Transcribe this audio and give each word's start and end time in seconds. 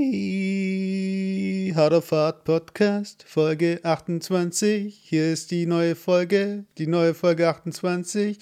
Hey, 0.00 1.72
Hardofahrt 1.74 2.44
Podcast, 2.44 3.24
Folge 3.26 3.80
28. 3.82 4.94
Hier 4.94 5.32
ist 5.32 5.50
die 5.50 5.66
neue 5.66 5.96
Folge, 5.96 6.64
die 6.78 6.86
neue 6.86 7.14
Folge 7.14 7.48
28. 7.48 8.38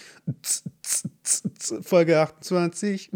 Folge 1.82 2.20
28. 2.20 3.10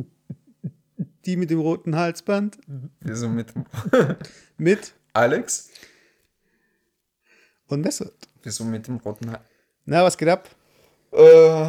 Die 1.26 1.36
mit 1.36 1.50
dem 1.50 1.60
roten 1.60 1.96
Halsband. 1.96 2.58
Wieso 3.00 3.28
mit 3.28 3.52
Mit 4.56 4.94
Alex? 5.12 5.70
und 7.68 7.82
Mesut. 7.82 8.14
Wieso 8.42 8.64
mit 8.64 8.86
dem 8.88 8.96
roten 8.96 9.30
Haar? 9.30 9.44
Na, 9.90 10.04
was 10.04 10.16
geht 10.16 10.28
ab? 10.28 10.48
Äh, 11.10 11.68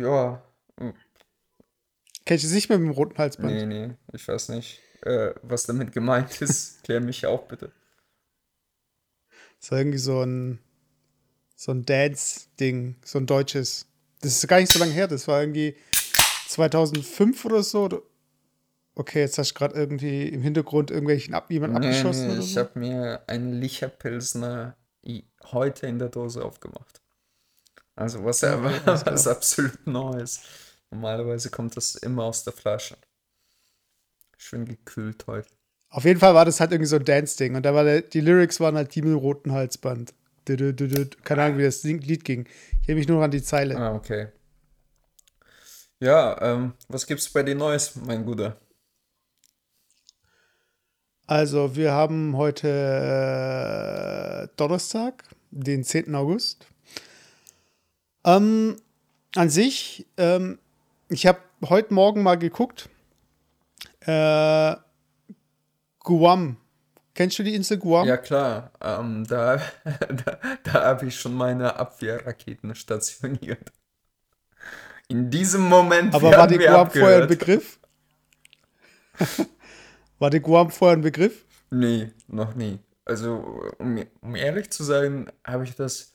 ja. 0.00 0.40
Kennst 2.24 2.44
du 2.44 2.46
es 2.46 2.54
nicht 2.54 2.68
mehr 2.68 2.78
mit 2.78 2.86
dem 2.86 2.94
roten 2.94 3.18
Halsband? 3.18 3.52
Nee, 3.52 3.66
nee, 3.66 3.94
ich 4.12 4.28
weiß 4.28 4.50
nicht, 4.50 4.80
äh, 5.00 5.34
was 5.42 5.64
damit 5.64 5.90
gemeint 5.90 6.40
ist. 6.40 6.80
Klär 6.84 7.00
mich 7.00 7.26
auf, 7.26 7.48
bitte. 7.48 7.72
Das 9.58 9.72
war 9.72 9.78
irgendwie 9.78 9.98
so 9.98 10.22
ein, 10.22 10.60
so 11.56 11.72
ein 11.72 11.84
Dance-Ding, 11.84 12.94
so 13.04 13.18
ein 13.18 13.26
deutsches. 13.26 13.86
Das 14.20 14.36
ist 14.36 14.46
gar 14.46 14.60
nicht 14.60 14.70
so 14.70 14.78
lange 14.78 14.92
her, 14.92 15.08
das 15.08 15.26
war 15.26 15.40
irgendwie 15.40 15.74
2005 16.46 17.44
oder 17.44 17.64
so. 17.64 18.04
Okay, 18.94 19.18
jetzt 19.18 19.36
hast 19.38 19.50
du 19.50 19.54
gerade 19.54 19.74
irgendwie 19.74 20.28
im 20.28 20.42
Hintergrund 20.42 20.92
irgendwelchen 20.92 21.34
ab, 21.34 21.50
jemanden 21.50 21.80
Nee, 21.80 21.88
abgeschossen 21.88 22.28
nee, 22.28 22.32
oder 22.34 22.40
ich 22.40 22.54
so. 22.54 22.60
habe 22.60 22.78
mir 22.78 23.24
einen 23.26 23.52
Licherpilsner 23.60 24.76
heute 25.50 25.88
in 25.88 25.98
der 25.98 26.08
Dose 26.08 26.44
aufgemacht. 26.44 27.01
Also 27.96 28.24
was, 28.24 28.40
Ja, 28.40 28.62
was 28.86 29.04
klar. 29.04 29.26
absolut 29.26 29.86
Neues. 29.86 30.40
Normalerweise 30.90 31.50
kommt 31.50 31.76
das 31.76 31.94
immer 31.96 32.24
aus 32.24 32.44
der 32.44 32.52
Flasche. 32.52 32.96
Schön 34.36 34.64
gekühlt 34.66 35.26
heute. 35.26 35.48
Auf 35.88 36.04
jeden 36.04 36.20
Fall 36.20 36.34
war 36.34 36.44
das 36.44 36.58
halt 36.60 36.72
irgendwie 36.72 36.88
so 36.88 36.96
ein 36.96 37.04
Dance-Ding. 37.04 37.54
Und 37.54 37.64
da 37.64 37.74
war 37.74 37.84
der, 37.84 38.02
die 38.02 38.20
Lyrics 38.20 38.60
waren 38.60 38.76
halt 38.76 38.94
die 38.94 39.02
mit 39.02 39.10
dem 39.12 39.18
roten 39.18 39.52
Halsband. 39.52 40.14
Dü- 40.48 40.56
dü- 40.56 40.72
dü. 40.72 41.06
Keine 41.22 41.42
Ahnung, 41.44 41.58
wie 41.58 41.62
das 41.62 41.82
Lied 41.84 42.24
ging. 42.24 42.46
Ich 42.82 42.88
erinnere 42.88 42.96
mich 42.96 43.08
nur 43.08 43.18
noch 43.18 43.24
an 43.24 43.30
die 43.30 43.42
Zeile. 43.42 43.76
Ah, 43.76 43.94
okay. 43.94 44.28
Ja, 46.00 46.36
ähm, 46.42 46.74
was 46.88 47.06
gibt's 47.06 47.30
bei 47.30 47.42
dir 47.42 47.54
Neues, 47.54 47.94
mein 47.96 48.24
Guter? 48.26 48.56
Also, 51.26 51.76
wir 51.76 51.92
haben 51.92 52.36
heute 52.36 52.68
äh, 54.48 54.48
Donnerstag, 54.56 55.24
den 55.50 55.84
10. 55.84 56.14
August. 56.14 56.66
Ähm, 58.24 58.76
an 59.34 59.50
sich, 59.50 60.06
ähm, 60.16 60.58
ich 61.08 61.26
habe 61.26 61.40
heute 61.68 61.92
Morgen 61.94 62.22
mal 62.22 62.36
geguckt. 62.36 62.88
Äh, 64.00 64.76
Guam. 66.00 66.56
Kennst 67.14 67.38
du 67.38 67.42
die 67.42 67.54
Insel 67.54 67.78
Guam? 67.78 68.06
Ja, 68.06 68.16
klar. 68.16 68.70
Ähm, 68.80 69.26
da 69.26 69.56
da, 69.84 70.38
da 70.62 70.72
habe 70.72 71.06
ich 71.06 71.18
schon 71.18 71.34
meine 71.34 71.76
Abwehrraketen 71.76 72.74
stationiert. 72.74 73.72
In 75.08 75.30
diesem 75.30 75.68
Moment 75.68 76.14
Aber 76.14 76.30
war 76.30 76.46
die 76.46 76.58
Guam 76.58 76.90
vorher 76.90 77.16
ein 77.16 77.22
abgehört. 77.24 77.28
Begriff? 77.28 77.78
war 80.18 80.30
die 80.30 80.40
Guam 80.40 80.70
vorher 80.70 80.96
ein 80.96 81.02
Begriff? 81.02 81.44
Nee, 81.70 82.10
noch 82.28 82.54
nie. 82.54 82.78
Also, 83.04 83.70
um, 83.78 84.02
um 84.20 84.36
ehrlich 84.36 84.70
zu 84.70 84.84
sein, 84.84 85.30
habe 85.44 85.64
ich 85.64 85.74
das. 85.74 86.11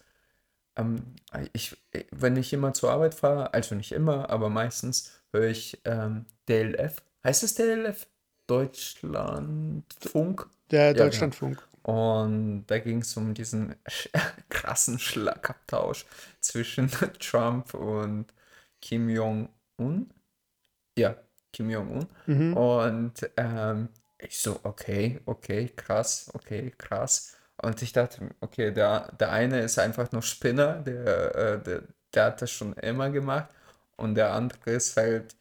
Ähm, 0.77 1.15
ich, 1.53 1.75
wenn 2.11 2.35
ich 2.37 2.53
immer 2.53 2.73
zur 2.73 2.91
Arbeit 2.91 3.15
fahre, 3.15 3.53
also 3.53 3.75
nicht 3.75 3.91
immer, 3.91 4.29
aber 4.29 4.49
meistens 4.49 5.11
höre 5.31 5.49
ich 5.49 5.81
ähm, 5.85 6.25
DLF. 6.47 6.97
Heißt 7.23 7.43
es 7.43 7.55
DLF? 7.55 8.07
Deutschlandfunk? 8.47 10.47
Der 10.71 10.93
genau. 10.93 11.05
Deutschlandfunk. 11.05 11.67
Und 11.83 12.65
da 12.67 12.79
ging 12.79 12.99
es 13.01 13.15
um 13.17 13.33
diesen 13.33 13.75
sch- 13.85 14.09
krassen 14.49 14.99
Schlagabtausch 14.99 16.05
zwischen 16.39 16.89
Trump 17.19 17.73
und 17.73 18.33
Kim 18.81 19.09
Jong-un. 19.09 20.09
Ja, 20.97 21.15
Kim 21.53 21.69
Jong-un. 21.69 22.07
Mhm. 22.25 22.53
Und 22.57 23.29
ähm, 23.37 23.89
ich 24.19 24.37
so, 24.39 24.59
okay, 24.63 25.21
okay, 25.25 25.69
krass, 25.75 26.29
okay, 26.33 26.73
krass. 26.77 27.37
Und 27.61 27.81
ich 27.81 27.93
dachte, 27.93 28.29
okay, 28.41 28.71
der, 28.71 29.11
der 29.13 29.31
eine 29.31 29.61
ist 29.61 29.79
einfach 29.79 30.11
nur 30.11 30.21
Spinner, 30.21 30.75
der, 30.81 31.35
äh, 31.35 31.63
der, 31.63 31.83
der 32.13 32.25
hat 32.25 32.41
das 32.41 32.51
schon 32.51 32.73
immer 32.73 33.09
gemacht. 33.09 33.49
Und 33.95 34.15
der 34.15 34.33
andere 34.33 34.71
ist 34.71 34.95
halt 34.95 35.35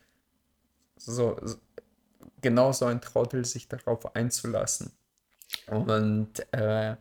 so, 0.97 1.39
so 1.43 1.57
genau 2.41 2.73
so 2.73 2.87
ein 2.87 3.01
Trottel, 3.01 3.45
sich 3.45 3.69
darauf 3.69 4.15
einzulassen. 4.17 4.93
Und, 5.67 6.53
äh, 6.53 6.97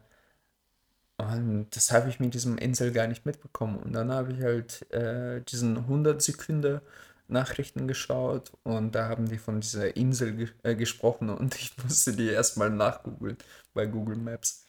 und 1.18 1.68
das 1.76 1.92
habe 1.92 2.10
ich 2.10 2.20
mit 2.20 2.34
diesem 2.34 2.58
Insel 2.58 2.92
gar 2.92 3.08
nicht 3.08 3.26
mitbekommen. 3.26 3.78
Und 3.78 3.94
dann 3.94 4.12
habe 4.12 4.34
ich 4.34 4.42
halt 4.42 4.92
äh, 4.92 5.42
diesen 5.42 5.78
100 5.78 6.22
Sekunden 6.22 6.82
Nachrichten 7.28 7.88
geschaut 7.88 8.52
und 8.64 8.94
da 8.94 9.10
haben 9.10 9.28
die 9.28 9.38
von 9.40 9.60
dieser 9.60 9.96
Insel 9.96 10.34
ge 10.36 10.50
äh, 10.64 10.76
gesprochen 10.76 11.30
und 11.30 11.56
ich 11.60 11.76
musste 11.84 12.14
die 12.16 12.30
erstmal 12.30 12.70
nachgoogeln 12.70 13.38
bei 13.74 13.86
Google 13.86 14.18
Maps. 14.18 14.66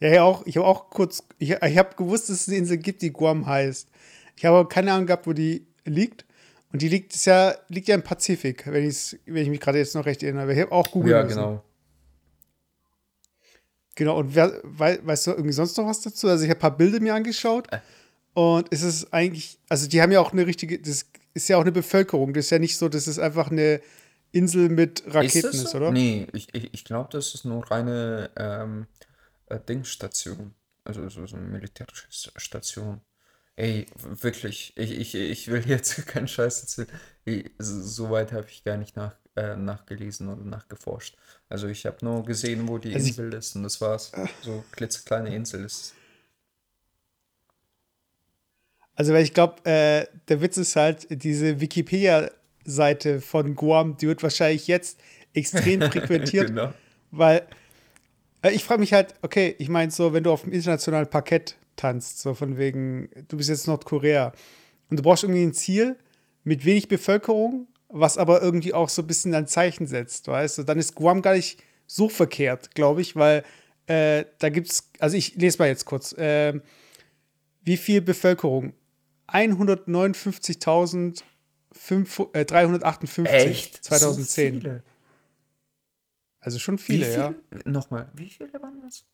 Ja, 0.00 0.08
ja, 0.08 0.22
auch, 0.24 0.44
ich 0.46 0.56
habe 0.56 0.66
auch 0.66 0.90
kurz, 0.90 1.22
ich, 1.38 1.50
ich 1.50 1.78
habe 1.78 1.94
gewusst, 1.94 2.28
dass 2.28 2.40
es 2.40 2.48
eine 2.48 2.56
Insel 2.56 2.76
gibt, 2.78 3.02
die 3.02 3.12
Guam 3.12 3.46
heißt. 3.46 3.88
Ich 4.36 4.44
habe 4.44 4.56
aber 4.58 4.68
keine 4.68 4.92
Ahnung 4.92 5.06
gehabt, 5.06 5.28
wo 5.28 5.32
die 5.32 5.64
liegt. 5.84 6.24
Und 6.72 6.82
die 6.82 6.88
liegt, 6.88 7.14
ist 7.14 7.26
ja, 7.26 7.54
liegt 7.68 7.86
ja 7.86 7.94
im 7.94 8.02
Pazifik, 8.02 8.66
wenn, 8.66 8.92
wenn 9.26 9.42
ich 9.42 9.48
mich 9.48 9.60
gerade 9.60 9.78
jetzt 9.78 9.94
noch 9.94 10.04
recht 10.06 10.22
erinnere. 10.24 10.52
Ich 10.52 10.58
habe 10.60 10.72
auch 10.72 10.90
googeln 10.90 11.12
Ja, 11.14 11.22
müssen. 11.22 11.36
genau. 11.36 11.62
Genau, 13.94 14.18
und 14.18 14.34
wer, 14.34 14.58
wei, 14.64 14.98
weißt 15.02 15.26
du 15.26 15.30
irgendwie 15.32 15.52
sonst 15.52 15.76
noch 15.76 15.86
was 15.86 16.00
dazu? 16.00 16.28
Also 16.28 16.44
ich 16.44 16.50
habe 16.50 16.58
ein 16.58 16.62
paar 16.62 16.76
Bilder 16.76 16.98
mir 16.98 17.14
angeschaut 17.14 17.70
Äh. 17.70 17.78
und 18.34 18.66
es 18.70 18.82
ist 18.82 19.12
eigentlich, 19.12 19.58
also 19.68 19.86
die 19.86 20.00
haben 20.00 20.10
ja 20.12 20.20
auch 20.20 20.32
eine 20.32 20.46
richtige, 20.46 20.78
das 20.78 21.06
ist 21.34 21.48
ja 21.48 21.58
auch 21.58 21.62
eine 21.62 21.72
Bevölkerung. 21.72 22.32
Das 22.32 22.46
ist 22.46 22.50
ja 22.50 22.58
nicht 22.58 22.78
so, 22.78 22.88
dass 22.88 23.06
es 23.06 23.18
einfach 23.18 23.50
eine 23.50 23.80
Insel 24.32 24.68
mit 24.68 25.04
Raketen 25.06 25.50
Ist 25.50 25.64
ist, 25.64 25.74
oder? 25.74 25.90
Nee, 25.90 26.26
ich, 26.32 26.54
ich, 26.54 26.72
ich 26.72 26.84
glaube, 26.84 27.10
das 27.12 27.34
ist 27.34 27.44
nur 27.44 27.70
reine 27.70 28.30
ähm, 28.36 28.86
äh, 29.46 29.58
Dingsstation. 29.60 30.54
Also 30.84 31.08
so, 31.08 31.26
so 31.26 31.36
eine 31.36 31.46
militärische 31.46 32.08
Station. 32.10 33.00
Ey, 33.54 33.86
wirklich, 33.96 34.72
ich, 34.76 34.98
ich, 34.98 35.14
ich 35.14 35.48
will 35.48 35.68
jetzt 35.68 36.06
keinen 36.06 36.28
Scheiß 36.28 36.62
erzählen. 36.62 36.88
Ich, 37.24 37.50
so 37.58 37.82
so 37.82 38.10
weit 38.10 38.32
habe 38.32 38.46
ich 38.48 38.64
gar 38.64 38.78
nicht 38.78 38.96
nach, 38.96 39.14
äh, 39.36 39.56
nachgelesen 39.56 40.28
oder 40.28 40.42
nachgeforscht. 40.42 41.16
Also 41.48 41.68
ich 41.68 41.84
habe 41.84 41.98
nur 42.02 42.24
gesehen, 42.24 42.66
wo 42.66 42.78
die 42.78 42.94
Also 42.94 43.08
Insel 43.08 43.34
ist 43.34 43.54
und 43.54 43.62
das 43.64 43.80
war's. 43.80 44.10
So 44.40 44.64
klitzekleine 44.72 45.34
Insel 45.34 45.64
ist. 45.64 45.94
Also, 48.94 49.12
weil 49.12 49.24
ich 49.24 49.34
glaube, 49.34 49.64
äh, 49.64 50.06
der 50.28 50.40
Witz 50.40 50.56
ist 50.58 50.76
halt, 50.76 51.06
diese 51.10 51.60
Wikipedia-Seite 52.64 53.20
von 53.20 53.54
Guam, 53.54 53.96
die 53.96 54.06
wird 54.06 54.22
wahrscheinlich 54.22 54.66
jetzt 54.66 55.00
extrem 55.34 55.80
frequentiert, 55.90 56.48
Genau. 56.48 56.72
weil 57.10 57.46
äh, 58.42 58.50
ich 58.50 58.64
frage 58.64 58.80
mich 58.80 58.92
halt, 58.92 59.14
okay, 59.22 59.54
ich 59.58 59.68
meine 59.68 59.90
so, 59.90 60.12
wenn 60.12 60.24
du 60.24 60.30
auf 60.32 60.42
dem 60.42 60.52
internationalen 60.52 61.08
Parkett 61.08 61.56
tanzt, 61.76 62.20
so 62.20 62.34
von 62.34 62.58
wegen, 62.58 63.08
du 63.28 63.36
bist 63.36 63.48
jetzt 63.48 63.66
Nordkorea 63.66 64.32
und 64.90 64.98
du 64.98 65.02
brauchst 65.02 65.24
irgendwie 65.24 65.42
ein 65.42 65.54
Ziel 65.54 65.96
mit 66.44 66.64
wenig 66.64 66.88
Bevölkerung, 66.88 67.66
was 67.88 68.18
aber 68.18 68.42
irgendwie 68.42 68.74
auch 68.74 68.88
so 68.88 69.02
ein 69.02 69.06
bisschen 69.06 69.34
ein 69.34 69.46
Zeichen 69.46 69.86
setzt, 69.86 70.28
weißt 70.28 70.58
du, 70.58 70.62
dann 70.64 70.78
ist 70.78 70.94
Guam 70.94 71.22
gar 71.22 71.34
nicht 71.34 71.62
so 71.86 72.08
verkehrt, 72.08 72.74
glaube 72.74 73.00
ich, 73.00 73.16
weil 73.16 73.44
äh, 73.86 74.24
da 74.38 74.48
gibt 74.48 74.70
es, 74.70 74.90
also 74.98 75.16
ich 75.16 75.34
lese 75.36 75.58
mal 75.58 75.68
jetzt 75.68 75.84
kurz, 75.84 76.14
ähm, 76.18 76.62
wie 77.64 77.76
viel 77.76 78.00
Bevölkerung? 78.00 78.72
159.358 81.74 83.26
Echt? 83.26 83.84
2010. 83.84 84.54
So 84.54 84.60
viele? 84.60 84.82
Also 86.40 86.58
schon 86.58 86.78
viele, 86.78 87.06
viele? 87.06 87.16
ja. 87.16 87.34
Nochmal, 87.64 88.10
wie 88.14 88.28
viele 88.28 88.52
waren 88.54 88.80
das? 88.82 89.04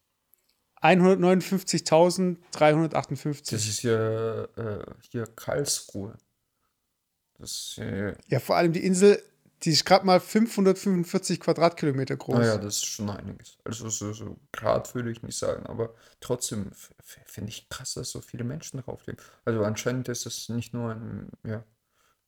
159.358. 0.83 3.51
Das 3.51 3.67
ist 3.67 3.83
ja 3.83 4.45
äh, 4.45 4.85
hier 5.11 5.27
Karlsruhe. 5.27 6.17
Das 7.39 7.51
ist 7.51 7.79
äh, 7.79 8.15
Ja, 8.29 8.41
vor 8.41 8.57
allem 8.57 8.73
die 8.73 8.85
Insel, 8.85 9.23
die 9.63 9.71
ist 9.71 9.85
gerade 9.85 10.07
mal 10.07 10.21
545 10.21 11.41
Quadratkilometer 11.41 12.17
groß. 12.17 12.39
Naja, 12.39 12.59
das 12.59 12.77
ist 12.77 12.87
schon 12.87 13.11
einiges. 13.11 13.59
Also 13.65 13.89
so, 13.89 14.13
so 14.13 14.37
Grad 14.53 14.95
würde 14.95 15.11
ich 15.11 15.23
nicht 15.23 15.37
sagen, 15.37 15.67
aber 15.67 15.95
trotzdem 16.21 16.71
finde 17.27 17.51
ich 17.51 17.69
krass, 17.69 17.95
dass 17.95 18.11
so 18.11 18.21
viele 18.21 18.45
Menschen 18.45 18.81
drauf 18.81 19.05
leben. 19.07 19.19
Also 19.45 19.65
anscheinend 19.65 20.09
ist 20.09 20.27
es 20.27 20.49
nicht 20.49 20.75
nur 20.75 20.93
ein, 20.93 21.31
ja, 21.45 21.65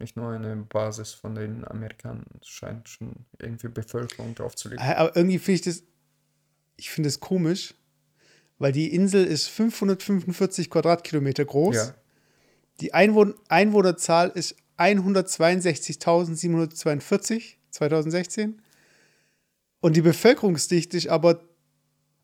nicht 0.00 0.16
nur 0.16 0.32
eine 0.32 0.56
Basis 0.56 1.12
von 1.12 1.34
den 1.34 1.66
Amerikanern. 1.66 2.24
Es 2.40 2.48
scheint 2.48 2.88
schon 2.88 3.26
irgendwie 3.38 3.68
Bevölkerung 3.68 4.34
drauf 4.34 4.56
zu 4.56 4.68
leben. 4.68 4.82
Aber 4.82 5.14
irgendwie 5.14 5.38
finde 5.38 5.56
ich 5.56 5.62
das, 5.62 5.82
ich 6.76 6.90
finde 6.90 7.08
das 7.08 7.20
komisch, 7.20 7.74
weil 8.58 8.72
die 8.72 8.92
Insel 8.94 9.24
ist 9.24 9.48
545 9.48 10.70
Quadratkilometer 10.70 11.44
groß. 11.44 11.76
Ja. 11.76 11.94
Die 12.80 12.94
Einwohn 12.94 13.34
Einwohnerzahl 13.48 14.30
ist 14.30 14.56
162.742 14.78 17.56
2016. 17.70 18.62
Und 19.80 19.96
die 19.96 20.02
Bevölkerungsdichte 20.02 20.96
ist 20.96 21.08
aber, 21.08 21.40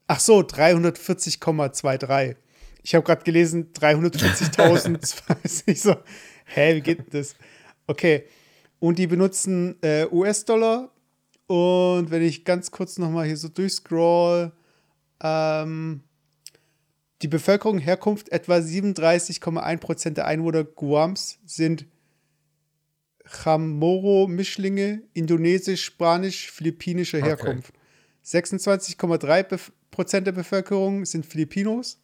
ach 0.07 0.21
so, 0.21 0.39
340,23. 0.41 2.37
Ich 2.83 2.95
habe 2.95 3.05
gerade 3.05 3.25
gelesen, 3.25 3.73
340.000. 3.73 5.63
ich 5.67 5.83
so, 5.83 5.97
hä, 6.45 6.77
wie 6.77 6.81
geht 6.81 7.13
das? 7.13 7.35
Okay. 7.87 8.25
Und 8.79 8.99
die 8.99 9.07
benutzen 9.07 9.77
äh, 9.83 10.07
US-Dollar. 10.11 10.91
Und 11.47 12.11
wenn 12.11 12.23
ich 12.23 12.45
ganz 12.45 12.71
kurz 12.71 12.99
nochmal 12.99 13.27
hier 13.27 13.37
so 13.37 13.49
durchscroll, 13.49 14.53
ähm, 15.23 16.03
die 17.23 17.29
Bevölkerung 17.29 17.79
Herkunft 17.79 18.31
etwa 18.31 18.57
37,1% 18.57 20.11
der 20.11 20.27
Einwohner 20.27 20.65
Guams 20.65 21.39
sind 21.47 21.87
Chamorro-Mischlinge 23.25 25.03
indonesisch, 25.15 25.85
spanisch, 25.85 26.51
philippinischer 26.51 27.19
Okay. 27.19 27.27
Herkunft. 27.29 27.73
26,3% 28.25 30.21
der 30.21 30.33
Bevölkerung 30.33 31.05
sind 31.05 31.25
Filipinos, 31.27 32.01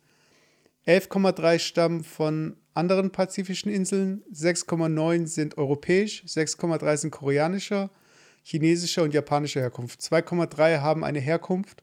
11,3 0.86 1.58
stammen 1.58 2.04
von 2.04 2.56
anderen 2.74 3.10
pazifischen 3.10 3.70
Inseln, 3.70 4.22
6,9 4.32 5.26
sind 5.26 5.58
europäisch, 5.58 6.24
6,3 6.26 6.96
sind 6.96 7.10
koreanischer, 7.10 7.90
chinesischer 8.42 9.02
und 9.02 9.14
japanischer 9.14 9.60
Herkunft. 9.60 10.00
2,3 10.00 10.80
haben 10.80 11.04
eine 11.04 11.20
Herkunft, 11.20 11.82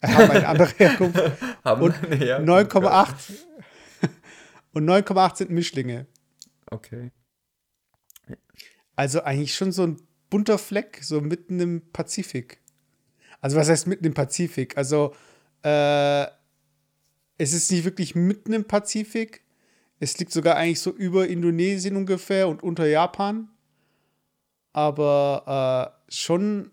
äh, 0.00 0.08
haben 0.08 0.30
eine 0.30 0.48
andere 0.48 0.72
Herkunft 0.76 1.20
und 1.64 1.94
eine 2.04 2.16
Herkunft 2.16 2.48
9,8 2.48 3.08
und 4.72 4.88
9,8 4.88 5.36
sind 5.36 5.50
Mischlinge. 5.50 6.06
Okay. 6.70 7.10
Also 8.96 9.22
eigentlich 9.22 9.54
schon 9.54 9.72
so 9.72 9.86
ein 9.86 9.96
bunter 10.30 10.58
Fleck, 10.58 11.00
so 11.02 11.20
mitten 11.20 11.60
im 11.60 11.92
Pazifik. 11.92 12.60
Also 13.40 13.56
was 13.56 13.68
heißt 13.68 13.86
mitten 13.86 14.04
im 14.04 14.14
Pazifik? 14.14 14.76
Also 14.76 15.14
äh, 15.62 16.26
es 17.38 17.52
ist 17.52 17.70
nicht 17.70 17.84
wirklich 17.84 18.14
mitten 18.14 18.52
im 18.52 18.64
Pazifik. 18.64 19.42
Es 20.00 20.18
liegt 20.18 20.32
sogar 20.32 20.56
eigentlich 20.56 20.80
so 20.80 20.90
über 20.90 21.26
Indonesien 21.28 21.96
ungefähr 21.96 22.48
und 22.48 22.62
unter 22.62 22.86
Japan. 22.86 23.48
Aber 24.72 25.92
äh, 26.08 26.12
schon, 26.12 26.70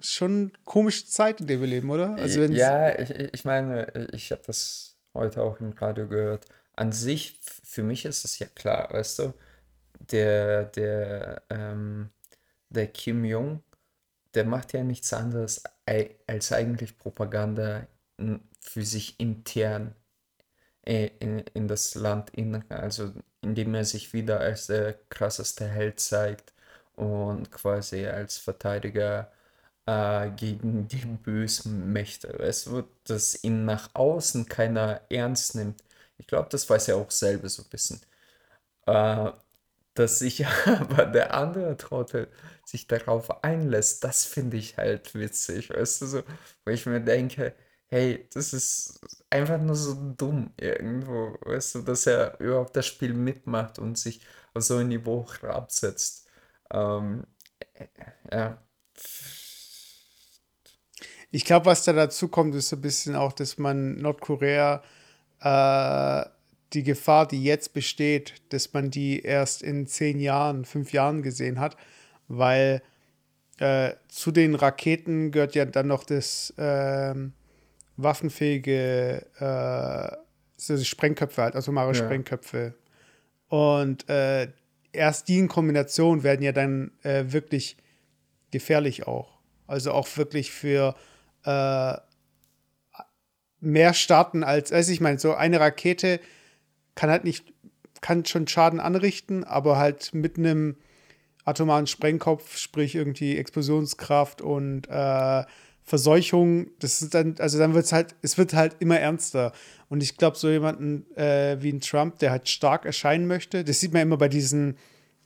schon 0.00 0.52
komische 0.64 1.06
Zeit, 1.06 1.40
in 1.40 1.46
der 1.46 1.60
wir 1.60 1.66
leben, 1.66 1.90
oder? 1.90 2.14
Also 2.16 2.42
ja, 2.44 2.98
ich, 2.98 3.10
ich 3.10 3.44
meine, 3.44 4.08
ich 4.12 4.32
habe 4.32 4.42
das 4.46 4.96
heute 5.14 5.42
auch 5.42 5.60
im 5.60 5.72
Radio 5.72 6.08
gehört. 6.08 6.46
An 6.74 6.92
sich, 6.92 7.38
für 7.42 7.82
mich 7.82 8.04
ist 8.06 8.24
es 8.24 8.38
ja 8.38 8.46
klar, 8.46 8.88
weißt 8.90 9.18
du, 9.18 9.34
der, 10.10 10.64
der, 10.64 11.42
ähm, 11.50 12.08
der 12.70 12.86
Kim 12.86 13.24
Jong, 13.24 13.62
der 14.34 14.44
macht 14.44 14.72
ja 14.72 14.82
nichts 14.82 15.12
anderes 15.12 15.62
als 16.26 16.52
eigentlich 16.52 16.96
Propaganda 16.98 17.86
für 18.60 18.84
sich 18.84 19.20
intern 19.20 19.94
äh, 20.84 21.10
in 21.20 21.40
das 21.72 21.94
Land 21.96 22.30
in, 22.30 22.64
also 22.70 23.12
indem 23.42 23.74
er 23.74 23.84
sich 23.84 24.12
wieder 24.12 24.40
als 24.40 24.66
der 24.68 24.94
krasseste 25.10 25.66
Held 25.68 26.00
zeigt 26.00 26.52
und 26.96 27.50
quasi 27.52 28.06
als 28.06 28.38
Verteidiger 28.38 29.32
äh, 29.86 30.30
gegen 30.32 30.88
die 30.88 31.04
bösen 31.06 31.92
Mächte. 31.92 32.28
Es 32.40 32.70
wird, 32.70 32.88
dass 33.04 33.42
ihn 33.44 33.64
nach 33.64 33.90
außen 33.94 34.46
keiner 34.48 35.02
ernst 35.10 35.54
nimmt. 35.56 35.82
Ich 36.18 36.26
glaube, 36.26 36.48
das 36.50 36.68
weiß 36.70 36.88
er 36.88 36.96
auch 36.96 37.10
selber 37.10 37.48
so 37.48 37.62
ein 37.62 37.68
bisschen. 37.70 38.00
Äh, 38.86 39.32
dass 39.94 40.18
sich 40.20 40.46
aber 40.66 41.06
der 41.06 41.34
andere 41.34 41.76
Trottel 41.76 42.28
sich 42.64 42.86
darauf 42.86 43.44
einlässt, 43.44 44.04
das 44.04 44.24
finde 44.24 44.56
ich 44.58 44.76
halt 44.78 45.14
witzig, 45.14 45.70
weißt 45.70 46.02
du, 46.02 46.06
so, 46.06 46.22
wo 46.64 46.72
ich 46.72 46.86
mir 46.86 47.00
denke, 47.00 47.54
hey, 47.92 48.26
das 48.32 48.52
ist 48.54 49.00
einfach 49.30 49.60
nur 49.60 49.76
so 49.76 49.94
dumm 50.16 50.52
irgendwo, 50.58 51.36
weißt 51.42 51.76
du, 51.76 51.82
dass 51.82 52.06
er 52.06 52.40
überhaupt 52.40 52.76
das 52.76 52.86
Spiel 52.86 53.14
mitmacht 53.14 53.78
und 53.78 53.98
sich 53.98 54.20
auf 54.54 54.62
so 54.64 54.76
ein 54.78 54.88
Niveau 54.88 55.26
herabsetzt. 55.42 56.26
Ähm, 56.72 57.24
äh, 57.74 57.86
ja, 58.32 58.58
Ich 61.30 61.44
glaube, 61.46 61.66
was 61.66 61.84
da 61.84 61.94
dazu 61.94 62.28
kommt, 62.28 62.54
ist 62.54 62.68
so 62.68 62.76
ein 62.76 62.82
bisschen 62.82 63.16
auch, 63.16 63.32
dass 63.32 63.56
man 63.56 63.96
Nordkorea 63.96 64.82
äh, 65.40 66.24
die 66.74 66.82
Gefahr, 66.82 67.26
die 67.26 67.42
jetzt 67.42 67.72
besteht, 67.72 68.34
dass 68.50 68.72
man 68.74 68.90
die 68.90 69.20
erst 69.20 69.62
in 69.62 69.86
zehn 69.86 70.20
Jahren, 70.20 70.66
fünf 70.66 70.92
Jahren 70.92 71.22
gesehen 71.22 71.58
hat, 71.58 71.76
weil 72.28 72.82
äh, 73.58 73.94
zu 74.08 74.30
den 74.30 74.54
Raketen 74.54 75.30
gehört 75.32 75.54
ja 75.54 75.64
dann 75.64 75.88
noch 75.88 76.04
das 76.04 76.52
ähm, 76.58 77.32
waffenfähige, 78.02 79.26
äh, 79.38 80.16
so 80.56 80.76
Sprengköpfe 80.82 81.42
halt, 81.42 81.56
atomare 81.56 81.88
Ja. 81.88 81.94
Sprengköpfe. 81.94 82.74
Und 83.48 84.08
äh, 84.08 84.48
erst 84.92 85.28
die 85.28 85.38
in 85.38 85.48
Kombination 85.48 86.22
werden 86.22 86.42
ja 86.42 86.52
dann 86.52 86.92
äh, 87.02 87.24
wirklich 87.28 87.76
gefährlich 88.50 89.06
auch. 89.06 89.38
Also 89.66 89.92
auch 89.92 90.08
wirklich 90.16 90.52
für 90.52 90.94
äh, 91.44 91.94
mehr 93.60 93.94
Staaten 93.94 94.44
als, 94.44 94.72
also 94.72 94.92
ich 94.92 95.00
meine, 95.00 95.18
so 95.18 95.34
eine 95.34 95.60
Rakete 95.60 96.20
kann 96.94 97.10
halt 97.10 97.24
nicht, 97.24 97.52
kann 98.00 98.24
schon 98.24 98.46
Schaden 98.48 98.80
anrichten, 98.80 99.44
aber 99.44 99.78
halt 99.78 100.12
mit 100.14 100.36
einem 100.36 100.76
atomaren 101.44 101.86
Sprengkopf, 101.86 102.56
sprich 102.58 102.94
irgendwie 102.94 103.36
Explosionskraft 103.36 104.42
und 104.42 104.88
äh, 104.88 105.44
Verseuchung, 105.84 106.70
das 106.78 107.02
ist 107.02 107.14
dann, 107.14 107.34
also 107.38 107.58
dann 107.58 107.74
wird 107.74 107.84
es 107.84 107.92
halt, 107.92 108.14
es 108.22 108.38
wird 108.38 108.54
halt 108.54 108.76
immer 108.78 108.98
ernster. 108.98 109.52
Und 109.88 110.02
ich 110.02 110.16
glaube, 110.16 110.36
so 110.36 110.48
jemanden 110.48 111.04
äh, 111.16 111.56
wie 111.60 111.70
ein 111.72 111.80
Trump, 111.80 112.18
der 112.20 112.30
halt 112.30 112.48
stark 112.48 112.86
erscheinen 112.86 113.26
möchte, 113.26 113.64
das 113.64 113.80
sieht 113.80 113.92
man 113.92 114.02
immer 114.02 114.16
bei 114.16 114.28
diesen 114.28 114.76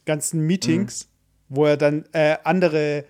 ganzen 0.07 0.41
Meetings, 0.41 1.09
wo 1.49 1.67
er 1.67 1.77
dann 1.77 2.05
äh, 2.13 2.39
andere 2.45 3.05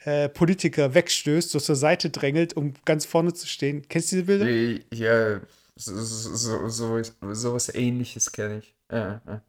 äh, 0.00 0.28
Politiker 0.28 0.94
wegstößt, 0.94 1.50
so 1.50 1.60
zur 1.60 1.76
Seite 1.76 2.10
drängelt, 2.10 2.54
um 2.54 2.74
ganz 2.84 3.04
vorne 3.04 3.32
zu 3.32 3.46
stehen. 3.46 3.86
Kennst 3.88 4.12
du 4.12 4.16
diese 4.16 4.26
Bilder? 4.26 4.84
Ja, 4.92 5.40
so, 5.76 5.96
so, 6.02 6.68
so, 6.68 7.02
so 7.34 7.54
was 7.54 7.74
Ähnliches 7.74 8.32
kenne 8.32 8.58
ich. 8.58 8.74
Ja, 8.90 9.22
ja. 9.26 9.42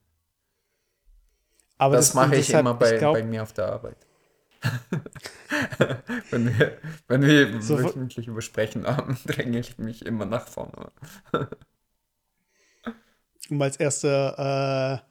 Aber 1.77 1.95
Das 1.95 2.13
mache 2.13 2.35
ich 2.35 2.47
deshalb, 2.47 2.61
immer 2.61 2.73
bei, 2.75 2.97
glaub, 2.97 3.13
bei 3.15 3.23
mir 3.23 3.41
auf 3.41 3.53
der 3.53 3.67
Arbeit. 3.67 3.97
wenn 6.31 6.57
wir, 6.57 6.77
wenn 7.07 7.21
wir 7.21 7.61
So- 7.61 7.79
wöchentlich 7.81 8.27
übersprechen 8.27 8.85
haben, 8.87 9.17
dränge 9.25 9.59
ich 9.59 9.77
mich 9.77 10.05
immer 10.05 10.25
nach 10.25 10.47
vorne. 10.47 10.91
um 13.49 13.61
als 13.61 13.77
erster 13.77 15.03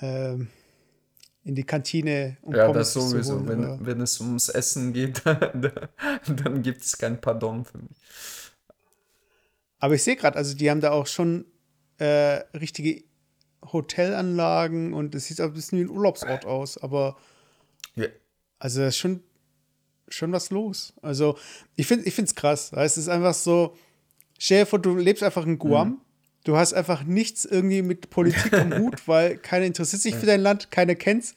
äh, 0.00 0.06
ähm, 0.06 0.48
in 1.44 1.54
die 1.54 1.64
Kantine 1.64 2.36
um 2.42 2.54
Ja, 2.54 2.66
Pommes 2.66 2.92
das 2.92 3.10
sowieso. 3.10 3.34
holen. 3.36 3.48
Wenn, 3.48 3.58
oder- 3.60 3.78
wenn 3.86 4.00
es 4.00 4.20
ums 4.20 4.48
Essen 4.48 4.92
geht, 4.92 5.22
dann, 5.24 5.72
dann 6.26 6.62
gibt 6.62 6.82
es 6.82 6.96
kein 6.98 7.20
Pardon 7.20 7.64
für 7.64 7.78
mich. 7.78 7.96
Aber 9.80 9.94
ich 9.94 10.02
sehe 10.02 10.16
gerade, 10.16 10.36
also 10.36 10.54
die 10.56 10.70
haben 10.70 10.80
da 10.80 10.90
auch 10.90 11.06
schon 11.06 11.46
äh, 11.98 12.42
richtige 12.56 13.04
Hotelanlagen 13.64 14.92
und 14.92 15.14
es 15.14 15.26
sieht 15.26 15.40
auch 15.40 15.46
ein 15.46 15.52
bisschen 15.52 15.78
wie 15.78 15.82
ein 15.84 15.90
Urlaubsort 15.90 16.44
aus, 16.46 16.78
aber 16.78 17.16
Ja. 17.94 18.06
Also 18.58 18.80
da 18.80 18.88
ist 18.88 18.96
schon, 18.96 19.22
schon 20.08 20.32
was 20.32 20.50
los. 20.50 20.92
Also 21.02 21.36
ich 21.76 21.86
finde 21.86 22.06
ich 22.06 22.18
es 22.18 22.34
krass. 22.34 22.72
weil 22.72 22.86
Es 22.86 22.96
ist 22.98 23.08
einfach 23.08 23.34
so, 23.34 23.76
stell 24.38 24.60
dir 24.60 24.66
vor, 24.66 24.78
du 24.78 24.96
lebst 24.96 25.22
einfach 25.22 25.44
in 25.46 25.58
Guam, 25.58 25.88
Mhm. 25.88 25.98
du 26.44 26.56
hast 26.56 26.72
einfach 26.74 27.04
nichts 27.04 27.44
irgendwie 27.44 27.82
mit 27.82 28.10
Politik 28.10 28.52
am 28.54 28.72
Hut, 28.78 28.96
weil 29.06 29.36
keiner 29.36 29.66
interessiert 29.66 30.02
sich 30.02 30.14
für 30.14 30.26
dein 30.26 30.40
Land, 30.40 30.70
keiner 30.70 30.94
kennt's 30.94 31.34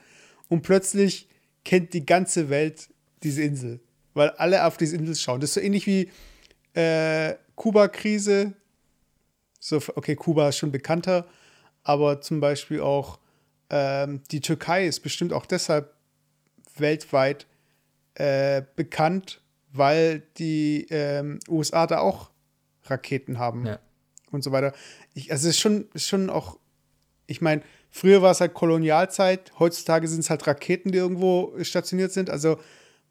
und 0.50 0.62
plötzlich 0.62 1.28
kennt 1.64 1.94
die 1.94 2.06
ganze 2.06 2.50
Welt 2.50 2.90
diese 3.24 3.44
Insel, 3.44 3.80
weil 4.14 4.30
alle 4.32 4.66
auf 4.66 4.78
diese 4.78 4.96
Insel 4.96 5.16
schauen. 5.16 5.42
Das 5.42 5.52
ist 5.52 5.54
so 5.56 5.62
ähnlich 5.62 5.86
wie 5.86 6.10
äh, 6.74 7.36
Kuba-Krise. 7.56 8.54
So, 9.60 9.78
okay, 9.96 10.16
Kuba 10.16 10.50
ist 10.50 10.58
schon 10.58 10.72
bekannter, 10.72 11.28
aber 11.84 12.20
zum 12.22 12.40
Beispiel 12.40 12.80
auch 12.82 13.20
ähm, 13.70 14.22
die 14.32 14.42
Türkei 14.42 14.88
ist 14.88 15.02
bestimmt 15.02 15.34
auch 15.34 15.46
deshalb 15.46 15.94
weltweit 16.78 17.48
äh, 18.16 18.62
bekannt, 18.76 19.42
weil 19.72 20.24
die 20.38 20.88
ähm, 20.90 21.40
USA 21.48 21.88
da 21.88 22.00
auch 22.00 22.30
Raketen 22.86 23.40
haben 23.40 23.66
Ja. 23.66 23.80
und 24.32 24.44
so 24.44 24.52
weiter. 24.52 24.74
Ich, 25.14 25.32
also 25.32 25.48
es 25.48 25.56
ist 25.56 25.62
schon, 25.62 25.88
ist 25.94 26.08
schon 26.08 26.30
auch, 26.30 26.58
ich 27.28 27.42
meine, 27.42 27.62
früher 27.90 28.22
war 28.22 28.32
es 28.32 28.42
halt 28.42 28.54
Kolonialzeit, 28.54 29.52
heutzutage 29.60 30.08
sind 30.08 30.20
es 30.22 30.30
halt 30.30 30.46
Raketen, 30.48 30.92
die 30.92 30.98
irgendwo 30.98 31.54
stationiert 31.64 32.12
sind. 32.12 32.30
Also 32.30 32.60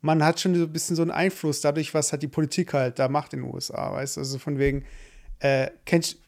man 0.02 0.24
hat 0.24 0.40
schon 0.40 0.54
so 0.54 0.62
ein 0.64 0.72
bisschen 0.72 0.96
so 0.96 1.02
einen 1.02 1.10
Einfluss 1.10 1.60
dadurch, 1.60 1.94
was 1.94 2.12
halt 2.12 2.22
die 2.22 2.28
Politik 2.28 2.72
halt 2.74 2.98
da 2.98 3.08
macht 3.08 3.32
in 3.34 3.42
den 3.42 3.52
USA, 3.52 3.92
weißt 3.92 4.16
du? 4.16 4.20
Also 4.20 4.38
von 4.38 4.58
wegen, 4.58 4.84
Äh, 5.42 5.70
kennst, 5.86 6.18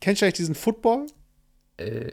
kennst 0.00 0.20
du 0.22 0.26
eigentlich 0.26 0.34
diesen 0.34 0.56
Football? 0.56 1.06
Äh, 1.76 2.10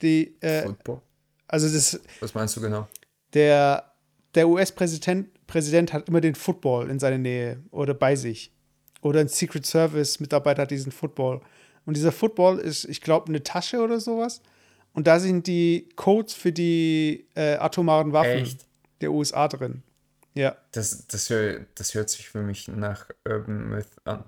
Die, 0.00 0.40
äh, 0.40 0.62
Football. 0.62 1.02
also 1.48 1.68
das, 1.68 1.98
Was 2.20 2.34
meinst 2.34 2.56
du 2.56 2.60
genau? 2.60 2.86
der, 3.34 3.92
der 4.38 4.48
US-Präsident 4.48 5.28
Präsident 5.48 5.92
hat 5.92 6.08
immer 6.08 6.20
den 6.20 6.36
Football 6.36 6.90
in 6.90 7.00
seiner 7.00 7.18
Nähe 7.18 7.60
oder 7.72 7.94
bei 7.94 8.14
sich. 8.14 8.52
Oder 9.00 9.20
ein 9.20 9.28
Secret 9.28 9.66
Service-Mitarbeiter 9.66 10.62
hat 10.62 10.70
diesen 10.70 10.92
Football. 10.92 11.40
Und 11.86 11.96
dieser 11.96 12.12
Football 12.12 12.58
ist, 12.58 12.84
ich 12.84 13.00
glaube, 13.00 13.28
eine 13.28 13.42
Tasche 13.42 13.80
oder 13.80 13.98
sowas. 13.98 14.42
Und 14.92 15.06
da 15.06 15.18
sind 15.18 15.46
die 15.46 15.88
Codes 15.96 16.34
für 16.34 16.52
die 16.52 17.26
äh, 17.34 17.54
atomaren 17.56 18.12
Waffen 18.12 18.42
Echt? 18.42 18.66
der 19.00 19.10
USA 19.10 19.48
drin. 19.48 19.82
Ja. 20.34 20.56
Das, 20.72 21.06
das, 21.06 21.30
hör, 21.30 21.60
das 21.74 21.94
hört 21.94 22.10
sich 22.10 22.28
für 22.28 22.42
mich 22.42 22.68
nach 22.68 23.06
Urban 23.26 23.70
Myth 23.70 23.88
an. 24.04 24.24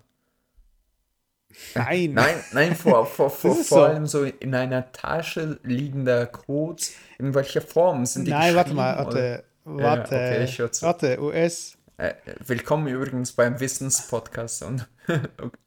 Nein. 1.74 2.14
Nein, 2.14 2.36
nein, 2.52 2.74
vor, 2.76 3.04
vor, 3.04 3.28
vor, 3.30 3.54
vor 3.54 3.64
so. 3.64 3.82
allem 3.82 4.06
so 4.06 4.24
in 4.24 4.54
einer 4.54 4.90
Tasche 4.92 5.58
liegender 5.64 6.26
Codes. 6.26 6.94
In 7.18 7.34
welcher 7.34 7.60
Form 7.60 8.06
sind 8.06 8.26
die 8.26 8.30
Nein, 8.30 8.54
warte 8.54 8.72
mal, 8.72 9.04
geschrieben, 9.04 9.10
oder? 9.10 9.49
Warte. 9.64 9.82
Warte. 9.82 10.14
okay, 10.14 10.44
ich 10.44 10.58
hör 10.58 10.72
zu. 10.72 10.86
warte, 10.86 11.20
US. 11.20 11.76
Äh, 11.96 12.14
willkommen 12.46 12.88
übrigens 12.88 13.32
beim 13.32 13.60
Wissenspodcast. 13.60 14.62
Und 14.62 14.88
okay. 15.08 15.58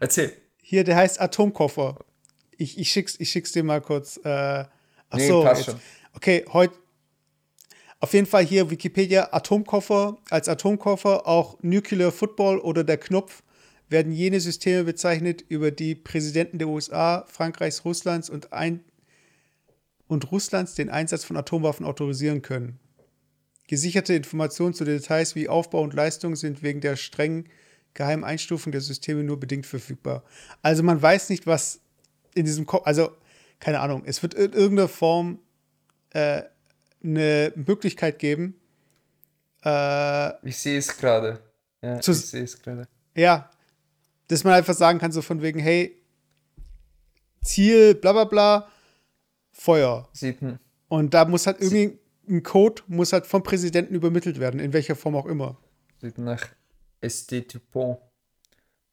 Erzähl. 0.00 0.32
Hier, 0.62 0.82
der 0.84 0.96
heißt 0.96 1.20
Atomkoffer. 1.20 1.98
Ich, 2.56 2.78
ich, 2.78 2.90
schick's, 2.90 3.20
ich 3.20 3.30
schick's 3.30 3.52
dir 3.52 3.62
mal 3.62 3.80
kurz. 3.80 4.16
Äh, 4.24 4.28
ach 4.28 4.66
Nee, 5.14 5.28
so, 5.28 5.42
passt 5.42 5.66
jetzt. 5.66 5.70
schon. 5.72 5.80
Okay, 6.14 6.44
heute. 6.52 6.74
Auf 8.00 8.12
jeden 8.12 8.26
Fall 8.26 8.44
hier 8.44 8.70
Wikipedia 8.70 9.32
Atomkoffer. 9.32 10.18
Als 10.28 10.48
Atomkoffer 10.48 11.26
auch 11.26 11.56
Nuclear 11.62 12.12
Football 12.12 12.58
oder 12.58 12.84
der 12.84 12.98
Knopf 12.98 13.42
werden 13.88 14.12
jene 14.12 14.40
Systeme 14.40 14.84
bezeichnet, 14.84 15.44
über 15.48 15.70
die 15.70 15.94
Präsidenten 15.94 16.58
der 16.58 16.68
USA, 16.68 17.24
Frankreichs, 17.28 17.84
Russlands 17.84 18.28
und, 18.28 18.52
ein 18.52 18.84
und 20.08 20.30
Russlands 20.32 20.74
den 20.74 20.90
Einsatz 20.90 21.24
von 21.24 21.36
Atomwaffen 21.36 21.86
autorisieren 21.86 22.42
können. 22.42 22.80
Gesicherte 23.66 24.14
Informationen 24.14 24.74
zu 24.74 24.84
Details 24.84 25.34
wie 25.34 25.48
Aufbau 25.48 25.82
und 25.82 25.94
Leistung 25.94 26.36
sind 26.36 26.62
wegen 26.62 26.80
der 26.80 26.96
strengen 26.96 27.48
geheimen 27.94 28.24
Einstufung 28.24 28.72
der 28.72 28.80
Systeme 28.82 29.24
nur 29.24 29.40
bedingt 29.40 29.66
verfügbar. 29.66 30.22
Also 30.62 30.82
man 30.82 31.00
weiß 31.00 31.30
nicht, 31.30 31.46
was 31.46 31.80
in 32.34 32.44
diesem 32.44 32.66
Kopf, 32.66 32.86
also 32.86 33.10
keine 33.58 33.80
Ahnung, 33.80 34.02
es 34.04 34.22
wird 34.22 34.34
in 34.34 34.52
irgendeiner 34.52 34.88
Form 34.88 35.38
äh, 36.10 36.42
eine 37.02 37.52
Möglichkeit 37.56 38.18
geben, 38.18 38.54
äh, 39.64 40.48
Ich 40.48 40.58
sehe 40.58 40.78
es 40.78 40.96
gerade. 40.96 41.40
Ja, 41.82 41.98
ich 41.98 42.04
sehe 42.04 42.44
es 42.44 42.60
gerade. 42.60 42.86
ja, 43.14 43.50
dass 44.28 44.44
man 44.44 44.52
einfach 44.54 44.74
sagen 44.74 44.98
kann, 44.98 45.12
so 45.12 45.22
von 45.22 45.40
wegen, 45.40 45.58
hey, 45.58 45.96
Ziel, 47.42 47.94
bla 47.94 48.12
bla 48.12 48.24
bla, 48.24 48.68
Feuer. 49.52 50.08
Sieht 50.12 50.42
ein, 50.42 50.58
Und 50.88 51.14
da 51.14 51.24
muss 51.24 51.46
halt 51.46 51.60
irgendwie 51.60 51.98
ein 52.28 52.42
Code, 52.42 52.82
muss 52.86 53.12
halt 53.12 53.26
vom 53.26 53.42
Präsidenten 53.42 53.94
übermittelt 53.94 54.40
werden, 54.40 54.60
in 54.60 54.72
welcher 54.72 54.96
Form 54.96 55.16
auch 55.16 55.26
immer. 55.26 55.56
sieht 56.00 56.18
nach 56.18 56.48
SD 57.00 57.42
Dupont 57.42 57.98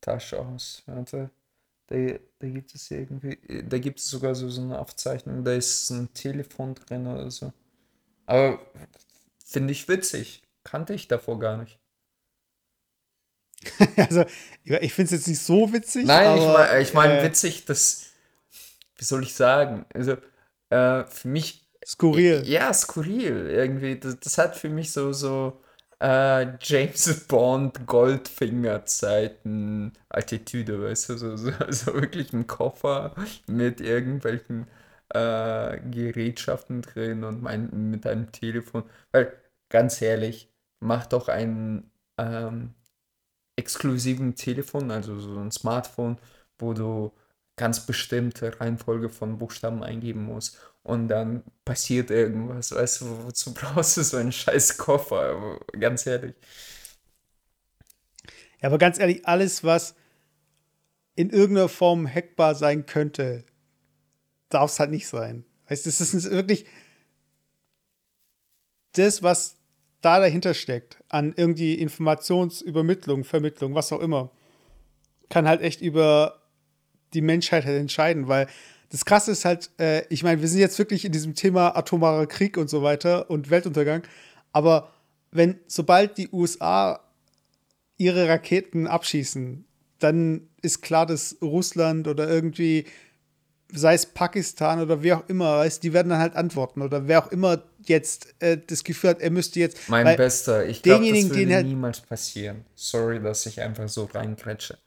Tasche 0.01 0.39
aus. 0.39 0.83
Warte. 0.85 1.31
Da, 1.87 1.95
da 2.39 2.47
gibt 2.47 2.73
es 2.73 2.89
irgendwie, 2.91 3.37
da 3.67 3.77
gibt 3.77 3.99
es 3.99 4.07
sogar 4.07 4.35
so, 4.35 4.49
so 4.49 4.61
eine 4.61 4.79
Aufzeichnung, 4.79 5.43
da 5.43 5.53
ist 5.53 5.89
ein 5.89 6.13
Telefon 6.13 6.75
drin 6.75 7.07
oder 7.07 7.29
so. 7.29 7.51
Aber 8.25 8.59
finde 9.45 9.73
ich 9.73 9.87
witzig. 9.87 10.43
Kannte 10.63 10.93
ich 10.93 11.07
davor 11.07 11.39
gar 11.39 11.57
nicht. 11.57 11.79
also, 13.97 14.25
ich 14.63 14.93
finde 14.93 15.05
es 15.07 15.11
jetzt 15.11 15.27
nicht 15.27 15.41
so 15.41 15.71
witzig. 15.73 16.05
Nein, 16.05 16.37
ich 16.37 16.43
aber, 16.43 16.53
meine 16.53 16.81
ich 16.81 16.93
mein 16.93 17.11
äh, 17.11 17.23
witzig, 17.23 17.65
das, 17.65 18.07
wie 18.97 19.03
soll 19.03 19.23
ich 19.23 19.33
sagen? 19.33 19.85
Also, 19.93 20.17
äh, 20.69 21.05
für 21.05 21.27
mich, 21.27 21.62
Skurril. 21.85 22.43
ja, 22.45 22.73
skurril 22.73 23.49
irgendwie. 23.49 23.99
Das, 23.99 24.19
das 24.19 24.37
hat 24.37 24.55
für 24.55 24.69
mich 24.69 24.91
so, 24.91 25.11
so 25.13 25.61
äh, 25.99 26.57
James 26.61 27.27
Bond 27.27 27.85
Goldfinger-Zeiten 27.87 29.93
Attitüde, 30.09 30.81
weißt 30.81 31.09
du, 31.09 31.17
so, 31.17 31.35
so, 31.37 31.51
so 31.69 31.93
wirklich 31.93 32.33
ein 32.33 32.47
Koffer 32.47 33.15
mit 33.47 33.81
irgendwelchen 33.81 34.67
äh, 35.09 35.79
Gerätschaften 35.89 36.81
drin 36.81 37.23
und 37.23 37.41
mein, 37.41 37.69
mit 37.91 38.05
einem 38.07 38.31
Telefon. 38.31 38.83
Weil, 39.11 39.33
ganz 39.69 40.01
ehrlich, 40.01 40.49
mach 40.79 41.05
doch 41.05 41.27
ein 41.29 41.91
ähm, 42.17 42.73
exklusiven 43.55 44.35
Telefon, 44.35 44.91
also 44.91 45.19
so 45.19 45.37
ein 45.39 45.51
Smartphone, 45.51 46.17
wo 46.57 46.73
du 46.73 47.11
ganz 47.55 47.85
bestimmte 47.85 48.59
Reihenfolge 48.59 49.09
von 49.09 49.37
Buchstaben 49.37 49.83
eingeben 49.83 50.25
musst 50.25 50.57
und 50.83 51.07
dann 51.07 51.43
passiert 51.65 52.11
irgendwas, 52.11 52.73
weißt 52.73 53.01
du, 53.01 53.25
wozu 53.25 53.53
brauchst 53.55 53.97
du 53.97 54.03
so 54.03 54.17
einen 54.17 54.31
scheiß 54.31 54.77
Koffer, 54.77 55.59
ganz 55.79 56.05
ehrlich. 56.05 56.35
Ja, 58.61 58.69
aber 58.69 58.77
ganz 58.77 58.99
ehrlich, 58.99 59.25
alles, 59.25 59.63
was 59.63 59.95
in 61.15 61.29
irgendeiner 61.29 61.69
Form 61.69 62.07
hackbar 62.07 62.55
sein 62.55 62.85
könnte, 62.85 63.45
darf 64.49 64.71
es 64.71 64.79
halt 64.79 64.91
nicht 64.91 65.07
sein. 65.07 65.45
Weißt 65.67 65.85
du, 65.85 65.89
das 65.89 66.01
ist 66.01 66.31
wirklich 66.31 66.65
das, 68.93 69.23
was 69.23 69.57
da 70.01 70.19
dahinter 70.19 70.53
steckt, 70.53 71.01
an 71.09 71.33
irgendwie 71.35 71.75
Informationsübermittlung, 71.75 73.23
Vermittlung, 73.23 73.73
was 73.73 73.91
auch 73.91 74.01
immer, 74.01 74.31
kann 75.29 75.47
halt 75.47 75.61
echt 75.61 75.81
über 75.81 76.41
die 77.13 77.21
Menschheit 77.21 77.65
halt 77.65 77.79
entscheiden, 77.79 78.27
weil 78.27 78.47
das 78.93 79.05
Krasse 79.05 79.31
ist 79.31 79.43
halt, 79.43 79.71
äh, 79.79 80.03
ich 80.09 80.21
meine, 80.21 80.39
wir 80.39 80.47
sind 80.47 80.59
jetzt 80.59 80.77
wirklich 80.77 81.03
in 81.03 81.11
diesem 81.11 81.33
Thema 81.33 81.75
atomarer 81.75 82.27
Krieg 82.27 82.57
und 82.57 82.69
so 82.69 82.83
weiter 82.83 83.27
und 83.27 83.49
Weltuntergang, 83.49 84.03
aber 84.51 84.91
wenn, 85.31 85.59
sobald 85.65 86.19
die 86.19 86.29
USA 86.31 86.99
ihre 87.97 88.29
Raketen 88.29 88.85
abschießen, 88.85 89.65
dann 89.97 90.47
ist 90.61 90.83
klar, 90.83 91.07
dass 91.07 91.37
Russland 91.41 92.07
oder 92.07 92.29
irgendwie, 92.29 92.85
sei 93.71 93.95
es 93.95 94.05
Pakistan 94.05 94.79
oder 94.79 95.01
wer 95.01 95.17
auch 95.17 95.27
immer, 95.27 95.57
weißt, 95.57 95.81
die 95.81 95.91
werden 95.91 96.09
dann 96.09 96.19
halt 96.19 96.35
antworten 96.35 96.83
oder 96.83 97.07
wer 97.07 97.25
auch 97.25 97.31
immer 97.31 97.63
jetzt 97.87 98.35
äh, 98.41 98.59
das 98.67 98.83
Gefühl 98.83 99.09
hat, 99.09 99.21
er 99.21 99.31
müsste 99.31 99.59
jetzt. 99.59 99.89
Mein 99.89 100.15
Bester, 100.15 100.67
ich 100.67 100.83
glaube, 100.83 101.09
das 101.09 101.29
würde 101.31 101.55
halt- 101.55 101.65
niemals 101.65 101.99
passieren. 101.99 102.63
Sorry, 102.75 103.19
dass 103.19 103.47
ich 103.47 103.59
einfach 103.59 103.89
so 103.89 104.05
reingrätsche. 104.05 104.77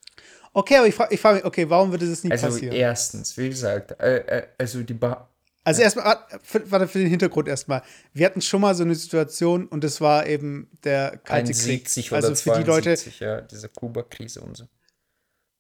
Okay, 0.56 0.76
aber 0.78 0.86
ich 0.86 0.94
frage 0.94 1.12
ich 1.14 1.20
frag 1.20 1.34
mich, 1.34 1.44
okay, 1.44 1.68
warum 1.68 1.90
würde 1.90 2.08
das 2.08 2.24
nie 2.24 2.30
Also 2.30 2.46
passieren? 2.46 2.74
erstens, 2.74 3.36
wie 3.36 3.50
gesagt, 3.50 4.00
äh, 4.00 4.16
äh, 4.38 4.46
also 4.56 4.82
die 4.82 4.94
ba 4.94 5.28
Also 5.64 5.82
erstmal, 5.82 6.16
für, 6.42 6.70
warte, 6.70 6.88
für 6.88 6.98
den 6.98 7.08
Hintergrund 7.08 7.46
erstmal. 7.46 7.82
Wir 8.14 8.24
hatten 8.24 8.40
schon 8.40 8.62
mal 8.62 8.74
so 8.74 8.82
eine 8.82 8.94
Situation 8.94 9.66
und 9.66 9.84
das 9.84 10.00
war 10.00 10.26
eben 10.26 10.70
der 10.82 11.18
Kalte 11.24 11.52
Krieg. 11.52 11.84
71 11.84 12.10
oder 12.10 12.16
Also 12.28 12.34
für 12.36 12.56
die 12.58 12.64
Leute, 12.64 12.96
72, 12.96 13.20
ja, 13.20 13.42
diese 13.42 13.68
Kuba-Krise 13.68 14.40
und 14.40 14.56
so. 14.56 14.64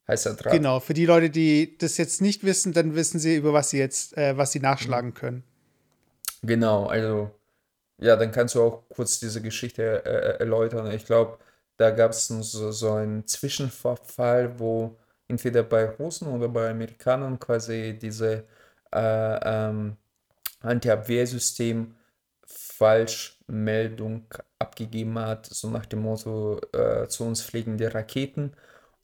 Heißer 0.08 0.32
Draht. 0.32 0.52
genau, 0.54 0.80
für 0.80 0.94
die 0.94 1.04
Leute, 1.04 1.28
die 1.28 1.76
das 1.76 1.98
jetzt 1.98 2.22
nicht 2.22 2.42
wissen, 2.44 2.72
dann 2.72 2.94
wissen 2.94 3.18
sie, 3.18 3.36
über 3.36 3.52
was 3.52 3.68
sie 3.68 3.78
jetzt, 3.78 4.16
äh, 4.16 4.38
was 4.38 4.52
sie 4.52 4.60
nachschlagen 4.60 5.12
können. 5.12 5.44
Genau, 6.42 6.86
also, 6.86 7.30
ja, 7.98 8.16
dann 8.16 8.32
kannst 8.32 8.54
du 8.54 8.62
auch 8.62 8.88
kurz 8.88 9.18
diese 9.20 9.42
Geschichte 9.42 10.06
äh, 10.06 10.38
erläutern. 10.38 10.90
Ich 10.92 11.04
glaube, 11.04 11.36
da 11.76 11.90
gab 11.90 12.12
es 12.12 12.26
so, 12.28 12.72
so 12.72 12.92
einen 12.92 13.26
Zwischenfall, 13.26 14.58
wo 14.58 14.96
entweder 15.28 15.62
bei 15.62 15.86
Russen 15.86 16.28
oder 16.28 16.48
bei 16.48 16.70
Amerikanern 16.70 17.38
quasi 17.38 17.98
diese 18.00 18.44
äh, 18.92 19.38
ähm, 19.68 19.96
Anti-Abwehrsystem 20.60 21.94
Falschmeldung 22.46 24.26
abgegeben 24.58 25.18
hat, 25.18 25.46
so 25.46 25.68
nach 25.70 25.86
dem 25.86 26.00
Motto, 26.02 26.60
äh, 26.72 27.08
zu 27.08 27.24
uns 27.24 27.42
fliegen 27.42 27.78
die 27.78 27.84
Raketen. 27.84 28.52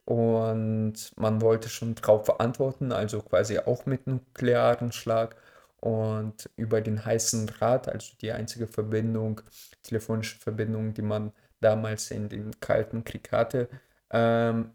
Und 0.05 1.13
man 1.17 1.41
wollte 1.41 1.69
schon 1.69 1.95
darauf 1.95 2.41
antworten, 2.41 2.93
also 2.93 3.23
quasi 3.23 3.59
auch 3.59 3.87
mit 3.87 4.07
nuklearen 4.07 4.93
Schlag. 4.93 5.37
Und 5.81 6.51
über 6.57 6.81
den 6.81 7.05
heißen 7.05 7.47
Draht, 7.47 7.89
also 7.89 8.13
die 8.21 8.33
einzige 8.33 8.67
Verbindung, 8.69 9.41
telefonische 9.83 10.39
Verbindung, 10.39 10.95
die 10.95 11.03
man 11.03 11.33
damals 11.63 12.11
in 12.11 12.29
dem 12.29 12.59
Kalten 12.61 13.05
Krieg 13.05 13.33
hatte, 13.33 13.69
ähm, 14.11 14.73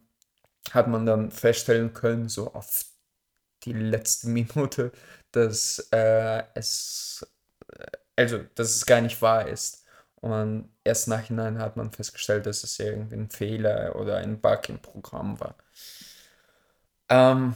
hat 0.72 0.88
man 0.88 1.06
dann 1.06 1.32
feststellen 1.32 1.94
können, 1.94 2.30
so 2.30 2.54
auf 2.54 2.86
die 3.64 3.74
letzte 3.74 4.28
Minute, 4.30 4.92
dass 5.32 5.80
äh, 5.92 6.44
es, 6.56 7.26
äh, 7.74 7.86
also, 8.16 8.40
dass 8.56 8.76
es 8.76 8.86
gar 8.86 9.02
nicht 9.02 9.22
wahr 9.22 9.48
ist. 9.48 9.86
Und 10.16 10.70
erst 10.84 11.08
nachhinein 11.08 11.60
hat 11.60 11.78
man 11.78 11.92
festgestellt, 11.92 12.48
dass 12.48 12.64
es 12.64 12.80
irgendwie 12.80 13.16
ein 13.16 13.30
Fehler 13.30 13.96
oder 13.96 14.18
ein 14.18 14.42
Bug 14.42 14.70
im 14.70 14.80
Programm 14.80 15.40
war. 15.40 15.56
Ähm, 17.10 17.56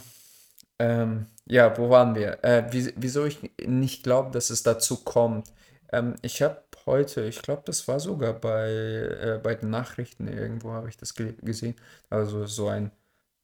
ähm, 0.80 1.28
ja, 1.46 1.78
wo 1.78 1.90
waren 1.90 2.16
wir? 2.16 2.44
Äh, 2.44 2.72
wie, 2.72 2.94
wieso 2.96 3.26
ich 3.26 3.40
nicht 3.66 4.04
glaube, 4.04 4.32
dass 4.32 4.50
es 4.50 4.64
dazu 4.64 4.98
kommt. 5.04 5.52
Ähm, 5.92 6.16
ich 6.22 6.42
habe 6.42 6.64
heute, 6.86 7.26
ich 7.26 7.42
glaube, 7.42 7.64
das 7.66 7.88
war 7.88 8.00
sogar 8.00 8.34
bei, 8.34 8.70
äh, 8.70 9.40
bei 9.44 9.56
den 9.56 9.70
Nachrichten 9.70 10.28
irgendwo, 10.28 10.72
habe 10.72 10.90
ich 10.90 10.98
das 10.98 11.14
ge 11.16 11.34
gesehen. 11.42 11.76
Also 12.10 12.46
so 12.46 12.68
ein 12.70 12.92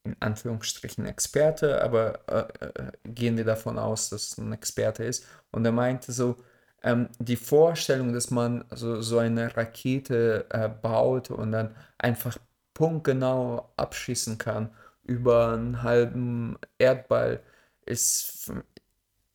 in 0.03 0.15
Anführungsstrichen 0.21 1.05
Experte, 1.05 1.81
aber 1.83 2.19
äh, 2.29 2.65
äh, 2.65 2.91
gehen 3.05 3.37
wir 3.37 3.45
davon 3.45 3.77
aus, 3.79 4.09
dass 4.09 4.29
es 4.31 4.37
ein 4.37 4.53
Experte 4.53 5.03
ist. 5.03 5.25
Und 5.51 5.65
er 5.65 5.71
meinte 5.73 6.11
so, 6.13 6.37
ähm, 6.83 7.09
die 7.19 7.35
Vorstellung, 7.35 8.13
dass 8.13 8.31
man 8.31 8.65
so, 8.71 9.01
so 9.01 9.17
eine 9.19 9.55
Rakete 9.57 10.45
äh, 10.49 10.69
baut 10.69 11.29
und 11.31 11.51
dann 11.51 11.75
einfach 11.97 12.37
punktgenau 12.73 13.71
abschießen 13.77 14.37
kann 14.37 14.71
über 15.03 15.53
einen 15.53 15.83
halben 15.83 16.57
Erdball, 16.77 17.41
ist, 17.85 18.51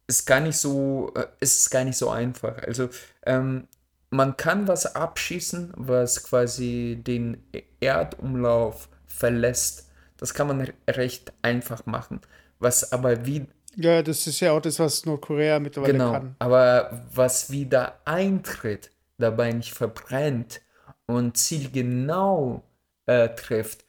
ist 0.07 0.27
gar 0.27 0.41
nicht 0.41 0.57
so, 0.57 1.13
äh, 1.15 1.27
ist 1.41 1.71
gar 1.71 1.85
nicht 1.85 1.97
so 1.97 2.11
einfach. 2.11 2.59
Also 2.63 2.89
ähm, 3.25 3.69
man 4.11 4.37
kann 4.37 4.69
was 4.69 4.95
abschießen, 4.95 5.73
was 5.77 6.23
quasi 6.23 7.01
den 7.03 7.43
Erdumlauf 7.81 8.89
verlässt. 9.07 9.89
Das 10.19 10.35
kann 10.35 10.49
man 10.49 10.71
recht 10.89 11.33
einfach 11.43 11.87
machen. 11.87 12.21
Was 12.59 12.93
aber 12.93 13.27
wie. 13.27 13.47
Ja, 13.75 14.03
das 14.03 14.27
ist 14.27 14.41
ja 14.41 14.53
auch 14.53 14.61
das, 14.61 14.79
was 14.79 15.07
Nordkorea 15.07 15.59
mittlerweile 15.59 15.93
genau, 15.95 16.13
kann. 16.13 16.37
Aber 16.39 17.07
was 17.13 17.51
wieder 17.51 18.01
eintritt, 18.05 18.91
dabei 19.19 19.53
nicht 19.53 19.73
verbrennt 19.73 20.61
und 21.07 21.39
zielgenau 21.39 22.63
äh, 23.07 23.31
trifft, 23.31 23.87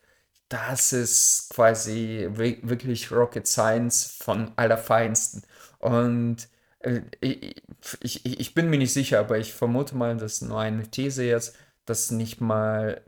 das 0.47 0.93
ist 0.93 1.49
quasi 1.53 2.29
wirklich 2.31 3.11
Rocket 3.11 3.47
Science 3.47 4.17
von 4.21 4.51
allerfeinsten. 4.55 5.43
Und 5.83 6.47
äh, 6.79 7.01
ich, 7.19 7.55
ich, 8.01 8.39
ich 8.39 8.53
bin 8.53 8.69
mir 8.69 8.77
nicht 8.77 8.93
sicher, 8.93 9.19
aber 9.19 9.37
ich 9.37 9.53
vermute 9.53 9.95
mal, 9.95 10.15
das 10.15 10.33
ist 10.33 10.41
nur 10.43 10.59
eine 10.59 10.89
These 10.89 11.25
jetzt, 11.25 11.57
dass 11.85 12.11
nicht 12.11 12.39
mal, 12.39 13.01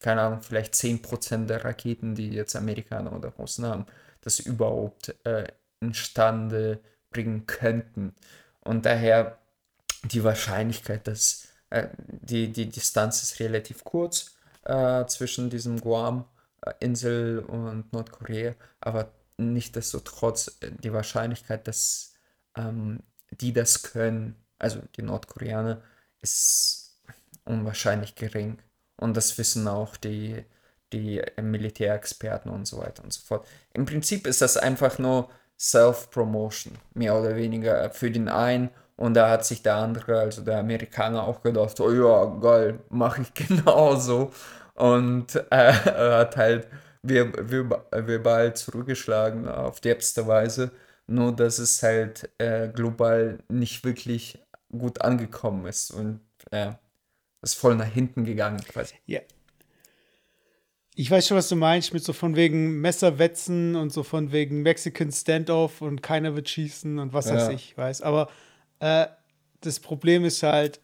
keine 0.00 0.22
Ahnung, 0.22 0.42
vielleicht 0.42 0.74
10% 0.74 1.46
der 1.46 1.64
Raketen, 1.64 2.14
die 2.14 2.30
jetzt 2.30 2.54
Amerikaner 2.54 3.12
oder 3.12 3.30
Russen 3.30 3.66
haben, 3.66 3.86
das 4.20 4.38
überhaupt 4.38 5.14
äh, 5.24 5.48
instande 5.80 6.80
bringen 7.10 7.46
könnten. 7.46 8.14
Und 8.60 8.86
daher 8.86 9.38
die 10.04 10.22
Wahrscheinlichkeit, 10.22 11.08
dass 11.08 11.48
äh, 11.70 11.88
die, 11.98 12.52
die 12.52 12.68
Distanz 12.68 13.24
ist 13.24 13.40
relativ 13.40 13.82
kurz 13.82 14.36
äh, 14.64 15.04
zwischen 15.06 15.50
diesem 15.50 15.80
Guam-Insel 15.80 17.40
und 17.40 17.92
Nordkorea, 17.92 18.54
aber 18.80 19.10
nichtsdestotrotz 19.42 20.58
äh, 20.60 20.70
die 20.82 20.92
Wahrscheinlichkeit, 20.92 21.66
dass 21.68 22.14
ähm, 22.56 23.00
die 23.30 23.52
das 23.52 23.82
können, 23.82 24.36
also 24.58 24.80
die 24.96 25.02
Nordkoreaner, 25.02 25.82
ist 26.20 27.00
unwahrscheinlich 27.44 28.14
gering. 28.14 28.58
Und 28.96 29.16
das 29.16 29.36
wissen 29.38 29.66
auch 29.68 29.96
die, 29.96 30.44
die 30.92 31.22
Militärexperten 31.40 32.50
und 32.50 32.66
so 32.66 32.78
weiter 32.78 33.02
und 33.02 33.12
so 33.12 33.22
fort. 33.22 33.46
Im 33.72 33.86
Prinzip 33.86 34.26
ist 34.26 34.42
das 34.42 34.56
einfach 34.56 34.98
nur 34.98 35.28
Self-Promotion, 35.58 36.78
mehr 36.94 37.18
oder 37.18 37.36
weniger 37.36 37.90
für 37.90 38.10
den 38.10 38.28
einen. 38.28 38.70
Und 38.96 39.14
da 39.14 39.30
hat 39.30 39.44
sich 39.44 39.62
der 39.62 39.76
andere, 39.76 40.20
also 40.20 40.42
der 40.42 40.58
Amerikaner, 40.58 41.24
auch 41.24 41.42
gedacht, 41.42 41.80
oh 41.80 41.90
ja, 41.90 42.24
geil, 42.40 42.80
mache 42.90 43.22
ich 43.22 43.34
genauso. 43.48 44.32
Und 44.74 45.34
äh, 45.50 45.72
hat 45.72 46.36
halt 46.36 46.68
verbal 47.02 48.54
zurückgeschlagen 48.54 49.48
auf 49.48 49.80
derbste 49.80 50.26
Weise. 50.26 50.72
Nur, 51.06 51.34
dass 51.34 51.58
es 51.58 51.82
halt 51.82 52.30
äh, 52.38 52.68
global 52.68 53.38
nicht 53.48 53.84
wirklich 53.84 54.38
gut 54.70 55.02
angekommen 55.02 55.66
ist 55.66 55.90
und 55.90 56.20
ja, 56.52 56.70
äh, 56.70 56.74
ist 57.42 57.54
voll 57.54 57.74
nach 57.74 57.92
hinten 57.92 58.24
gegangen 58.24 58.62
quasi. 58.64 58.94
Ja. 59.06 59.20
Ich 60.94 61.10
weiß 61.10 61.26
schon, 61.26 61.36
was 61.38 61.48
du 61.48 61.56
meinst, 61.56 61.94
mit 61.94 62.04
so 62.04 62.12
von 62.12 62.36
wegen 62.36 62.80
Messerwetzen 62.80 63.76
und 63.76 63.92
so 63.92 64.02
von 64.02 64.30
wegen 64.30 64.62
Mexican 64.62 65.10
Standoff 65.10 65.80
und 65.80 66.02
keiner 66.02 66.36
wird 66.36 66.48
schießen 66.48 66.98
und 66.98 67.12
was 67.12 67.26
ja. 67.26 67.34
weiß 67.34 67.48
ich, 67.48 67.76
weiß. 67.76 68.02
Aber 68.02 68.30
äh, 68.78 69.06
das 69.60 69.80
Problem 69.80 70.24
ist 70.24 70.42
halt, 70.42 70.80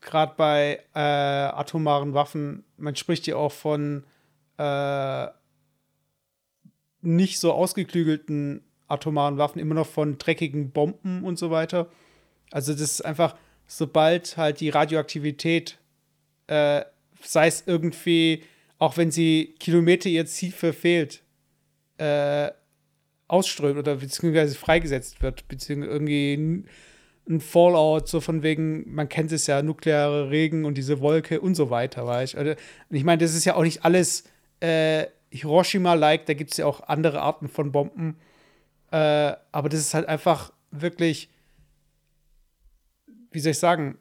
gerade 0.00 0.34
bei 0.36 0.80
äh, 0.94 0.98
atomaren 0.98 2.14
Waffen, 2.14 2.64
man 2.76 2.96
spricht 2.96 3.26
ja 3.26 3.36
auch 3.36 3.52
von 3.52 4.04
äh, 4.58 5.26
nicht 7.02 7.38
so 7.38 7.52
ausgeklügelten 7.52 8.62
atomaren 8.88 9.38
Waffen, 9.38 9.60
immer 9.60 9.74
noch 9.74 9.86
von 9.86 10.18
dreckigen 10.18 10.70
Bomben 10.70 11.24
und 11.24 11.38
so 11.38 11.50
weiter. 11.50 11.88
Also 12.50 12.72
das 12.72 12.82
ist 12.82 13.04
einfach, 13.04 13.36
sobald 13.66 14.36
halt 14.36 14.60
die 14.60 14.68
Radioaktivität, 14.68 15.78
äh, 16.48 16.82
sei 17.22 17.46
es 17.46 17.64
irgendwie, 17.66 18.42
auch 18.78 18.96
wenn 18.96 19.10
sie 19.10 19.54
Kilometer 19.60 20.08
ihr 20.08 20.26
Ziel 20.26 20.52
verfehlt, 20.52 21.22
äh, 21.98 22.50
ausströmt 23.28 23.78
oder 23.78 23.96
beziehungsweise 23.96 24.56
freigesetzt 24.56 25.22
wird, 25.22 25.46
beziehungsweise 25.46 25.92
irgendwie 25.92 26.64
ein 27.28 27.40
Fallout, 27.40 28.08
so 28.08 28.20
von 28.20 28.42
wegen, 28.42 28.92
man 28.92 29.08
kennt 29.08 29.30
es 29.30 29.46
ja, 29.46 29.62
nukleare 29.62 30.30
Regen 30.30 30.64
und 30.64 30.76
diese 30.76 31.00
Wolke 31.00 31.40
und 31.40 31.54
so 31.54 31.70
weiter, 31.70 32.04
weißt 32.06 32.34
also, 32.34 32.54
ich 32.90 33.04
meine, 33.04 33.18
das 33.18 33.34
ist 33.34 33.44
ja 33.44 33.54
auch 33.54 33.62
nicht 33.62 33.84
alles 33.84 34.24
äh, 34.58 35.06
Hiroshima-like, 35.30 36.26
da 36.26 36.34
gibt 36.34 36.52
es 36.52 36.56
ja 36.56 36.66
auch 36.66 36.80
andere 36.88 37.20
Arten 37.20 37.48
von 37.48 37.72
Bomben. 37.72 38.16
Äh, 38.90 39.34
aber 39.52 39.68
das 39.68 39.80
ist 39.80 39.94
halt 39.94 40.08
einfach 40.08 40.52
wirklich, 40.70 41.28
wie 43.30 43.40
soll 43.40 43.52
ich 43.52 43.58
sagen, 43.58 43.98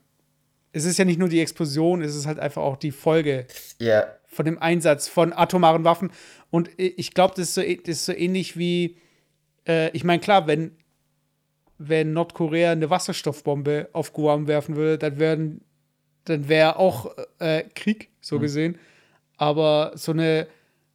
es 0.71 0.85
ist 0.85 0.97
ja 0.97 1.05
nicht 1.05 1.19
nur 1.19 1.29
die 1.29 1.41
Explosion, 1.41 2.01
es 2.01 2.15
ist 2.15 2.25
halt 2.25 2.39
einfach 2.39 2.61
auch 2.61 2.77
die 2.77 2.91
Folge 2.91 3.47
yeah. 3.81 4.07
von 4.27 4.45
dem 4.45 4.59
Einsatz 4.59 5.07
von 5.07 5.33
atomaren 5.33 5.83
Waffen. 5.83 6.11
Und 6.51 6.69
ich 6.77 7.13
glaube, 7.13 7.33
das, 7.35 7.53
so, 7.53 7.61
das, 7.61 7.87
ist 7.87 8.05
so 8.05 8.13
ähnlich 8.13 8.57
wie, 8.57 8.97
äh, 9.67 9.89
ich 9.91 10.03
meine, 10.03 10.19
klar, 10.19 10.47
wenn, 10.47 10.75
wenn 11.77 12.13
Nordkorea 12.13 12.71
eine 12.71 12.89
Wasserstoffbombe 12.89 13.89
auf 13.93 14.13
Guam 14.13 14.47
werfen 14.47 14.75
würde, 14.75 14.97
dann 14.97 15.19
wären 15.19 15.61
dann 16.29 16.47
wäre 16.47 16.77
auch 16.77 17.15
äh, 17.39 17.63
Krieg, 17.75 18.09
so 18.21 18.37
mhm. 18.37 18.41
gesehen. 18.41 18.79
Aber 19.37 19.93
so 19.95 20.11
eine, 20.11 20.47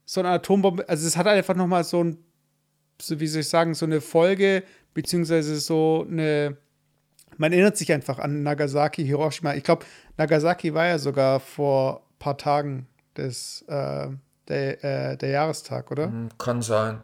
so 0.04 0.20
eine 0.20 0.30
Atombombe, 0.30 0.88
also 0.88 1.06
es 1.06 1.16
hat 1.16 1.26
einfach 1.26 1.54
noch 1.54 1.66
mal 1.66 1.84
so 1.84 2.04
ein 2.04 2.18
so 3.00 3.20
wie 3.20 3.26
soll 3.26 3.40
ich 3.40 3.48
sagen, 3.48 3.74
so 3.74 3.86
eine 3.86 4.00
Folge, 4.00 4.62
beziehungsweise 4.92 5.56
so 5.58 6.06
eine, 6.08 6.56
man 7.36 7.52
erinnert 7.52 7.76
sich 7.76 7.92
einfach 7.92 8.18
an 8.18 8.42
Nagasaki, 8.42 9.04
Hiroshima. 9.04 9.54
Ich 9.54 9.64
glaube, 9.64 9.84
Nagasaki 10.16 10.74
war 10.74 10.86
ja 10.86 10.98
sogar 10.98 11.40
vor 11.40 11.98
ein 11.98 12.18
paar 12.18 12.38
Tagen 12.38 12.86
des, 13.16 13.62
äh, 13.68 14.08
der, 14.48 14.84
äh, 14.84 15.16
der 15.16 15.28
Jahrestag, 15.28 15.90
oder? 15.90 16.06
Hm, 16.06 16.28
kann 16.38 16.62
sein, 16.62 17.02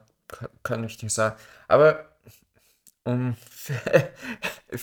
kann, 0.62 0.84
ich 0.84 1.02
nicht 1.02 1.12
sagen. 1.12 1.36
Aber 1.68 2.06
um 3.04 3.34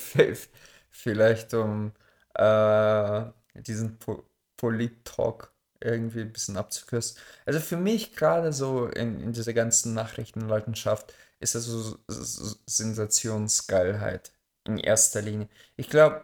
vielleicht 0.90 1.54
um 1.54 1.92
äh, 2.34 3.24
diesen 3.56 3.98
po 4.00 4.24
Polit-Talk 4.58 5.54
irgendwie 5.82 6.22
ein 6.22 6.34
bisschen 6.34 6.58
abzukürzen. 6.58 7.18
Also 7.46 7.60
für 7.60 7.78
mich 7.78 8.16
gerade 8.16 8.54
so 8.54 8.88
in, 8.88 9.20
in 9.22 9.34
dieser 9.34 9.54
ganzen 9.54 9.94
Nachrichtenleutenschaft 9.94 11.14
ist 11.40 11.56
das 11.56 11.66
so, 11.66 11.98
so 12.08 12.56
Sensationsgeilheit 12.66 14.32
in 14.66 14.78
erster 14.78 15.22
Linie. 15.22 15.48
Ich 15.76 15.90
glaube, 15.90 16.24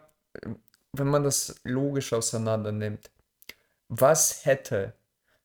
wenn 0.93 1.07
man 1.07 1.23
das 1.23 1.55
logisch 1.63 2.13
auseinander 2.13 2.71
nimmt, 2.71 3.09
was 3.89 4.45
hätte 4.45 4.93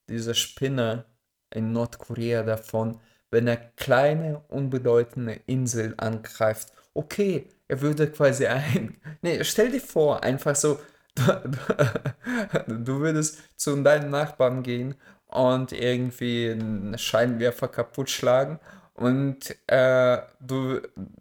dieser 0.08 0.34
Spinner 0.34 1.06
in 1.50 1.72
Nordkorea 1.72 2.42
davon, 2.42 3.00
wenn 3.30 3.46
er 3.46 3.56
kleine, 3.56 4.40
unbedeutende 4.48 5.40
Insel 5.46 5.94
angreift? 5.98 6.72
Okay, 6.94 7.48
er 7.68 7.80
würde 7.80 8.10
quasi 8.10 8.46
ein. 8.46 9.00
Nee, 9.22 9.42
stell 9.44 9.70
dir 9.70 9.80
vor, 9.80 10.22
einfach 10.22 10.54
so 10.56 10.78
du 12.66 13.00
würdest 13.00 13.38
zu 13.56 13.76
deinen 13.82 14.10
Nachbarn 14.10 14.62
gehen 14.62 14.94
und 15.26 15.72
irgendwie 15.72 16.50
einen 16.50 16.96
Scheinwerfer 16.98 17.68
kaputt 17.68 18.10
schlagen 18.10 18.58
und 18.98 19.54
äh, 19.68 20.18
du 20.40 20.80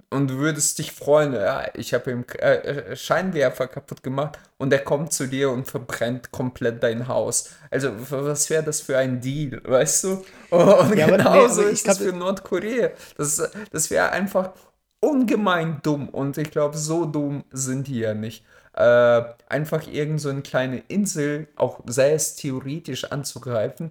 und 0.10 0.32
du 0.32 0.38
würdest 0.40 0.80
dich 0.80 0.92
freuen, 0.92 1.34
ja, 1.34 1.66
ich 1.76 1.94
habe 1.94 2.10
ihm 2.10 2.26
äh, 2.40 2.56
äh, 2.56 2.96
Scheinwerfer 2.96 3.68
kaputt 3.68 4.02
gemacht 4.02 4.40
und 4.58 4.74
er 4.74 4.80
kommt 4.80 5.14
zu 5.14 5.28
dir 5.28 5.52
und 5.52 5.68
verbrennt 5.68 6.32
komplett 6.32 6.82
dein 6.82 7.08
Haus. 7.08 7.52
Also 7.70 7.92
was 8.10 8.50
wäre 8.50 8.64
das 8.64 8.82
für 8.82 8.98
ein 8.98 9.22
Deal, 9.22 9.62
weißt 9.64 10.06
du? 10.06 10.26
Und 10.50 10.98
ja, 10.98 11.08
genauso 11.08 11.62
nee, 11.62 11.72
ist 11.72 11.88
das 11.88 11.98
für 11.98 12.14
Nordkorea. 12.14 12.92
Das, 13.18 13.44
das 13.72 13.92
wäre 13.92 14.12
einfach 14.12 14.52
ungemein 15.00 15.80
dumm 15.84 16.10
und 16.10 16.38
ich 16.38 16.50
glaube, 16.50 16.78
so 16.78 17.06
dumm 17.06 17.44
sind 17.52 17.88
die 17.88 18.00
ja 18.00 18.14
nicht 18.14 18.44
äh, 18.78 19.24
einfach 19.50 19.88
irgend 19.88 20.22
so 20.22 20.30
eine 20.30 20.44
kleine 20.44 20.80
Insel, 20.88 21.48
auch 21.56 21.82
sei 21.88 22.12
es 22.14 22.36
theoretisch 22.36 23.06
anzugreifen, 23.06 23.90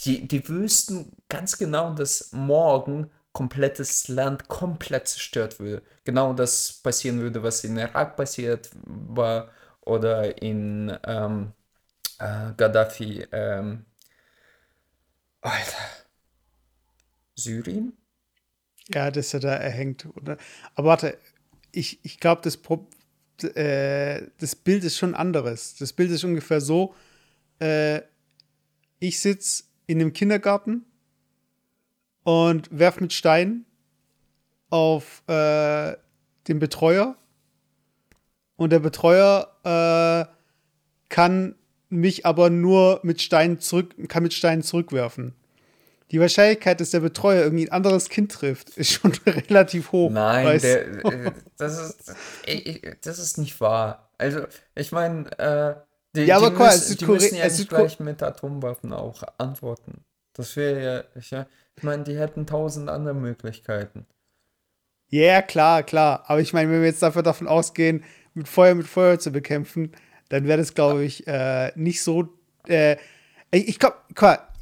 die, 0.00 0.28
die 0.28 0.46
wüssten 0.48 1.12
ganz 1.28 1.58
genau, 1.58 1.94
dass 1.94 2.32
morgen 2.32 3.10
komplettes 3.32 4.08
Land 4.08 4.48
komplett 4.48 5.08
zerstört 5.08 5.58
würde. 5.58 5.82
Genau 6.04 6.34
das 6.34 6.72
passieren 6.82 7.20
würde, 7.20 7.42
was 7.42 7.64
in 7.64 7.78
Irak 7.78 8.16
passiert 8.16 8.70
war 8.84 9.50
oder 9.82 10.42
in 10.42 10.96
ähm, 11.06 11.52
äh, 12.18 12.52
Gaddafi. 12.56 13.26
Ähm, 13.32 13.86
Alter. 15.40 15.78
Syrien? 17.36 17.96
Ja, 18.88 19.10
dass 19.10 19.32
er 19.32 19.40
da 19.40 19.54
erhängt. 19.54 20.06
Oder? 20.16 20.36
Aber 20.74 20.88
warte, 20.88 21.18
ich, 21.72 22.04
ich 22.04 22.20
glaube, 22.20 22.42
das, 22.42 22.58
äh, 23.44 24.28
das 24.38 24.56
Bild 24.56 24.84
ist 24.84 24.98
schon 24.98 25.14
anderes. 25.14 25.76
Das 25.76 25.92
Bild 25.92 26.10
ist 26.10 26.24
ungefähr 26.24 26.60
so: 26.60 26.94
äh, 27.60 28.00
Ich 28.98 29.20
sitze 29.20 29.64
in 29.86 30.00
einem 30.00 30.12
Kindergarten 30.12 30.84
und 32.22 32.68
werfe 32.76 33.00
mit 33.00 33.12
Steinen 33.12 33.66
auf 34.70 35.22
äh, 35.28 35.96
den 36.48 36.58
Betreuer. 36.58 37.16
Und 38.56 38.70
der 38.70 38.80
Betreuer 38.80 39.56
äh, 39.64 40.30
kann 41.08 41.54
mich 41.88 42.24
aber 42.26 42.50
nur 42.50 43.00
mit 43.02 43.20
Steinen 43.20 43.58
zurück, 43.58 43.94
kann 44.08 44.22
mit 44.22 44.32
Steinen 44.34 44.62
zurückwerfen. 44.62 45.34
Die 46.10 46.18
Wahrscheinlichkeit, 46.18 46.80
dass 46.80 46.90
der 46.90 47.00
Betreuer 47.00 47.44
irgendwie 47.44 47.68
ein 47.68 47.72
anderes 47.72 48.08
Kind 48.08 48.32
trifft, 48.32 48.70
ist 48.70 48.92
schon 48.92 49.12
relativ 49.26 49.92
hoch. 49.92 50.10
Nein, 50.10 50.58
der, 50.60 51.04
äh, 51.04 51.32
das, 51.56 51.78
ist, 51.78 52.14
das 53.02 53.18
ist 53.18 53.38
nicht 53.38 53.60
wahr. 53.60 54.10
Also, 54.18 54.40
ich 54.74 54.90
meine, 54.90 55.30
äh, 55.38 55.74
die, 56.16 56.22
ja, 56.22 56.40
die, 56.40 56.56
müssen, 56.56 56.98
die 56.98 57.04
müssen 57.06 57.36
ja 57.36 57.44
nicht 57.44 57.68
gleich 57.68 58.00
mit 58.00 58.22
Atomwaffen 58.22 58.92
auch 58.92 59.22
antworten. 59.38 60.04
Das 60.32 60.56
wäre 60.56 60.82
ja, 60.82 61.04
ich, 61.14 61.32
ich 61.76 61.82
meine, 61.82 62.02
die 62.02 62.18
hätten 62.18 62.46
tausend 62.46 62.88
andere 62.88 63.14
Möglichkeiten. 63.14 64.06
Ja, 65.08 65.22
yeah, 65.22 65.42
klar, 65.42 65.82
klar. 65.82 66.24
Aber 66.26 66.40
ich 66.40 66.52
meine, 66.52 66.70
wenn 66.70 66.80
wir 66.80 66.88
jetzt 66.88 67.02
dafür 67.02 67.22
davon 67.22 67.48
ausgehen, 67.48 68.04
mit 68.34 68.48
Feuer 68.48 68.74
mit 68.74 68.86
Feuer 68.86 69.18
zu 69.18 69.32
bekämpfen, 69.32 69.92
dann 70.28 70.46
wäre 70.46 70.58
das, 70.58 70.74
glaube 70.74 71.04
ich, 71.04 71.26
äh, 71.26 71.72
nicht 71.74 72.02
so. 72.02 72.28
Äh, 72.66 72.96
ich 73.50 73.78
glaube, 73.80 73.96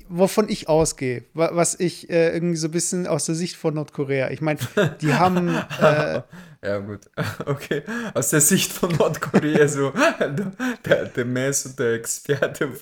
wovon 0.09 0.49
ich 0.49 0.69
ausgehe, 0.69 1.25
was 1.35 1.79
ich 1.79 2.11
äh, 2.11 2.33
irgendwie 2.33 2.57
so 2.57 2.69
ein 2.69 2.73
bisschen 2.73 3.07
aus 3.07 3.27
der 3.27 3.35
Sicht 3.35 3.57
von 3.57 3.75
Nordkorea. 3.75 4.31
Ich 4.31 4.41
meine, 4.41 4.59
die 5.01 5.15
haben. 5.15 5.57
Äh, 5.81 6.23
ja, 6.63 6.79
gut. 6.79 7.09
Okay. 7.47 7.83
Aus 8.15 8.31
der 8.31 8.41
Sicht 8.41 8.73
von 8.73 8.91
Nordkorea, 8.97 9.69
so 9.69 9.93
der, 10.85 11.05
der 11.05 11.25
Mess 11.25 11.67
und 11.67 11.79
der 11.79 11.95
Experte. 11.95 12.73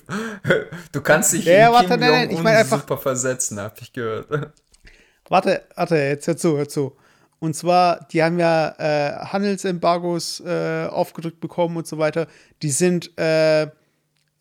Du 0.91 1.01
kannst 1.01 1.33
dich 1.33 1.45
ja, 1.45 1.67
in 1.67 1.73
warte, 1.73 1.89
Kim 1.89 1.99
nein, 1.99 2.11
nein, 2.11 2.31
ich 2.31 2.41
mein 2.41 2.55
einfach, 2.55 2.79
super 2.79 2.97
versetzen, 2.97 3.59
habe 3.59 3.75
ich 3.81 3.93
gehört. 3.93 4.51
Warte, 5.29 5.61
warte, 5.75 5.95
jetzt 5.95 6.27
hör 6.27 6.37
zu, 6.37 6.57
hör 6.57 6.67
zu. 6.67 6.95
Und 7.39 7.55
zwar, 7.55 8.07
die 8.11 8.23
haben 8.23 8.39
ja 8.39 8.73
äh, 8.79 9.25
Handelsembargos 9.25 10.39
äh, 10.39 10.87
aufgedrückt 10.87 11.39
bekommen 11.39 11.77
und 11.77 11.85
so 11.85 11.97
weiter. 11.97 12.27
Die 12.63 12.71
sind, 12.71 13.17
äh, 13.19 13.67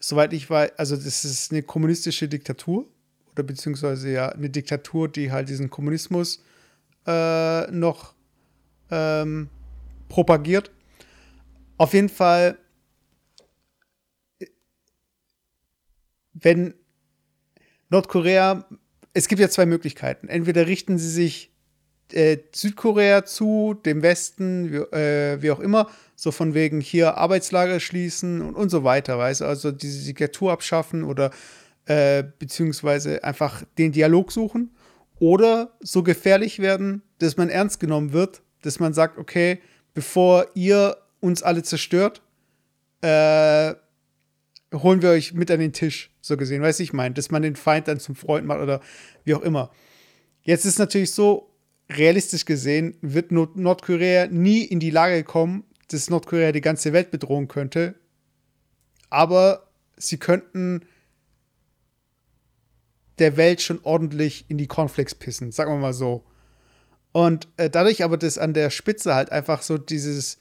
soweit 0.07 0.33
ich 0.33 0.49
weiß, 0.49 0.79
also 0.79 0.95
das 0.95 1.25
ist 1.25 1.51
eine 1.51 1.63
kommunistische 1.63 2.29
Diktatur 2.29 2.87
oder 3.33 3.43
beziehungsweise 3.43 4.11
ja 4.11 4.29
eine 4.29 4.49
Diktatur, 4.49 5.09
die 5.09 5.33
halt 5.33 5.49
diesen 5.49 5.69
Kommunismus 5.69 6.45
äh, 7.07 7.71
noch 7.73 8.15
ähm, 8.91 9.49
propagiert. 10.09 10.71
Auf 11.77 11.93
jeden 11.93 12.09
Fall, 12.09 12.57
wenn 16.35 16.75
Nordkorea, 17.89 18.69
es 19.13 19.27
gibt 19.27 19.41
ja 19.41 19.49
zwei 19.49 19.67
Möglichkeiten. 19.67 20.29
Entweder 20.29 20.69
richten 20.69 20.99
sie 20.99 21.11
sich 21.11 21.53
äh, 22.13 22.39
Südkorea 22.53 23.25
zu, 23.25 23.75
dem 23.85 24.03
Westen, 24.03 24.73
wie, 24.73 24.77
äh, 24.77 25.43
wie, 25.43 25.51
auch 25.51 25.61
immer, 25.61 25.89
so 26.15 26.31
von 26.31 26.55
wegen 26.55 26.81
hier 26.81 27.17
Arbeitslager 27.17 27.81
schließen 27.81 28.41
und, 28.41 28.55
und 28.55 28.71
so 28.71 28.85
weiter, 28.85 29.19
weißt 29.19 29.43
du, 29.43 29.45
also 29.47 29.73
diese 29.73 30.05
Diktatur 30.05 30.53
abschaffen 30.53 31.05
oder 31.05 31.31
äh, 31.87 32.25
beziehungsweise 32.39 33.23
einfach 33.25 33.63
den 33.79 33.93
Dialog 33.93 34.33
suchen. 34.33 34.75
Oder 35.19 35.73
so 35.81 36.03
gefährlich 36.03 36.59
werden, 36.59 37.03
dass 37.19 37.37
man 37.37 37.49
ernst 37.49 37.81
genommen 37.81 38.13
wird, 38.13 38.43
dass 38.63 38.81
man 38.81 38.93
sagt, 38.93 39.19
okay, 39.19 39.61
bevor 39.95 40.47
ihr 40.55 40.99
uns 41.21 41.43
alle 41.43 41.63
zerstört, 41.63 42.21
äh, 43.01 43.75
holen 44.75 45.01
wir 45.01 45.11
euch 45.11 45.33
mit 45.33 45.51
an 45.51 45.61
den 45.61 45.73
Tisch, 45.73 46.11
so 46.21 46.37
gesehen, 46.37 46.63
weißt 46.63 46.81
du, 46.81 46.83
ich 46.83 46.93
meine, 46.93 47.15
dass 47.15 47.31
man 47.31 47.43
den 47.43 47.57
Feind 47.57 47.89
dann 47.89 48.01
zum 48.01 48.15
Freund 48.15 48.47
macht 48.47 48.61
oder 48.61 48.81
wie 49.25 49.35
auch 49.35 49.43
immer. 49.43 49.71
Jetzt 50.43 50.67
ist 50.67 50.79
natürlich 50.79 51.13
so, 51.13 51.56
realistisch 51.89 52.45
gesehen 52.45 52.97
wird 53.01 53.31
Nordkorea 53.31 54.27
nie 54.27 54.65
in 54.65 54.81
die 54.81 54.91
Lage 54.91 55.23
kommen, 55.25 55.65
dass 55.89 56.11
Nordkorea 56.11 56.53
die 56.53 56.61
ganze 56.61 56.93
Welt 56.93 57.11
bedrohen 57.11 57.49
könnte. 57.49 57.95
Aber 59.09 59.69
sie 59.97 60.19
könnten 60.19 60.83
der 63.19 63.37
Welt 63.37 63.63
schon 63.63 63.81
ordentlich 63.83 64.45
in 64.49 64.59
die 64.59 64.67
Cornflakes 64.67 65.15
pissen, 65.15 65.53
sagen 65.53 65.73
wir 65.73 65.79
mal 65.79 65.95
so. 65.95 66.25
Und 67.13 67.49
äh, 67.57 67.71
dadurch 67.71 68.05
aber, 68.05 68.19
dass 68.19 68.37
an 68.37 68.53
der 68.53 68.71
Spitze 68.71 69.15
halt 69.15 69.33
einfach 69.33 69.63
so 69.63 69.79
dieses 69.79 70.39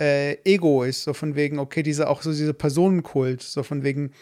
äh, 0.00 0.38
Ego 0.44 0.82
ist, 0.82 1.04
so 1.04 1.12
von 1.12 1.36
wegen, 1.36 1.58
okay, 1.58 1.82
dieser 1.82 2.10
auch 2.10 2.22
so 2.22 2.32
dieser 2.32 2.52
Personenkult, 2.52 3.42
so 3.42 3.62
von 3.62 3.84
wegen 3.84 4.12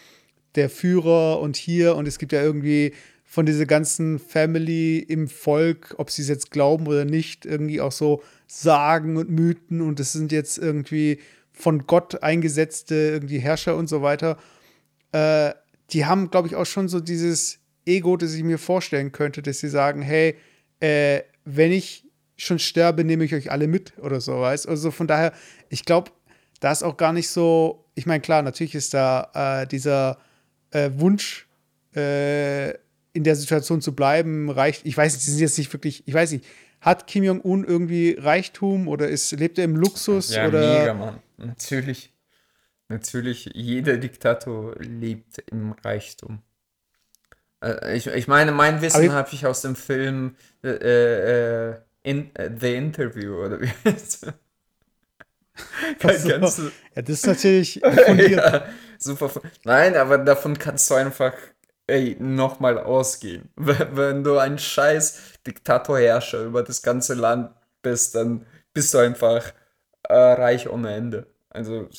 der 0.55 0.69
Führer 0.69 1.39
und 1.39 1.55
hier 1.55 1.95
und 1.95 2.07
es 2.07 2.19
gibt 2.19 2.31
ja 2.31 2.43
irgendwie 2.43 2.93
von 3.29 3.45
dieser 3.45 3.67
ganzen 3.67 4.17
Family 4.17 4.97
im 4.97 5.27
Volk, 5.27 5.93
ob 5.99 6.09
sie 6.09 6.23
es 6.23 6.29
jetzt 6.29 6.49
glauben 6.49 6.87
oder 6.87 7.05
nicht, 7.05 7.45
irgendwie 7.45 7.79
auch 7.79 7.91
so 7.91 8.23
Sagen 8.47 9.17
und 9.17 9.29
Mythen 9.29 9.81
und 9.81 9.99
es 9.99 10.13
sind 10.13 10.31
jetzt 10.31 10.57
irgendwie 10.57 11.19
von 11.51 11.85
Gott 11.85 12.23
eingesetzte 12.23 12.95
irgendwie 12.95 13.37
Herrscher 13.37 13.75
und 13.75 13.87
so 13.87 14.01
weiter. 14.01 14.39
Äh, 15.11 15.53
die 15.91 16.07
haben, 16.07 16.31
glaube 16.31 16.47
ich, 16.47 16.55
auch 16.55 16.65
schon 16.65 16.87
so 16.89 16.99
dieses 16.99 17.59
Ego, 17.85 18.17
das 18.17 18.33
ich 18.33 18.43
mir 18.43 18.57
vorstellen 18.57 19.11
könnte, 19.11 19.43
dass 19.43 19.59
sie 19.59 19.69
sagen, 19.69 20.01
hey, 20.01 20.35
äh, 20.79 21.21
wenn 21.45 21.71
ich 21.71 22.07
schon 22.35 22.57
sterbe, 22.57 23.03
nehme 23.03 23.25
ich 23.25 23.35
euch 23.35 23.51
alle 23.51 23.67
mit 23.67 23.93
oder 23.99 24.21
so, 24.21 24.39
weißt 24.39 24.67
Also 24.67 24.89
von 24.89 25.05
daher, 25.05 25.33
ich 25.69 25.85
glaube, 25.85 26.09
da 26.61 26.71
ist 26.71 26.81
auch 26.81 26.97
gar 26.97 27.13
nicht 27.13 27.29
so, 27.29 27.85
ich 27.93 28.07
meine, 28.07 28.21
klar, 28.21 28.41
natürlich 28.41 28.73
ist 28.73 28.95
da 28.95 29.61
äh, 29.61 29.67
dieser 29.67 30.17
äh, 30.71 30.89
Wunsch, 30.95 31.47
äh, 31.93 32.73
in 33.13 33.23
der 33.23 33.35
Situation 33.35 33.81
zu 33.81 33.95
bleiben, 33.95 34.49
reicht, 34.49 34.85
ich 34.85 34.95
weiß 34.95 35.13
nicht, 35.13 35.23
sie 35.23 35.31
sind 35.31 35.39
jetzt 35.39 35.57
nicht 35.57 35.73
wirklich, 35.73 36.03
ich 36.07 36.13
weiß 36.13 36.31
nicht, 36.31 36.45
hat 36.81 37.07
Kim 37.07 37.23
Jong-un 37.23 37.65
irgendwie 37.65 38.15
Reichtum 38.17 38.87
oder 38.87 39.07
ist, 39.09 39.31
lebt 39.31 39.57
er 39.57 39.65
im 39.65 39.75
Luxus? 39.75 40.33
Ja, 40.33 40.47
oder? 40.47 40.79
mega, 40.79 40.93
Mann. 40.93 41.19
Natürlich. 41.37 42.13
Natürlich, 42.87 43.51
jeder 43.53 43.97
Diktator 43.97 44.75
lebt 44.79 45.39
im 45.51 45.73
Reichtum. 45.83 46.41
Äh, 47.63 47.97
ich, 47.97 48.07
ich 48.07 48.27
meine, 48.27 48.51
mein 48.51 48.81
Wissen 48.81 49.11
habe 49.11 49.29
ich 49.31 49.45
aus 49.45 49.61
dem 49.61 49.75
Film 49.75 50.35
äh, 50.63 50.69
äh, 50.69 51.75
in, 52.03 52.33
äh, 52.35 52.49
The 52.57 52.75
Interview 52.75 53.35
oder 53.35 53.61
wie 53.61 53.69
heißt 53.85 54.23
es? 56.01 56.23
So. 56.23 56.69
Ja, 56.95 57.01
das 57.01 57.09
ist 57.09 57.27
natürlich 57.27 57.75
ja, 58.29 58.65
super. 58.97 59.29
Nein, 59.63 59.95
aber 59.95 60.17
davon 60.17 60.57
kannst 60.57 60.89
du 60.89 60.95
einfach 60.95 61.33
ey, 61.89 62.15
nochmal 62.19 62.77
ausgehen. 62.77 63.49
Wenn 63.55 64.23
du 64.23 64.37
ein 64.37 64.57
scheiß 64.57 65.19
Diktatorherrscher 65.45 66.43
über 66.43 66.63
das 66.63 66.81
ganze 66.81 67.13
Land 67.13 67.51
bist, 67.81 68.15
dann 68.15 68.45
bist 68.73 68.93
du 68.93 68.99
einfach 68.99 69.51
äh, 70.03 70.13
reich 70.13 70.69
ohne 70.69 70.93
Ende. 70.93 71.27
Also. 71.49 71.89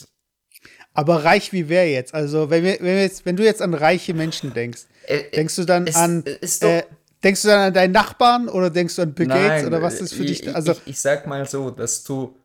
Aber 0.92 1.24
reich 1.24 1.52
wie 1.52 1.68
wer 1.68 1.90
jetzt? 1.90 2.14
Also, 2.14 2.50
wenn, 2.50 2.64
wir, 2.64 2.78
wenn, 2.80 2.96
wir 2.96 3.02
jetzt, 3.02 3.26
wenn 3.26 3.36
du 3.36 3.44
jetzt 3.44 3.62
an 3.62 3.74
reiche 3.74 4.14
Menschen 4.14 4.52
denkst, 4.52 4.82
äh, 5.06 5.30
denkst 5.30 5.56
du 5.56 5.64
dann 5.64 5.86
ist, 5.86 5.96
an. 5.96 6.22
Ist 6.22 6.64
äh, 6.64 6.84
denkst 7.22 7.42
du 7.42 7.48
dann 7.48 7.60
an 7.60 7.74
deinen 7.74 7.92
Nachbarn 7.92 8.48
oder 8.48 8.70
denkst 8.70 8.96
du 8.96 9.02
an 9.02 9.14
Bill 9.14 9.26
Gates 9.26 9.66
oder 9.66 9.82
was 9.82 10.00
ist 10.00 10.14
für 10.14 10.24
ich, 10.24 10.42
dich? 10.42 10.54
Also, 10.54 10.72
ich, 10.72 10.82
ich, 10.86 11.00
sag 11.00 11.26
mal 11.26 11.46
so, 11.48 11.70
dass 11.70 12.02
du 12.04 12.36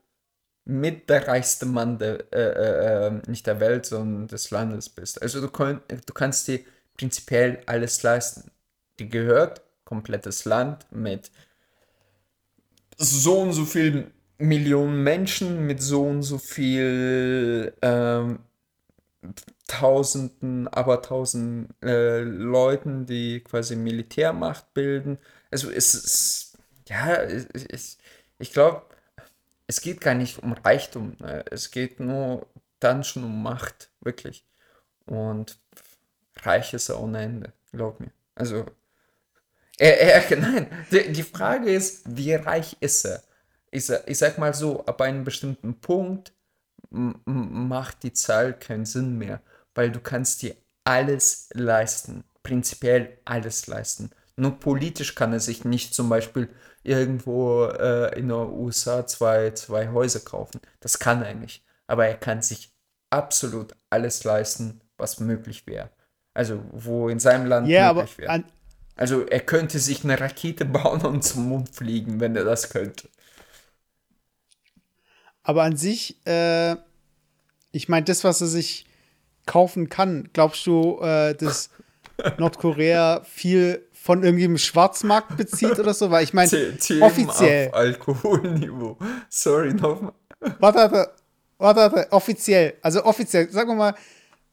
mit 0.65 1.09
der 1.09 1.27
reichste 1.27 1.65
Mann 1.65 1.97
der, 1.97 2.31
äh, 2.33 2.39
äh, 2.39 3.07
äh 3.07 3.21
nicht 3.27 3.45
der 3.45 3.59
Welt, 3.59 3.85
sondern 3.85 4.27
des 4.27 4.49
Landes 4.49 4.89
bist. 4.89 5.21
Also 5.21 5.39
du, 5.39 5.47
könnt, 5.47 5.81
du 5.89 6.13
kannst 6.13 6.47
dir 6.47 6.59
prinzipiell 6.97 7.61
alles 7.65 8.01
leisten. 8.03 8.51
Die 8.99 9.09
gehört 9.09 9.61
komplettes 9.83 10.45
Land 10.45 10.85
mit 10.91 11.31
so 12.97 13.39
und 13.41 13.53
so 13.53 13.65
vielen 13.65 14.11
Millionen 14.37 15.03
Menschen, 15.03 15.65
mit 15.65 15.81
so 15.81 16.03
und 16.03 16.23
so 16.23 16.37
viel 16.37 17.73
ähm, 17.81 18.39
Tausenden, 19.67 20.67
aber 20.67 21.01
tausend 21.01 21.73
äh, 21.83 22.19
Leuten, 22.19 23.07
die 23.07 23.41
quasi 23.41 23.75
Militärmacht 23.75 24.73
bilden. 24.75 25.17
Also 25.49 25.71
es 25.71 25.95
ist, 25.95 26.57
ja, 26.87 27.15
es, 27.15 27.97
ich 28.37 28.53
glaube, 28.53 28.83
es 29.67 29.81
geht 29.81 30.01
gar 30.01 30.13
nicht 30.13 30.43
um 30.43 30.53
Reichtum. 30.53 31.15
Ne? 31.19 31.43
Es 31.49 31.71
geht 31.71 31.99
nur 31.99 32.45
dann 32.79 33.03
schon 33.03 33.23
um 33.23 33.41
Macht, 33.41 33.89
wirklich. 34.01 34.45
Und 35.07 35.57
reich 36.41 36.73
ist 36.73 36.89
er 36.89 36.99
ohne 36.99 37.21
Ende, 37.21 37.53
glaub 37.71 37.99
mir. 37.99 38.11
Also, 38.35 38.65
er, 39.77 39.99
er, 39.99 40.37
nein, 40.37 40.67
die, 40.91 41.11
die 41.11 41.23
Frage 41.23 41.71
ist, 41.71 42.03
wie 42.05 42.33
reich 42.33 42.77
ist 42.79 43.05
er? 43.05 43.23
Ich, 43.71 43.89
ich 43.89 44.17
sag 44.17 44.37
mal 44.37 44.53
so, 44.53 44.85
ab 44.85 45.01
einem 45.01 45.23
bestimmten 45.23 45.79
Punkt 45.81 46.31
macht 46.89 48.03
die 48.03 48.13
Zahl 48.13 48.53
keinen 48.53 48.85
Sinn 48.85 49.17
mehr, 49.17 49.41
weil 49.73 49.91
du 49.91 49.99
kannst 49.99 50.41
dir 50.41 50.55
alles 50.85 51.49
leisten, 51.53 52.23
prinzipiell 52.43 53.17
alles 53.25 53.67
leisten. 53.67 54.11
Nur 54.37 54.59
politisch 54.59 55.15
kann 55.15 55.33
er 55.33 55.39
sich 55.39 55.65
nicht 55.65 55.93
zum 55.93 56.09
Beispiel 56.09 56.49
irgendwo 56.83 57.65
äh, 57.65 58.17
in 58.17 58.29
den 58.29 58.37
USA 58.37 59.05
zwei, 59.07 59.51
zwei 59.51 59.89
Häuser 59.89 60.19
kaufen. 60.19 60.61
Das 60.79 60.99
kann 60.99 61.23
er 61.23 61.33
nicht. 61.33 61.63
Aber 61.87 62.05
er 62.07 62.15
kann 62.17 62.41
sich 62.41 62.73
absolut 63.09 63.75
alles 63.89 64.23
leisten, 64.23 64.81
was 64.97 65.19
möglich 65.19 65.67
wäre. 65.67 65.89
Also, 66.35 66.61
wo 66.73 67.07
in 67.07 67.19
seinem 67.19 67.47
Land 67.47 67.69
Ja, 67.69 67.93
möglich 67.93 68.13
aber 68.17 68.21
wäre. 68.21 68.43
Also, 68.97 69.25
er 69.25 69.39
könnte 69.39 69.79
sich 69.79 70.03
eine 70.03 70.19
Rakete 70.19 70.65
bauen 70.65 71.01
und 71.01 71.23
zum 71.23 71.49
Mond 71.49 71.73
fliegen, 71.73 72.19
wenn 72.19 72.35
er 72.35 72.43
das 72.43 72.69
könnte. 72.69 73.09
Aber 75.43 75.63
an 75.63 75.77
sich, 75.77 76.17
äh, 76.27 76.75
ich 77.71 77.87
meine, 77.87 78.03
das, 78.03 78.23
was 78.23 78.41
er 78.41 78.47
sich 78.47 78.85
kaufen 79.45 79.89
kann, 79.89 80.29
glaubst 80.33 80.67
du, 80.67 80.99
äh, 81.01 81.35
dass 81.35 81.69
Nordkorea 82.37 83.21
viel 83.23 83.87
von 83.93 84.23
irgendeinem 84.23 84.57
Schwarzmarkt 84.57 85.37
bezieht 85.37 85.79
oder 85.79 85.93
so? 85.93 86.11
Weil 86.11 86.25
ich 86.25 86.33
meine, 86.33 86.51
offiziell. 86.99 87.69
auf 87.69 87.73
Alkoholniveau. 87.75 88.97
Sorry, 89.29 89.73
nochmal. 89.73 90.13
Warte, 90.59 90.79
warte, 90.79 91.11
warte, 91.59 91.79
warte, 91.79 92.11
offiziell. 92.11 92.73
Also 92.81 93.05
offiziell, 93.05 93.49
sagen 93.49 93.69
wir 93.69 93.75
mal, 93.75 93.95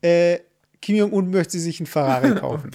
äh, 0.01 0.39
Kim 0.83 0.97
Jong-un 0.97 1.31
möchte 1.31 1.59
sich 1.59 1.81
einen 1.81 1.87
Ferrari 1.87 2.35
kaufen. 2.39 2.73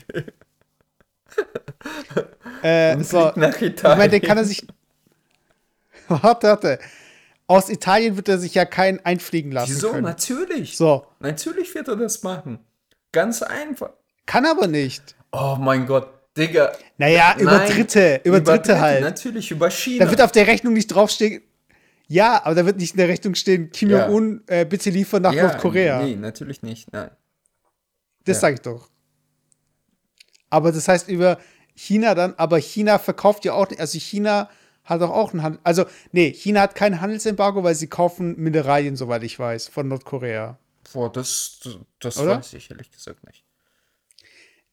Äh, 2.63 2.96
Und 2.96 3.06
so, 3.06 3.32
nach 3.36 3.62
ich 3.62 3.62
meine, 3.62 3.67
Italien. 3.74 4.12
den 4.12 4.22
kann 4.22 4.38
er 4.38 4.46
sich. 4.46 4.65
Warte, 6.08 6.48
warte. 6.48 6.80
Aus 7.48 7.70
Italien 7.70 8.15
wird 8.15 8.30
er 8.30 8.38
sich 8.38 8.54
ja 8.56 8.65
keinen 8.65 9.00
einfliegen 9.06 9.52
lassen 9.52 9.72
Wieso? 9.76 9.91
können. 9.91 10.04
Natürlich. 10.04 10.78
So, 10.78 11.06
Natürlich 11.20 11.74
wird 11.76 11.88
er 11.89 11.96
das 11.98 12.24
machen. 12.24 12.60
Ganz 13.12 13.41
einfach. 13.41 13.91
kann 14.26 14.46
aber 14.46 14.67
nicht. 14.67 15.15
Oh 15.34 15.58
mein 15.60 15.86
Gott, 15.86 16.08
Digga. 16.38 16.72
Naja, 16.98 17.36
über 17.38 17.58
Nein, 17.58 17.72
Dritte, 17.72 18.22
über, 18.24 18.39
Dritte 18.41 18.80
halt. 18.80 19.02
Natürlich, 19.02 19.52
über 19.52 19.70
China. 19.70 20.06
Da 20.06 20.12
wird 20.12 20.22
auf 20.22 20.32
der 20.32 20.48
Rechnung 20.48 20.74
nicht 20.74 20.88
draufstehen. 20.88 21.41
Ja, 22.08 22.41
aber 22.46 22.56
da 22.56 22.65
wird 22.65 22.78
nicht 22.78 22.91
in 22.93 22.98
der 22.98 23.10
Rechnung 23.10 23.36
stehen, 23.36 23.70
Kim 23.72 23.89
Ja. 23.89 24.06
Jong-un, 24.08 24.43
äh, 24.48 24.65
bitte 24.65 24.89
liefern 24.89 25.22
nach 25.24 25.34
ja, 25.34 25.43
Nordkorea. 25.43 26.02
Nee, 26.04 26.15
natürlich 26.15 26.62
nicht. 26.63 26.91
Nein. 26.93 27.12
Das 28.28 28.38
Ja. 28.38 28.42
sage 28.42 28.56
ich 28.56 28.62
doch. 28.62 28.90
Aber 30.50 30.72
das 30.72 30.88
heißt 30.88 31.10
über 31.10 31.40
China 31.76 32.16
dann, 32.16 32.34
aber 32.36 32.58
China 32.60 33.00
verkauft 33.00 33.46
ja 33.46 33.54
auch, 33.54 33.68
also 33.78 33.98
China 34.00 34.50
hat 34.84 35.02
doch 35.02 35.10
auch 35.10 35.34
einen 35.34 35.44
Handel. 35.44 35.60
Also, 35.63 35.86
nee, 36.13 36.32
China 36.32 36.62
hat 36.62 36.76
kein 36.76 37.02
Handelsembargo, 37.02 37.63
weil 37.63 37.76
sie 37.76 37.88
kaufen 37.88 38.36
Mineralien, 38.38 38.96
soweit 38.96 39.24
ich 39.24 39.38
weiß, 39.38 39.68
von 39.68 39.88
Nordkorea. 39.90 40.58
Boah, 40.94 41.12
das, 41.12 41.60
das 42.00 42.18
Oder? 42.18 42.38
weiß 42.38 42.54
ich 42.54 42.72
ehrlich 42.72 42.90
gesagt 42.92 43.26
nicht. 43.26 43.44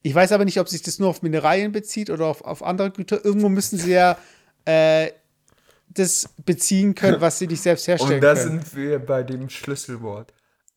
Ich 0.02 0.14
weiß 0.14 0.30
aber 0.32 0.44
nicht, 0.44 0.60
ob 0.60 0.68
sich 0.68 0.82
das 0.82 0.98
nur 1.00 1.08
auf 1.08 1.22
Mineralien 1.22 1.72
bezieht 1.72 2.10
oder 2.10 2.26
auf, 2.26 2.42
auf 2.42 2.62
andere 2.62 2.90
Güter. 2.92 3.24
Irgendwo 3.24 3.48
müssen 3.48 3.78
sie 3.78 3.90
ja 3.92 4.16
äh, 4.66 5.10
das 5.88 6.28
beziehen 6.44 6.94
können, 6.94 7.20
was 7.20 7.38
sie 7.40 7.48
nicht 7.48 7.62
selbst 7.62 7.88
herstellen 7.88 8.14
Und 8.14 8.20
da 8.20 8.34
können. 8.34 8.60
sind 8.60 8.76
wir 8.76 8.98
bei 9.00 9.22
dem 9.24 9.48
Schlüsselwort. 9.50 10.32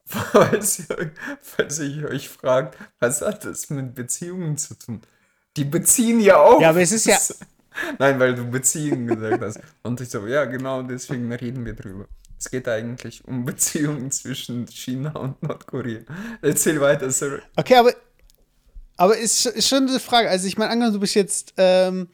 Falls 0.32 0.80
ihr, 0.80 1.12
falls 1.42 1.80
ihr 1.80 2.08
euch 2.10 2.30
fragt, 2.30 2.78
was 3.00 3.22
hat 3.22 3.44
das 3.44 3.70
mit 3.70 3.94
Beziehungen 3.94 4.58
zu 4.58 4.76
tun? 4.76 5.02
Die 5.58 5.66
beziehen 5.66 6.20
ja 6.22 6.38
auch. 6.38 6.62
Ja, 6.62 6.70
aber 6.70 6.82
es 6.82 6.92
ist 6.94 7.06
ja- 7.08 7.20
Nein, 8.00 8.18
weil 8.20 8.34
du 8.34 8.50
Beziehungen 8.50 9.08
gesagt 9.08 9.42
hast. 9.42 9.60
Und 9.84 10.00
ich 10.02 10.10
so, 10.10 10.26
ja, 10.26 10.46
genau, 10.46 10.82
deswegen 10.82 11.32
reden 11.34 11.66
wir 11.66 11.74
drüber. 11.74 12.08
Es 12.40 12.50
geht 12.50 12.68
eigentlich 12.68 13.24
um 13.26 13.44
Beziehungen 13.46 14.10
zwischen 14.12 14.66
China 14.68 15.12
und 15.18 15.42
Nordkorea. 15.44 16.02
Erzähl 16.42 16.80
weiter, 16.80 17.12
sorry. 17.12 17.42
Okay, 17.56 17.76
aber, 17.76 17.94
aber 18.96 19.18
ist, 19.18 19.46
ist 19.46 19.68
schon 19.68 19.88
eine 19.90 20.00
Frage. 20.00 20.30
Also, 20.30 20.48
ich 20.48 20.58
meine, 20.58 20.72
angenommen, 20.72 20.94
du 20.94 21.00
bist 21.02 21.16
jetzt, 21.16 21.54
ähm, 21.58 22.08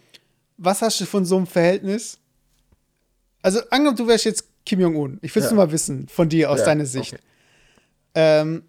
was 0.57 0.81
hast 0.81 0.99
du 0.99 1.05
von 1.05 1.25
so 1.25 1.37
einem 1.37 1.47
Verhältnis? 1.47 2.17
Also, 3.41 3.59
angenommen, 3.69 3.97
du 3.97 4.07
wärst 4.07 4.25
jetzt 4.25 4.45
Kim 4.65 4.79
Jong-un. 4.79 5.19
Ich 5.21 5.35
will 5.35 5.43
es 5.43 5.49
Ja. 5.49 5.55
nur 5.55 5.65
mal 5.65 5.71
wissen, 5.71 6.07
von 6.07 6.27
dir, 6.29 6.49
aus 6.49 6.59
Ja, 6.59 6.65
deiner 6.65 6.85
Sicht. 6.85 7.13
okay. 7.13 7.21
Ähm, 8.15 8.63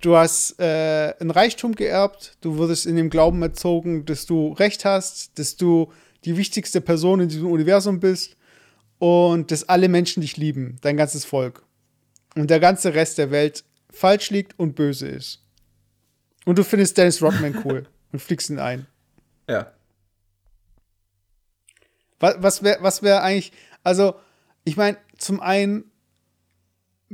du 0.00 0.16
hast 0.16 0.60
äh, 0.60 1.14
ein 1.20 1.30
Reichtum 1.30 1.74
geerbt, 1.74 2.36
du 2.40 2.56
wurdest 2.56 2.86
in 2.86 2.96
dem 2.96 3.10
Glauben 3.10 3.42
erzogen, 3.42 4.04
dass 4.04 4.26
du 4.26 4.52
Recht 4.52 4.84
hast, 4.84 5.38
dass 5.38 5.56
du 5.56 5.92
die 6.24 6.36
wichtigste 6.36 6.80
Person 6.80 7.20
in 7.20 7.28
diesem 7.28 7.50
Universum 7.50 8.00
bist 8.00 8.36
und 8.98 9.50
dass 9.50 9.68
alle 9.68 9.88
Menschen 9.88 10.20
dich 10.20 10.36
lieben, 10.36 10.76
dein 10.80 10.96
ganzes 10.96 11.24
Volk. 11.24 11.64
Und 12.34 12.50
der 12.50 12.60
ganze 12.60 12.94
Rest 12.94 13.18
der 13.18 13.30
Welt 13.30 13.64
falsch 13.90 14.30
liegt 14.30 14.58
und 14.58 14.74
böse 14.74 15.08
ist. 15.08 15.44
Und 16.44 16.58
du 16.58 16.64
findest 16.64 16.96
Dennis 16.96 17.22
Rodman 17.22 17.62
cool 17.64 17.86
und 18.12 18.20
fliegst 18.20 18.50
ihn 18.50 18.58
ein. 18.58 18.86
Ja. 19.48 19.72
Was, 22.20 22.36
was 22.38 22.62
wäre 22.62 22.82
was 22.82 23.02
wär 23.02 23.22
eigentlich, 23.22 23.52
also, 23.82 24.14
ich 24.64 24.76
meine, 24.76 24.96
zum 25.18 25.40
einen 25.40 25.90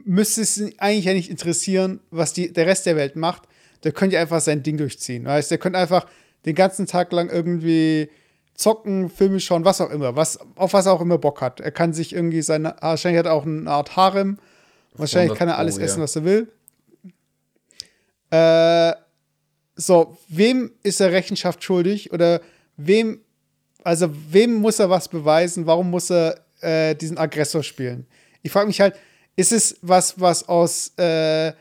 müsste 0.05 0.43
es 0.43 0.59
ihn 0.59 0.75
eigentlich 0.79 1.05
ja 1.07 1.13
nicht 1.13 1.31
interessieren, 1.31 2.01
was 2.11 2.33
die, 2.33 2.53
der 2.53 2.67
Rest 2.67 2.87
der 2.87 2.97
Welt 2.97 3.17
macht. 3.17 3.43
Der 3.85 3.93
könnte 3.93 4.17
ja 4.17 4.23
einfach 4.23 4.41
sein 4.41 4.63
Ding 4.63 4.77
durchziehen. 4.77 5.25
Weißt, 5.25 5.51
der 5.51 5.59
könnte 5.59 5.79
einfach 5.79 6.07
den 6.45 6.55
ganzen 6.55 6.87
Tag 6.87 7.13
lang 7.13 7.29
irgendwie 7.29 8.11
zocken, 8.55 9.09
Filme 9.09 9.39
schauen, 9.39 9.65
was 9.65 9.81
auch 9.81 9.91
immer, 9.91 10.17
was, 10.17 10.39
auf 10.57 10.73
was 10.73 10.87
er 10.87 10.93
auch 10.93 11.01
immer 11.01 11.19
Bock 11.19 11.41
hat. 11.41 11.61
Er 11.61 11.71
kann 11.71 11.93
sich 11.93 12.13
irgendwie 12.13 12.43
seine, 12.43 12.75
wahrscheinlich 12.81 13.19
hat 13.19 13.27
er 13.27 13.35
auch 13.35 13.47
eine 13.47 13.71
Art 13.71 13.97
Harem. 13.97 14.39
Wahrscheinlich 14.95 15.31
100 15.31 15.39
kann 15.39 15.49
er 15.49 15.59
alles 15.59 15.77
Pro, 15.77 15.81
ja. 15.81 15.87
essen, 15.87 16.03
was 16.03 16.17
er 16.17 16.25
will. 16.25 16.49
Äh, 18.31 18.95
so, 19.77 20.19
wem 20.29 20.73
ist 20.83 21.01
er 21.01 21.13
Rechenschaft 21.13 21.63
schuldig? 21.63 22.13
Oder 22.13 22.41
wem, 22.77 23.21
also 23.85 24.09
wem 24.31 24.55
muss 24.55 24.81
er 24.81 24.91
was 24.91 25.09
beweisen? 25.09 25.67
Warum 25.67 25.91
muss 25.91 26.11
er 26.11 26.41
äh, 26.61 26.97
diesen 26.97 27.17
Aggressor 27.17 27.63
spielen? 27.63 28.07
Ich 28.43 28.51
frage 28.51 28.67
mich 28.67 28.81
halt, 28.81 28.97
ist 29.39 29.53
es 29.53 29.77
was, 29.83 30.21
was 30.21 30.49
aus 30.49 30.93
äh, 30.97 31.53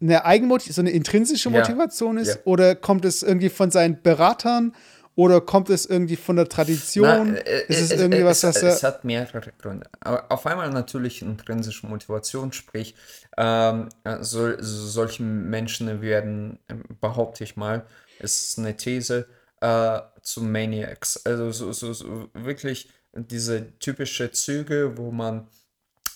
einer 0.00 0.24
Eigenmotivation, 0.24 0.74
so 0.74 0.80
eine 0.80 0.90
intrinsische 0.90 1.50
Ja. 1.50 1.58
Motivation 1.58 2.16
ist? 2.16 2.28
Ja. 2.36 2.40
Oder 2.44 2.74
kommt 2.74 3.04
es 3.04 3.22
irgendwie 3.22 3.50
von 3.50 3.70
seinen 3.70 4.00
Beratern? 4.00 4.74
Oder 5.16 5.42
kommt 5.42 5.68
es 5.68 5.84
irgendwie 5.84 6.16
von 6.16 6.36
der 6.36 6.48
Tradition? 6.48 7.32
Na, 7.32 7.38
äh, 7.40 7.66
ist 7.68 7.80
es 7.82 7.90
äh, 7.90 7.96
irgendwie 7.96 8.20
äh, 8.20 8.24
was, 8.24 8.42
es, 8.42 8.56
was 8.56 8.62
es 8.62 8.82
er. 8.82 8.88
hat 8.88 9.04
mehrere 9.04 9.52
Gründe. 9.58 9.86
Aber 10.00 10.32
auf 10.32 10.46
einmal 10.46 10.70
natürlich 10.70 11.20
intrinsische 11.20 11.86
Motivation, 11.86 12.52
sprich, 12.52 12.94
ähm, 13.36 13.90
äh, 14.04 14.22
sol 14.22 14.56
solche 14.60 15.22
Menschen 15.22 16.00
werden, 16.00 16.58
behaupte 17.02 17.44
ich 17.44 17.56
mal, 17.56 17.84
ist 18.18 18.58
eine 18.58 18.74
These, 18.78 19.26
äh, 19.60 20.00
zu 20.22 20.42
Maniacs. 20.42 21.26
Also 21.26 21.52
so, 21.52 21.72
so, 21.72 21.92
so 21.92 22.30
wirklich 22.32 22.88
diese 23.12 23.78
typische 23.78 24.30
Züge, 24.30 24.96
wo 24.96 25.10
man 25.10 25.48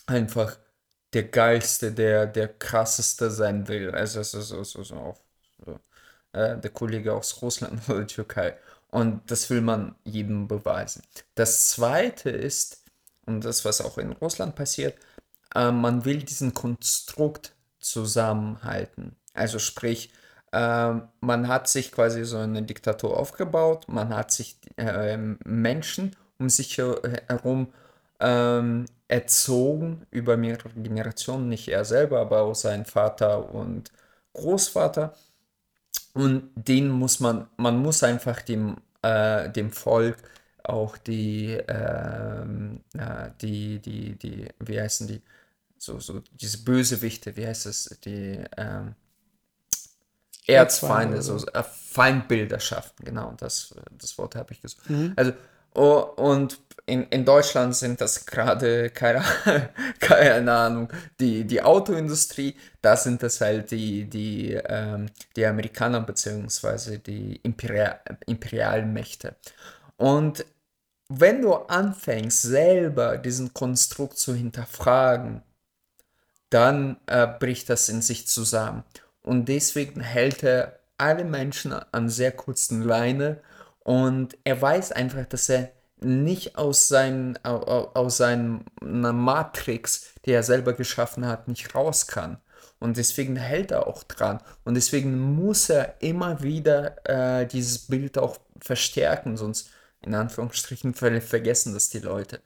einfach 0.06 0.56
der 1.14 1.24
geilste, 1.24 1.92
der, 1.92 2.26
der 2.26 2.48
krasseste 2.48 3.30
sein 3.30 3.68
will. 3.68 3.90
Also 3.92 4.22
so, 4.22 4.40
so, 4.42 4.64
so, 4.64 4.82
so 4.84 4.96
auf 4.96 5.20
so, 5.64 5.78
äh, 6.32 6.58
der 6.58 6.70
Kollege 6.70 7.14
aus 7.14 7.42
Russland 7.42 7.88
oder 7.88 8.06
Türkei. 8.06 8.56
Und 8.90 9.30
das 9.30 9.50
will 9.50 9.60
man 9.60 9.96
jedem 10.04 10.48
beweisen. 10.48 11.02
Das 11.34 11.68
zweite 11.68 12.30
ist, 12.30 12.84
und 13.26 13.44
das, 13.44 13.64
was 13.64 13.80
auch 13.80 13.98
in 13.98 14.12
Russland 14.12 14.54
passiert, 14.56 14.96
äh, 15.54 15.70
man 15.70 16.04
will 16.04 16.22
diesen 16.22 16.54
Konstrukt 16.54 17.54
zusammenhalten. 17.80 19.16
Also 19.34 19.58
sprich, 19.58 20.12
äh, 20.52 20.94
man 21.20 21.48
hat 21.48 21.68
sich 21.68 21.92
quasi 21.92 22.24
so 22.24 22.38
eine 22.38 22.62
Diktatur 22.62 23.18
aufgebaut, 23.18 23.86
man 23.88 24.14
hat 24.14 24.32
sich 24.32 24.58
äh, 24.76 25.16
Menschen 25.44 26.16
um 26.38 26.48
sich 26.50 26.78
her- 26.78 27.00
herum 27.28 27.72
ähm, 28.20 28.86
erzogen 29.08 30.06
über 30.10 30.36
mehrere 30.36 30.70
Generationen, 30.70 31.48
nicht 31.48 31.68
er 31.68 31.84
selber, 31.84 32.20
aber 32.20 32.42
auch 32.42 32.54
sein 32.54 32.84
Vater 32.84 33.54
und 33.54 33.92
Großvater. 34.32 35.14
Und 36.14 36.50
den 36.54 36.88
muss 36.90 37.20
man, 37.20 37.48
man 37.56 37.78
muss 37.78 38.02
einfach 38.02 38.40
dem, 38.42 38.76
äh, 39.02 39.50
dem 39.50 39.70
Volk 39.72 40.16
auch 40.62 40.96
die, 40.96 41.52
ähm, 41.68 42.80
äh, 42.94 43.30
die, 43.40 43.78
die, 43.80 44.16
die, 44.16 44.48
wie 44.60 44.80
heißen 44.80 45.06
die, 45.08 45.22
so, 45.78 46.00
so, 46.00 46.22
diese 46.32 46.58
Bösewichte, 46.64 47.36
wie 47.36 47.46
heißt 47.46 47.66
es, 47.66 47.98
die, 48.04 48.42
ähm, 48.56 48.94
Erzfeinde, 50.46 51.22
so 51.22 51.36
äh, 51.46 51.62
Feindbilder 51.62 52.60
schaffen, 52.60 53.04
genau, 53.04 53.34
das, 53.38 53.74
das 53.98 54.16
Wort 54.18 54.36
habe 54.36 54.52
ich 54.52 54.60
gesucht. 54.60 54.84
Also, 55.16 55.32
oh, 55.74 56.00
und 56.16 56.58
in, 56.86 57.04
in 57.04 57.24
Deutschland 57.24 57.74
sind 57.74 58.00
das 58.00 58.26
gerade, 58.26 58.90
keine, 58.94 59.22
keine 60.00 60.52
Ahnung, 60.52 60.92
die, 61.20 61.44
die 61.44 61.62
Autoindustrie, 61.62 62.56
da 62.82 62.96
sind 62.96 63.22
das 63.22 63.40
halt 63.40 63.70
die, 63.70 64.04
die, 64.04 64.52
ähm, 64.52 65.06
die 65.36 65.46
Amerikaner 65.46 66.00
beziehungsweise 66.00 66.98
die 66.98 67.36
Imperial, 67.42 68.00
Imperialmächte. 68.26 69.36
Und 69.96 70.44
wenn 71.08 71.42
du 71.42 71.54
anfängst, 71.54 72.42
selber 72.42 73.18
diesen 73.18 73.52
Konstrukt 73.54 74.18
zu 74.18 74.34
hinterfragen, 74.34 75.42
dann 76.50 76.98
äh, 77.06 77.26
bricht 77.26 77.68
das 77.68 77.88
in 77.88 78.02
sich 78.02 78.26
zusammen. 78.26 78.84
Und 79.22 79.48
deswegen 79.48 80.00
hält 80.00 80.42
er 80.42 80.78
alle 80.98 81.24
Menschen 81.24 81.72
an 81.72 82.08
sehr 82.08 82.32
kurzen 82.32 82.82
Leine 82.82 83.40
Und 83.80 84.36
er 84.44 84.60
weiß 84.60 84.92
einfach, 84.92 85.26
dass 85.26 85.48
er 85.48 85.70
nicht 86.00 86.56
aus, 86.56 86.88
seinen, 86.88 87.38
aus 87.44 88.16
seiner 88.16 88.62
Matrix, 89.12 90.12
die 90.24 90.32
er 90.32 90.42
selber 90.42 90.72
geschaffen 90.72 91.26
hat, 91.26 91.48
nicht 91.48 91.74
raus 91.74 92.06
kann. 92.06 92.38
Und 92.80 92.96
deswegen 92.96 93.36
hält 93.36 93.70
er 93.70 93.86
auch 93.86 94.02
dran. 94.02 94.40
Und 94.64 94.74
deswegen 94.74 95.18
muss 95.18 95.70
er 95.70 95.94
immer 96.00 96.42
wieder 96.42 96.96
äh, 97.08 97.46
dieses 97.46 97.78
Bild 97.86 98.18
auch 98.18 98.38
verstärken, 98.60 99.36
sonst 99.36 99.70
in 100.04 100.14
Anführungsstrichen 100.14 100.94
vergessen 100.94 101.72
das 101.72 101.88
die 101.88 101.98
Leute. 102.00 102.40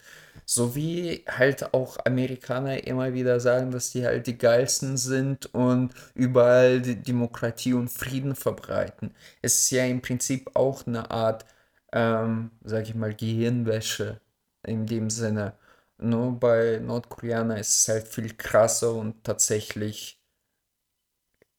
So 0.45 0.75
wie 0.75 1.25
halt 1.29 1.75
auch 1.75 1.99
Amerikaner 2.05 2.87
immer 2.87 3.13
wieder 3.13 3.41
sagen, 3.41 3.71
dass 3.71 3.91
die 3.91 4.07
halt 4.07 4.27
die 4.27 4.39
geilsten 4.39 4.97
sind 4.97 5.53
und 5.55 5.93
überall 6.15 6.81
Demokratie 6.81 7.75
und 7.75 7.89
Frieden 7.89 8.35
verbreiten. 8.37 9.15
Es 9.43 9.59
ist 9.59 9.71
ja 9.71 9.85
im 9.85 10.01
Prinzip 10.01 10.51
auch 10.55 10.87
eine 10.87 11.11
Art, 11.11 11.45
ähm, 11.92 12.51
sag 12.64 12.85
ich 12.85 12.94
mal, 12.94 13.14
Gehirnwäsche 13.14 14.20
in 14.64 14.87
dem 14.87 15.11
Sinne. 15.11 15.55
Nur 15.98 16.38
bei 16.38 16.79
Nordkoreanern 16.79 17.59
ist 17.59 17.81
es 17.81 17.88
halt 17.88 18.09
viel 18.09 18.35
krasser 18.35 18.94
und 18.94 19.24
tatsächlich 19.24 20.20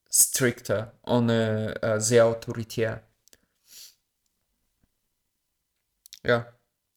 strikter 0.10 0.94
und 1.04 1.30
äh, 1.30 2.00
sehr 2.00 2.26
autoritär. 2.26 3.04
Ja, 6.24 6.48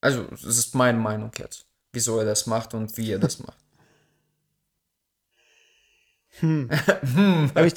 also 0.00 0.24
das 0.24 0.44
ist 0.44 0.74
meine 0.74 0.98
Meinung 0.98 1.30
jetzt 1.38 1.66
wieso 1.92 2.18
er 2.18 2.24
das 2.24 2.46
macht 2.46 2.74
und 2.74 2.96
wie 2.96 3.12
er 3.12 3.18
das 3.18 3.38
macht. 3.38 3.58
Hm. 6.40 6.70
aber 7.54 7.66
ich, 7.66 7.74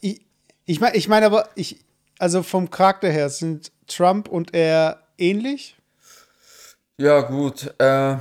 ich, 0.00 0.20
ich 0.64 0.80
meine 0.80 0.96
ich 0.96 1.08
mein 1.08 1.24
aber, 1.24 1.48
ich, 1.56 1.84
also 2.20 2.42
vom 2.42 2.70
Charakter 2.70 3.10
her 3.10 3.30
sind 3.30 3.72
Trump 3.86 4.28
und 4.28 4.54
er 4.54 5.02
ähnlich? 5.18 5.76
Ja, 6.96 7.20
gut. 7.22 7.74
Äh, 7.78 8.18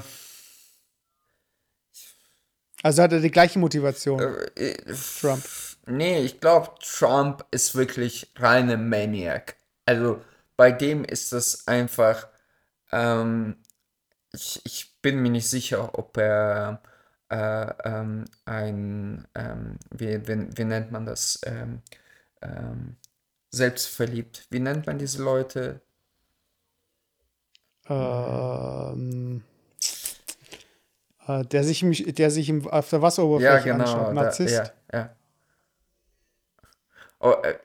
also 2.82 3.04
hat 3.04 3.12
er 3.12 3.20
die 3.20 3.32
gleiche 3.32 3.60
Motivation? 3.60 4.20
Äh, 4.56 4.76
Trump. 5.20 5.44
Nee, 5.86 6.22
ich 6.22 6.40
glaube, 6.40 6.70
Trump 6.82 7.46
ist 7.52 7.76
wirklich 7.76 8.32
reine 8.38 8.78
Maniac. 8.78 9.56
Also 9.86 10.22
bei 10.56 10.72
dem 10.72 11.04
ist 11.04 11.34
das 11.34 11.68
einfach 11.68 12.28
ähm, 12.92 13.58
ich, 14.34 14.62
ich 14.66 15.02
bin 15.02 15.22
mir 15.22 15.32
nicht 15.32 15.50
sicher, 15.50 15.98
ob 15.98 16.18
er 16.18 16.82
äh, 17.30 17.74
ähm, 17.84 18.26
ein, 18.46 19.28
ähm, 19.36 19.78
wie, 19.92 20.28
wie, 20.28 20.58
wie 20.58 20.64
nennt 20.66 20.92
man 20.92 21.06
das, 21.06 21.40
ähm, 21.46 21.82
ähm, 22.42 22.98
selbstverliebt. 23.52 24.46
Wie 24.50 24.60
nennt 24.60 24.88
man 24.88 24.98
diese 24.98 25.24
Leute? 25.24 25.82
Ähm, 27.88 29.44
äh, 31.28 31.44
der 31.46 31.64
sich, 31.64 31.84
im, 31.84 31.92
der 31.92 32.32
sich 32.32 32.50
im, 32.50 32.68
auf 32.68 32.90
der 32.90 33.02
Wasseroberfläche 33.02 33.70
ja, 33.70 33.78
genau, 33.78 33.84
anschaut. 33.84 34.14
Narzisst. 34.14 34.58
Da, 34.58 34.64
ja, 34.94 35.00
ja. 35.00 35.16
Oh, 37.22 37.36
äh, 37.44 37.58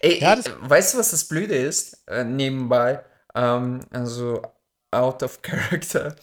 äh, 0.00 0.18
ja, 0.18 0.38
weißt 0.60 0.94
du, 0.94 0.98
was 0.98 1.10
das 1.10 1.24
Blöde 1.24 1.56
ist? 1.56 2.02
Äh, 2.06 2.24
nebenbei. 2.24 3.02
Ähm, 3.34 3.80
also 3.90 4.42
out 4.90 5.22
of 5.22 5.40
character. 5.42 6.14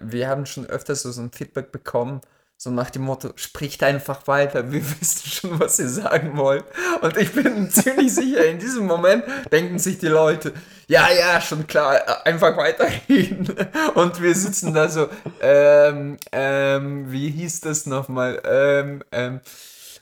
Wir 0.00 0.28
haben 0.28 0.46
schon 0.46 0.66
öfters 0.66 1.02
so 1.02 1.20
ein 1.20 1.30
Feedback 1.30 1.72
bekommen, 1.72 2.20
so 2.64 2.70
nach 2.70 2.88
dem 2.88 3.02
Motto, 3.02 3.30
spricht 3.36 3.82
einfach 3.82 4.26
weiter, 4.26 4.72
wir 4.72 4.80
wissen 5.00 5.30
schon, 5.30 5.60
was 5.60 5.78
ihr 5.78 5.88
sagen 5.88 6.36
wollt. 6.36 6.64
Und 7.02 7.16
ich 7.18 7.30
bin 7.32 7.70
ziemlich 7.70 8.14
sicher, 8.14 8.46
in 8.46 8.58
diesem 8.58 8.86
Moment 8.86 9.22
denken 9.52 9.78
sich 9.78 9.98
die 9.98 10.08
Leute, 10.08 10.54
ja, 10.88 11.08
ja, 11.12 11.40
schon 11.42 11.66
klar, 11.66 12.26
einfach 12.26 12.56
weiterreden. 12.56 13.54
Und 13.94 14.20
wir 14.20 14.34
sitzen 14.34 14.72
da 14.72 14.88
so, 14.88 15.08
ähm, 15.40 16.16
ähm, 16.32 17.12
wie 17.12 17.30
hieß 17.30 17.60
das 17.60 17.84
nochmal? 17.84 18.40
Ähm, 18.44 19.04
ähm, 19.12 19.40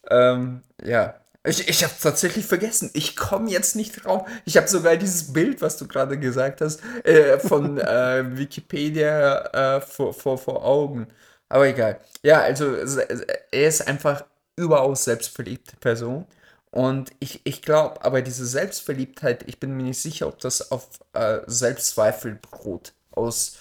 ähm, 0.09 0.62
ja, 0.85 1.14
ich, 1.44 1.68
ich 1.68 1.83
habe 1.83 1.94
tatsächlich 2.01 2.46
vergessen. 2.46 2.90
Ich 2.94 3.16
komme 3.16 3.51
jetzt 3.51 3.75
nicht 3.75 4.05
drauf. 4.05 4.29
Ich 4.44 4.57
habe 4.57 4.68
sogar 4.68 4.96
dieses 4.96 5.33
Bild, 5.33 5.62
was 5.62 5.77
du 5.77 5.88
gerade 5.88 6.16
gesagt 6.18 6.61
hast, 6.61 6.81
äh, 7.05 7.40
von 7.40 7.79
äh, 7.79 8.37
Wikipedia 8.37 9.77
äh, 9.77 9.81
vor, 9.81 10.14
vor, 10.14 10.38
vor 10.38 10.64
Augen. 10.64 11.09
Aber 11.52 11.68
egal. 11.68 12.00
Ja, 12.22 12.40
also 12.40 12.76
er 12.76 13.68
ist 13.68 13.86
einfach 13.86 14.24
überaus 14.56 15.04
selbstverliebte 15.04 15.76
Person. 15.76 16.26
Und 16.70 17.10
ich, 17.20 17.42
ich 17.44 17.60
glaube, 17.60 18.02
aber 18.02 18.22
diese 18.22 18.46
Selbstverliebtheit, 18.46 19.46
ich 19.46 19.60
bin 19.60 19.76
mir 19.76 19.82
nicht 19.82 20.00
sicher, 20.00 20.28
ob 20.28 20.38
das 20.40 20.72
auf 20.72 20.88
äh, 21.12 21.40
Selbstzweifel 21.46 22.36
beruht. 22.36 22.94
Aus 23.10 23.58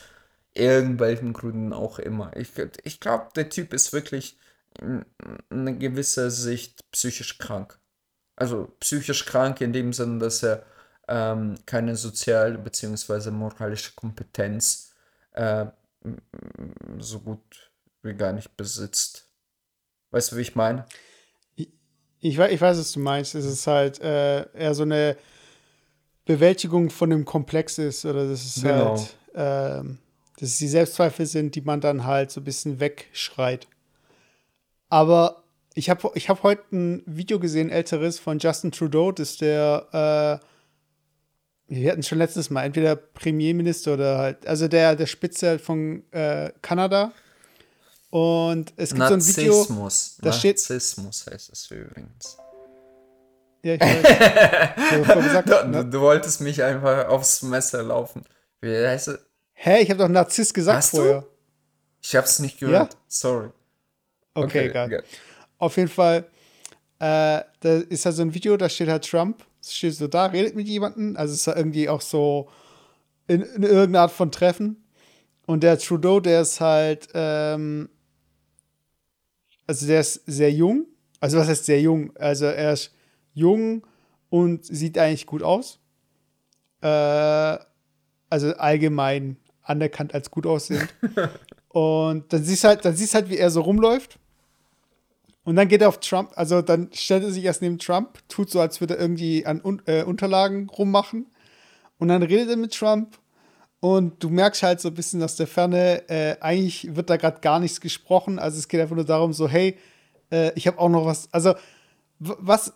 irgendwelchen 0.54 1.34
Gründen 1.34 1.74
auch 1.74 2.00
immer. 2.00 2.32
Ich, 2.38 2.52
ich 2.84 3.02
glaube, 3.02 3.28
der 3.36 3.50
Typ 3.50 3.74
ist 3.74 3.92
wirklich 3.92 4.40
in 4.80 5.06
einer 5.50 5.74
gewisser 5.74 6.32
Sicht 6.32 6.90
psychisch 6.92 7.40
krank. 7.40 7.78
Also 8.38 8.74
psychisch 8.80 9.26
krank 9.26 9.60
in 9.60 9.74
dem 9.74 9.92
Sinne, 9.92 10.20
dass 10.20 10.44
er 10.44 10.64
ähm, 11.10 11.56
keine 11.66 11.98
soziale 11.98 12.58
bzw. 12.58 13.32
moralische 13.32 13.92
Kompetenz 13.96 14.94
äh, 15.34 15.66
so 17.00 17.20
gut 17.20 17.71
wie 18.04 18.14
gar 18.14 18.34
nicht 18.34 18.56
besitzt. 18.58 19.28
Weißt 20.12 20.32
du, 20.32 20.38
wie 20.38 20.42
ich 20.42 20.56
meine? 20.56 20.86
Ich, 21.56 21.70
ich, 22.20 22.38
weiß, 22.38 22.52
ich 22.52 22.62
weiß, 22.62 22.78
was 22.78 22.92
du 22.92 23.00
meinst. 23.00 23.36
Es 23.36 23.46
ist 23.46 23.68
halt 23.68 24.02
äh, 24.02 24.52
eher 24.54 24.74
so 24.74 24.84
eine 24.84 25.18
Bewältigung 26.26 26.90
von 26.90 27.10
dem 27.10 27.26
Komplex 27.26 27.78
ist, 27.78 28.06
oder 28.06 28.28
das 28.28 28.46
ist 28.46 28.64
genau. 28.64 28.98
halt, 28.98 29.16
äh, 29.34 29.90
dass 30.40 30.50
es 30.50 30.58
die 30.58 30.68
Selbstzweifel 30.68 31.26
sind, 31.26 31.56
die 31.56 31.62
man 31.62 31.82
dann 31.82 32.06
halt 32.06 32.32
so 32.32 32.42
ein 32.42 32.44
bisschen 32.44 32.80
wegschreit. 32.80 33.68
Aber 34.90 35.44
ich 35.74 35.90
habe 35.90 36.12
ich 36.16 36.30
hab 36.30 36.44
heute 36.44 36.64
ein 36.72 37.04
Video 37.06 37.40
gesehen, 37.40 37.70
älteres, 37.70 38.20
von 38.20 38.40
Justin 38.40 38.72
Trudeau, 38.72 39.12
das 39.12 39.32
ist 39.32 39.42
der, 39.42 40.42
äh, 41.70 41.74
wir 41.74 41.92
hatten 41.92 42.04
schon 42.04 42.18
letztes 42.18 42.50
Mal, 42.50 42.66
entweder 42.66 42.96
Premierminister 42.96 43.94
oder 43.94 44.18
halt, 44.18 44.46
also 44.46 44.68
der, 44.68 44.96
der 44.96 45.06
Spitze 45.06 45.58
von 45.60 46.04
äh, 46.12 46.52
Kanada. 46.62 47.14
Und 48.12 48.74
es 48.76 48.90
gibt 48.90 49.00
Narzissmus. 49.00 49.36
so 49.38 49.42
ein 49.42 49.78
Video, 49.78 49.90
da 50.22 50.34
steht. 50.34 50.58
Narzissmus 50.58 51.26
heißt 51.32 51.50
es 51.52 51.72
übrigens. 51.72 52.38
Ja, 53.64 53.76
ich 53.76 53.82
weiß. 53.82 55.24
gesagt, 55.24 55.50
du, 55.50 55.68
ne? 55.68 55.86
du, 55.86 56.02
wolltest 56.02 56.42
mich 56.42 56.62
einfach 56.62 57.08
aufs 57.08 57.42
Messer 57.42 57.84
laufen. 57.84 58.24
Wie 58.60 58.76
heißt 58.76 59.08
es? 59.10 59.20
Hä, 59.54 59.82
ich 59.82 59.90
habe 59.90 60.00
doch 60.00 60.10
Narzisst 60.10 60.54
gesagt 60.54 60.78
Hast 60.78 60.90
vorher. 60.90 61.22
Du? 61.22 61.28
Ich 62.02 62.16
hab's 62.16 62.40
nicht 62.40 62.60
gehört. 62.60 62.94
Ja? 62.94 63.00
Sorry. 63.08 63.50
Okay, 64.34 64.46
okay 64.46 64.70
egal. 64.70 64.88
Okay. 64.88 65.04
Auf 65.58 65.78
jeden 65.78 65.90
Fall, 65.90 66.26
äh, 67.00 67.42
da 67.60 67.78
ist 67.88 68.06
halt 68.06 68.16
so 68.16 68.24
ein 68.24 68.34
Video, 68.34 68.58
da 68.58 68.68
steht 68.68 68.90
halt 68.90 69.08
Trump, 69.08 69.46
steht 69.66 69.96
so 69.96 70.08
da, 70.08 70.26
redet 70.26 70.56
mit 70.56 70.68
jemandem, 70.68 71.16
also 71.16 71.34
ist 71.34 71.48
da 71.48 71.56
irgendwie 71.56 71.88
auch 71.88 72.02
so 72.02 72.50
in, 73.28 73.42
in 73.42 73.64
irgendeiner 73.64 74.02
Art 74.02 74.12
von 74.12 74.32
Treffen. 74.32 74.84
Und 75.46 75.64
der 75.64 75.78
Trudeau, 75.78 76.20
der 76.20 76.42
ist 76.42 76.60
halt, 76.60 77.08
ähm, 77.14 77.90
also 79.72 79.88
der 79.88 80.02
ist 80.02 80.22
sehr 80.26 80.52
jung. 80.52 80.86
Also 81.22 81.38
was 81.38 81.48
heißt 81.48 81.66
sehr 81.66 81.80
jung? 81.80 82.12
Also 82.18 82.46
er 82.46 82.74
ist 82.74 82.94
jung 83.34 83.88
und 84.30 84.66
sieht 84.66 84.98
eigentlich 84.98 85.26
gut 85.26 85.44
aus. 85.44 85.80
Äh, 86.82 87.58
also 88.30 88.54
allgemein 88.58 89.38
anerkannt 89.62 90.14
als 90.14 90.30
gut 90.30 90.46
aussehend. 90.46 90.94
und 91.70 92.34
dann 92.34 92.44
siehst 92.44 92.66
halt, 92.66 92.84
dann 92.84 92.98
siehst 92.98 93.16
halt, 93.16 93.30
wie 93.30 93.38
er 93.38 93.50
so 93.50 93.62
rumläuft 93.62 94.20
und 95.46 95.56
dann 95.56 95.70
geht 95.70 95.82
er 95.82 95.88
auf 95.88 96.02
Trump, 96.02 96.32
also 96.36 96.62
dann 96.62 96.90
stellt 96.92 97.24
er 97.24 97.32
sich 97.32 97.46
erst 97.46 97.62
neben 97.62 97.80
Trump, 97.80 98.20
tut 98.28 98.50
so, 98.52 98.60
als 98.60 98.82
würde 98.82 98.96
er 98.96 99.00
irgendwie 99.00 99.46
an 99.46 99.62
äh, 99.86 100.04
Unterlagen 100.04 100.70
rummachen. 100.70 101.28
Und 101.98 102.10
dann 102.10 102.24
redet 102.24 102.50
er 102.50 102.58
mit 102.58 102.74
Trump. 102.74 103.18
Und 103.82 104.24
du 104.24 104.30
merkst 104.30 104.62
halt 104.62 104.80
so 104.80 104.90
ein 104.90 104.94
bisschen 104.94 105.22
aus 105.24 105.36
der 105.36 105.48
Ferne, 105.48 106.08
äh, 106.08 106.38
eigentlich 106.40 106.96
wird 106.96 107.10
da 107.10 107.18
gerade 107.18 107.42
gar 107.42 107.60
nichts 107.60 107.82
gesprochen. 107.82 108.38
Also 108.38 108.60
es 108.60 108.68
geht 108.68 108.80
einfach 108.80 108.96
nur 108.96 109.06
darum, 109.06 109.34
so, 109.34 109.50
hey, 109.50 109.76
äh, 110.32 110.54
ich 110.54 110.68
habe 110.68 110.78
auch 110.80 110.88
noch 110.88 111.06
was. 111.06 111.28
Also, 111.34 111.56
was, 112.20 112.72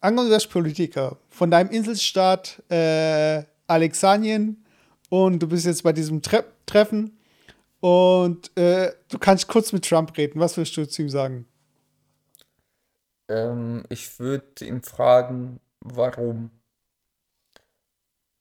angenommen, 0.00 0.28
du 0.28 0.32
wärst 0.32 0.50
Politiker 0.50 1.16
von 1.28 1.50
deinem 1.50 1.70
Inselstaat 1.70 2.60
äh, 2.70 3.44
Alexandrien 3.68 4.64
und 5.08 5.38
du 5.38 5.48
bist 5.48 5.64
jetzt 5.64 5.84
bei 5.84 5.92
diesem 5.92 6.22
Tre 6.22 6.44
Treffen 6.66 7.16
und 7.80 8.56
äh, 8.58 8.92
du 9.08 9.18
kannst 9.18 9.46
kurz 9.46 9.72
mit 9.72 9.88
Trump 9.88 10.16
reden. 10.18 10.40
Was 10.40 10.56
würdest 10.56 10.76
du 10.76 10.88
zu 10.88 11.02
ihm 11.02 11.08
sagen? 11.08 11.46
Ähm, 13.28 13.84
ich 13.88 14.18
würde 14.18 14.64
ihn 14.64 14.82
fragen, 14.82 15.60
warum. 15.80 16.50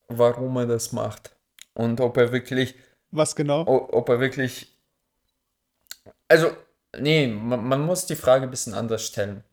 Warum 0.10 0.56
er 0.58 0.66
das 0.66 0.94
macht. 0.94 1.37
Und 1.78 2.02
ob 2.02 2.18
er 2.18 2.32
wirklich. 2.32 2.76
Was 3.12 3.36
genau? 3.36 3.62
Ob 3.68 4.10
er 4.10 4.20
wirklich. 4.20 4.74
Also, 6.28 6.50
nee, 6.98 7.28
man, 7.28 7.64
man 7.64 7.82
muss 7.82 8.08
die 8.08 8.16
Frage 8.16 8.46
ein 8.46 8.50
bisschen 8.50 8.74
anders 8.74 9.06
stellen. 9.06 9.44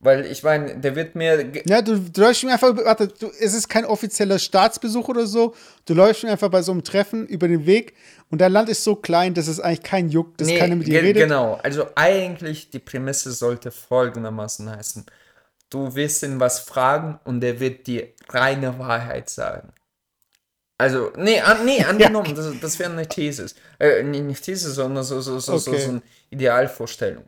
Weil 0.00 0.24
ich 0.24 0.42
meine, 0.42 0.78
der 0.78 0.96
wird 0.96 1.14
mir. 1.14 1.52
Ja, 1.66 1.82
du, 1.82 2.00
du 2.00 2.20
läufst 2.22 2.42
mir 2.42 2.52
einfach, 2.52 2.74
warte, 2.74 3.08
du, 3.08 3.30
es 3.38 3.52
ist 3.52 3.68
kein 3.68 3.84
offizieller 3.84 4.38
Staatsbesuch 4.38 5.08
oder 5.10 5.26
so. 5.26 5.54
Du 5.84 5.92
läufst 5.92 6.24
mir 6.24 6.30
einfach 6.30 6.48
bei 6.48 6.62
so 6.62 6.72
einem 6.72 6.82
Treffen 6.82 7.26
über 7.26 7.46
den 7.48 7.66
Weg 7.66 7.94
und 8.30 8.40
dein 8.40 8.50
Land 8.50 8.70
ist 8.70 8.82
so 8.82 8.96
klein, 8.96 9.34
dass 9.34 9.46
es 9.46 9.60
eigentlich 9.60 9.82
kein 9.82 10.08
Juck, 10.08 10.38
dass 10.38 10.48
nee, 10.48 10.58
keiner 10.58 10.74
mit 10.74 10.86
dir 10.86 11.02
ge 11.02 11.02
redet. 11.02 11.22
Genau, 11.24 11.60
also 11.62 11.86
eigentlich 11.94 12.70
die 12.70 12.78
Prämisse 12.78 13.30
sollte 13.30 13.70
folgendermaßen 13.70 14.74
heißen. 14.74 15.04
Du 15.68 15.94
wirst 15.94 16.22
ihn 16.22 16.40
was 16.40 16.60
fragen 16.60 17.20
und 17.24 17.44
er 17.44 17.60
wird 17.60 17.86
dir 17.86 18.08
reine 18.30 18.78
Wahrheit 18.78 19.28
sagen. 19.28 19.72
Also, 20.82 21.12
nee, 21.16 21.40
an, 21.40 21.64
nee 21.64 21.80
angenommen, 21.84 22.26
ja. 22.26 22.34
das, 22.34 22.60
das 22.60 22.78
wäre 22.80 22.90
eine 22.90 23.08
These. 23.08 23.46
Äh, 23.78 24.02
nicht 24.02 24.42
These, 24.42 24.72
sondern 24.72 25.04
so, 25.04 25.20
so, 25.20 25.38
so, 25.38 25.52
okay. 25.52 25.60
so, 25.60 25.76
so 25.78 25.90
eine 25.90 26.02
Idealvorstellung. 26.30 27.24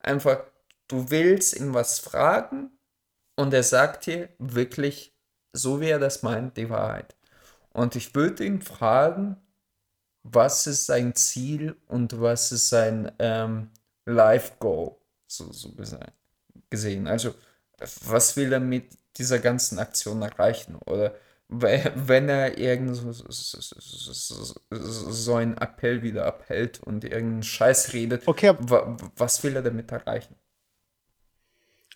Einfach, 0.00 0.44
du 0.88 1.08
willst 1.08 1.58
ihn 1.58 1.72
was 1.72 2.00
fragen 2.00 2.70
und 3.34 3.54
er 3.54 3.62
sagt 3.62 4.04
dir 4.04 4.28
wirklich, 4.38 5.14
so 5.54 5.80
wie 5.80 5.88
er 5.88 5.98
das 5.98 6.22
meint, 6.22 6.58
die 6.58 6.68
Wahrheit. 6.68 7.16
Und 7.72 7.96
ich 7.96 8.14
würde 8.14 8.44
ihn 8.44 8.60
fragen, 8.60 9.38
was 10.22 10.66
ist 10.66 10.84
sein 10.84 11.14
Ziel 11.14 11.76
und 11.86 12.20
was 12.20 12.52
ist 12.52 12.68
sein 12.68 13.10
ähm, 13.20 13.70
Life 14.04 14.52
Goal, 14.58 14.96
so, 15.26 15.50
so 15.50 15.72
gesehen. 16.68 17.06
Also, 17.06 17.34
was 18.04 18.36
will 18.36 18.52
er 18.52 18.60
mit 18.60 18.90
dieser 19.16 19.38
ganzen 19.38 19.78
Aktion 19.78 20.20
erreichen? 20.20 20.76
Oder 20.84 21.14
wenn 21.48 22.28
er 22.28 22.58
irgend 22.58 22.94
so, 24.70 25.34
einen 25.34 25.56
Appell 25.56 26.02
wieder 26.02 26.26
abhält 26.26 26.80
und 26.82 27.04
irgendeinen 27.04 27.42
Scheiß 27.42 27.94
redet, 27.94 28.28
okay. 28.28 28.54
was 29.16 29.42
will 29.42 29.56
er 29.56 29.62
damit 29.62 29.90
erreichen? 29.90 30.34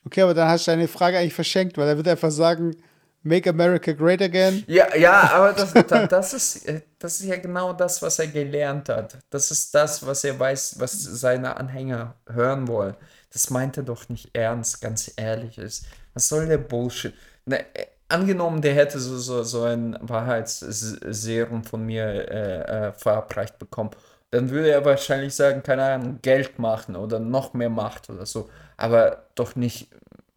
Okay, 0.06 0.22
aber 0.22 0.34
dann 0.34 0.48
hast 0.48 0.66
du 0.66 0.70
deine 0.70 0.88
Frage 0.88 1.18
eigentlich 1.18 1.34
verschenkt, 1.34 1.76
weil 1.76 1.86
er 1.86 1.96
wird 1.96 2.08
einfach 2.08 2.30
sagen, 2.30 2.74
Make 3.22 3.50
America 3.50 3.92
Great 3.92 4.20
Again. 4.20 4.64
Ja, 4.66 4.96
ja, 4.96 5.30
aber 5.32 5.52
das, 5.52 5.72
das, 6.08 6.32
ist, 6.32 6.68
das 6.98 7.20
ist 7.20 7.26
ja 7.26 7.36
genau 7.36 7.72
das, 7.72 8.02
was 8.02 8.18
er 8.18 8.26
gelernt 8.26 8.88
hat. 8.88 9.18
Das 9.30 9.50
ist 9.50 9.72
das, 9.74 10.04
was 10.04 10.24
er 10.24 10.38
weiß, 10.38 10.80
was 10.80 10.92
seine 10.92 11.56
Anhänger 11.56 12.16
hören 12.28 12.66
wollen. 12.66 12.96
Das 13.32 13.50
meint 13.50 13.76
er 13.76 13.84
doch 13.84 14.08
nicht 14.08 14.36
ernst, 14.36 14.80
ganz 14.80 15.12
ehrlich 15.16 15.58
ist. 15.58 15.86
Was 16.14 16.28
soll 16.28 16.46
der 16.46 16.58
Bullshit? 16.58 17.14
Ne, 17.44 17.64
angenommen, 18.12 18.62
der 18.62 18.74
hätte 18.74 18.98
so, 18.98 19.18
so, 19.18 19.42
so 19.42 19.62
ein 19.62 19.98
Wahrheitsserum 20.00 21.64
von 21.64 21.84
mir 21.84 22.04
äh, 22.30 22.88
äh, 22.88 22.92
verabreicht 22.92 23.58
bekommen, 23.58 23.90
dann 24.30 24.50
würde 24.50 24.70
er 24.70 24.84
wahrscheinlich 24.84 25.34
sagen, 25.34 25.62
keine 25.62 25.84
Ahnung, 25.84 26.18
Geld 26.22 26.58
machen 26.58 26.96
oder 26.96 27.18
noch 27.18 27.52
mehr 27.54 27.68
Macht 27.70 28.08
oder 28.08 28.24
so. 28.24 28.48
Aber 28.76 29.26
doch 29.34 29.56
nicht 29.56 29.88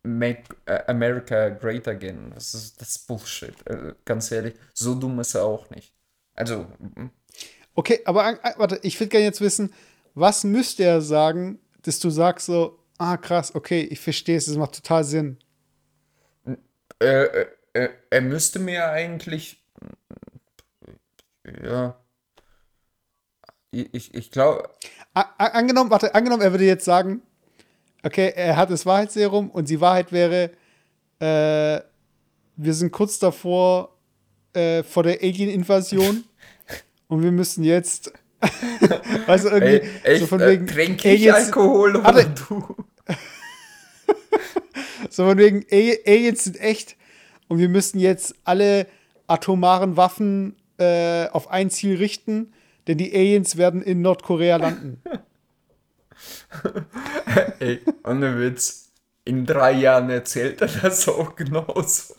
Make 0.04 0.44
äh, 0.66 0.84
America 0.88 1.50
Great 1.50 1.88
Again. 1.88 2.32
Das 2.34 2.54
ist, 2.54 2.82
das 2.82 2.90
ist 2.90 3.08
Bullshit. 3.08 3.56
Äh, 3.66 3.94
ganz 4.04 4.32
ehrlich, 4.32 4.56
so 4.74 4.96
dumm 4.96 5.20
ist 5.20 5.36
er 5.36 5.46
auch 5.46 5.70
nicht. 5.70 5.94
Also. 6.36 6.68
Okay, 7.74 8.02
aber 8.06 8.38
warte, 8.58 8.80
ich 8.84 9.00
würde 9.00 9.10
gerne 9.10 9.26
jetzt 9.26 9.42
wissen, 9.42 9.74
was 10.14 10.44
müsste 10.44 10.84
er 10.84 11.02
sagen, 11.02 11.60
dass 11.84 12.00
du 12.00 12.10
sagst 12.10 12.48
so, 12.48 12.80
ah 12.98 13.18
krass, 13.18 13.54
okay, 13.56 13.82
ich 13.82 14.00
verstehe 14.00 14.38
es, 14.38 14.46
das 14.46 14.56
macht 14.56 14.76
total 14.76 15.04
Sinn. 15.04 15.38
Äh, 17.00 17.46
äh, 17.76 17.90
er 18.10 18.22
müsste 18.22 18.60
mir 18.60 18.90
eigentlich. 18.90 19.62
Ja. 21.64 22.00
Ich, 23.72 24.14
ich 24.14 24.32
glaube. 24.32 24.70
Angenommen, 25.14 25.90
warte, 25.90 26.16
angenommen, 26.16 26.42
er 26.42 26.52
würde 26.52 26.64
jetzt 26.64 26.86
sagen, 26.86 27.22
okay, 28.04 28.32
er 28.36 28.56
hat 28.56 28.72
das 28.72 28.86
Wahrheitsserum 28.86 29.50
und 29.50 29.70
die 29.70 29.82
Wahrheit 29.82 30.14
wäre, 30.14 30.52
äh, 31.20 31.84
wir 32.56 32.74
sind 32.74 32.92
kurz 32.92 33.20
davor, 33.20 33.98
äh, 34.54 34.82
vor 34.84 35.04
der 35.04 35.22
Alien-Invasion 35.22 36.24
und 37.08 37.24
wir 37.24 37.32
müssen 37.32 37.66
jetzt. 37.66 38.14
weißt 39.26 39.46
du, 39.46 39.50
irgendwie. 39.50 39.90
Ey, 40.04 40.20
so 40.20 40.28
von 40.28 40.40
äh, 40.40 40.52
wegen. 40.52 40.68
Trink 40.68 41.04
ich 41.04 41.34
Alkohol 41.34 41.98
oder 41.98 42.24
du? 42.24 42.76
so 45.10 45.26
von 45.26 45.38
wegen, 45.38 45.66
Aliens 45.70 46.46
sind 46.46 46.60
echt 46.62 46.96
und 47.48 47.60
wir 47.60 47.70
müssen 47.70 48.00
jetzt 48.00 48.36
alle 48.44 48.88
atomaren 49.28 49.98
Waffen 49.98 50.56
äh, 50.78 51.28
auf 51.30 51.50
ein 51.50 51.70
Ziel 51.70 51.98
richten, 51.98 52.54
denn 52.88 52.98
die 52.98 53.14
Aliens 53.14 53.58
werden 53.58 53.82
in 53.82 54.02
Nordkorea 54.02 54.58
landen. 54.58 55.02
Ey, 57.60 57.82
ohne 58.04 58.40
Witz. 58.40 58.92
In 59.24 59.46
drei 59.46 59.72
Jahren 59.72 60.10
erzählt 60.12 60.62
er 60.62 60.68
das 60.68 61.08
auch 61.08 61.36
genauso. 61.36 62.14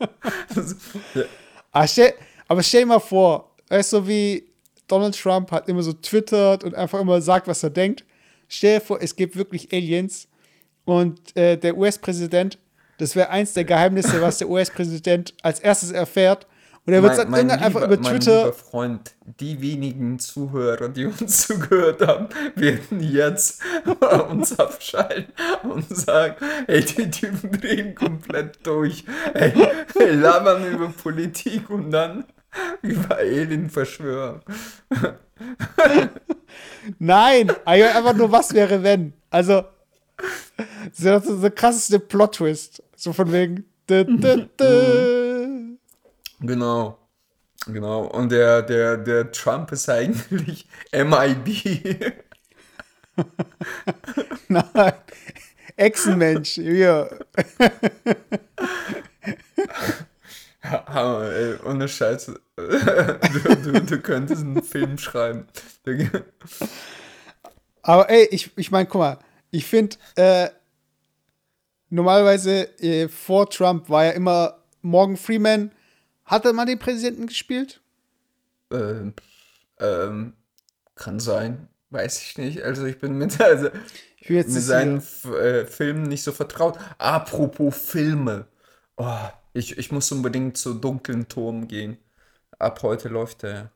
ja. 0.00 0.08
aber, 1.70 1.86
stell, 1.86 2.14
aber 2.48 2.62
stell 2.62 2.80
dir 2.80 2.86
mal 2.86 2.98
vor, 2.98 3.54
weißt 3.68 3.92
du, 3.92 4.06
wie 4.08 4.50
Donald 4.88 5.16
Trump 5.16 5.52
hat 5.52 5.68
immer 5.68 5.82
so 5.82 5.92
twittert 5.92 6.64
und 6.64 6.74
einfach 6.74 7.00
immer 7.00 7.20
sagt, 7.20 7.46
was 7.46 7.62
er 7.62 7.70
denkt. 7.70 8.04
Stell 8.48 8.80
dir 8.80 8.84
vor, 8.84 9.00
es 9.00 9.14
gibt 9.14 9.36
wirklich 9.36 9.72
Aliens 9.72 10.26
und 10.84 11.36
äh, 11.36 11.56
der 11.56 11.76
US-Präsident 11.76 12.58
das 13.00 13.16
wäre 13.16 13.30
eins 13.30 13.54
der 13.54 13.64
Geheimnisse, 13.64 14.20
was 14.20 14.38
der 14.38 14.48
US-Präsident 14.48 15.34
als 15.42 15.60
erstes 15.60 15.90
erfährt. 15.90 16.46
Und 16.86 16.94
er 16.94 17.02
wird 17.02 17.18
dann 17.18 17.32
irgendwann 17.32 17.48
lieber, 17.48 17.66
einfach 17.66 17.82
über 17.82 18.00
Twitter. 18.00 18.32
Mein 18.32 18.44
lieber 18.44 18.52
Freund, 18.52 19.14
die 19.38 19.60
wenigen 19.60 20.18
Zuhörer, 20.18 20.88
die 20.88 21.06
uns 21.06 21.46
zugehört 21.46 22.06
haben, 22.06 22.28
werden 22.56 23.00
jetzt 23.00 23.62
uns 24.30 24.58
abschalten 24.58 25.32
und 25.62 25.88
sagen: 25.94 26.36
Ey, 26.66 26.84
die 26.84 27.10
Typen 27.10 27.52
drehen 27.52 27.94
komplett 27.94 28.66
durch. 28.66 29.04
Ey, 29.34 29.52
ey 29.94 30.14
labern 30.14 30.66
über 30.72 30.88
Politik 30.88 31.68
und 31.70 31.90
dann 31.90 32.24
über 32.82 33.16
Alien-Verschwörung. 33.16 34.40
Nein, 36.98 37.50
einfach 37.64 38.14
nur, 38.14 38.32
was 38.32 38.52
wäre, 38.52 38.82
wenn. 38.82 39.12
Also, 39.30 39.64
das 40.98 41.26
ist 41.26 41.42
der 41.42 41.50
krasseste 41.50 42.00
Plot-Twist. 42.00 42.82
So 43.00 43.14
von 43.14 43.32
wegen. 43.32 43.64
Genau. 46.40 46.98
Genau. 47.66 48.02
Und 48.04 48.30
der, 48.30 48.60
der, 48.60 48.98
der 48.98 49.32
Trump 49.32 49.72
ist 49.72 49.88
eigentlich 49.88 50.68
MIB. 50.92 52.14
Nein. 54.48 54.92
Echsenmensch. 55.76 56.58
Ja. 56.58 57.08
Hammer, 60.62 61.30
ey. 61.32 61.54
Ohne 61.64 61.88
Scheiße. 61.88 62.38
Du, 62.56 63.56
du, 63.56 63.80
du 63.80 63.98
könntest 64.00 64.42
einen 64.42 64.62
Film 64.62 64.98
schreiben. 64.98 65.46
Aber 67.80 68.10
ey, 68.10 68.28
ich, 68.30 68.50
ich 68.56 68.70
meine, 68.70 68.86
guck 68.86 68.98
mal, 68.98 69.18
ich 69.50 69.64
finde, 69.64 69.96
äh, 70.16 70.50
normalerweise 71.90 72.78
äh, 72.80 73.08
vor 73.08 73.50
Trump 73.50 73.88
war 73.88 74.06
ja 74.06 74.10
immer 74.12 74.58
Morgan 74.82 75.16
Freeman. 75.16 75.72
Hat 76.24 76.44
er 76.44 76.52
mal 76.52 76.66
den 76.66 76.78
Präsidenten 76.78 77.26
gespielt? 77.26 77.80
Ähm, 78.72 79.14
ähm, 79.78 80.34
kann 80.94 81.18
sein. 81.20 81.68
Weiß 81.90 82.22
ich 82.22 82.38
nicht. 82.38 82.62
Also 82.62 82.86
ich 82.86 82.98
bin 82.98 83.18
mit, 83.18 83.40
also, 83.40 83.68
mit 84.28 84.50
seinen 84.50 84.98
äh, 84.98 85.66
Filmen 85.66 86.04
nicht 86.04 86.22
so 86.22 86.32
vertraut. 86.32 86.78
Apropos 86.98 87.76
Filme. 87.76 88.46
Oh, 88.96 89.28
ich, 89.52 89.76
ich 89.76 89.90
muss 89.90 90.12
unbedingt 90.12 90.56
zu 90.56 90.74
dunklen 90.74 91.26
Turm 91.28 91.66
gehen. 91.66 91.98
Ab 92.58 92.82
heute 92.82 93.08
läuft 93.08 93.42
der. 93.42 93.72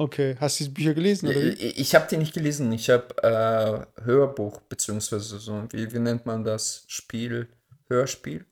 Okay, 0.00 0.34
hast 0.40 0.58
du 0.58 0.64
die 0.64 0.70
Bücher 0.70 0.94
gelesen? 0.94 1.28
Oder? 1.28 1.42
Ich, 1.42 1.78
ich 1.78 1.94
habe 1.94 2.06
die 2.08 2.16
nicht 2.16 2.32
gelesen. 2.32 2.72
Ich 2.72 2.88
habe 2.88 3.14
äh, 3.22 4.02
Hörbuch, 4.02 4.62
beziehungsweise 4.62 5.38
so, 5.38 5.64
wie, 5.72 5.92
wie 5.92 5.98
nennt 5.98 6.24
man 6.24 6.42
das? 6.42 6.84
Spiel, 6.86 7.48
Hörspiel 7.86 8.46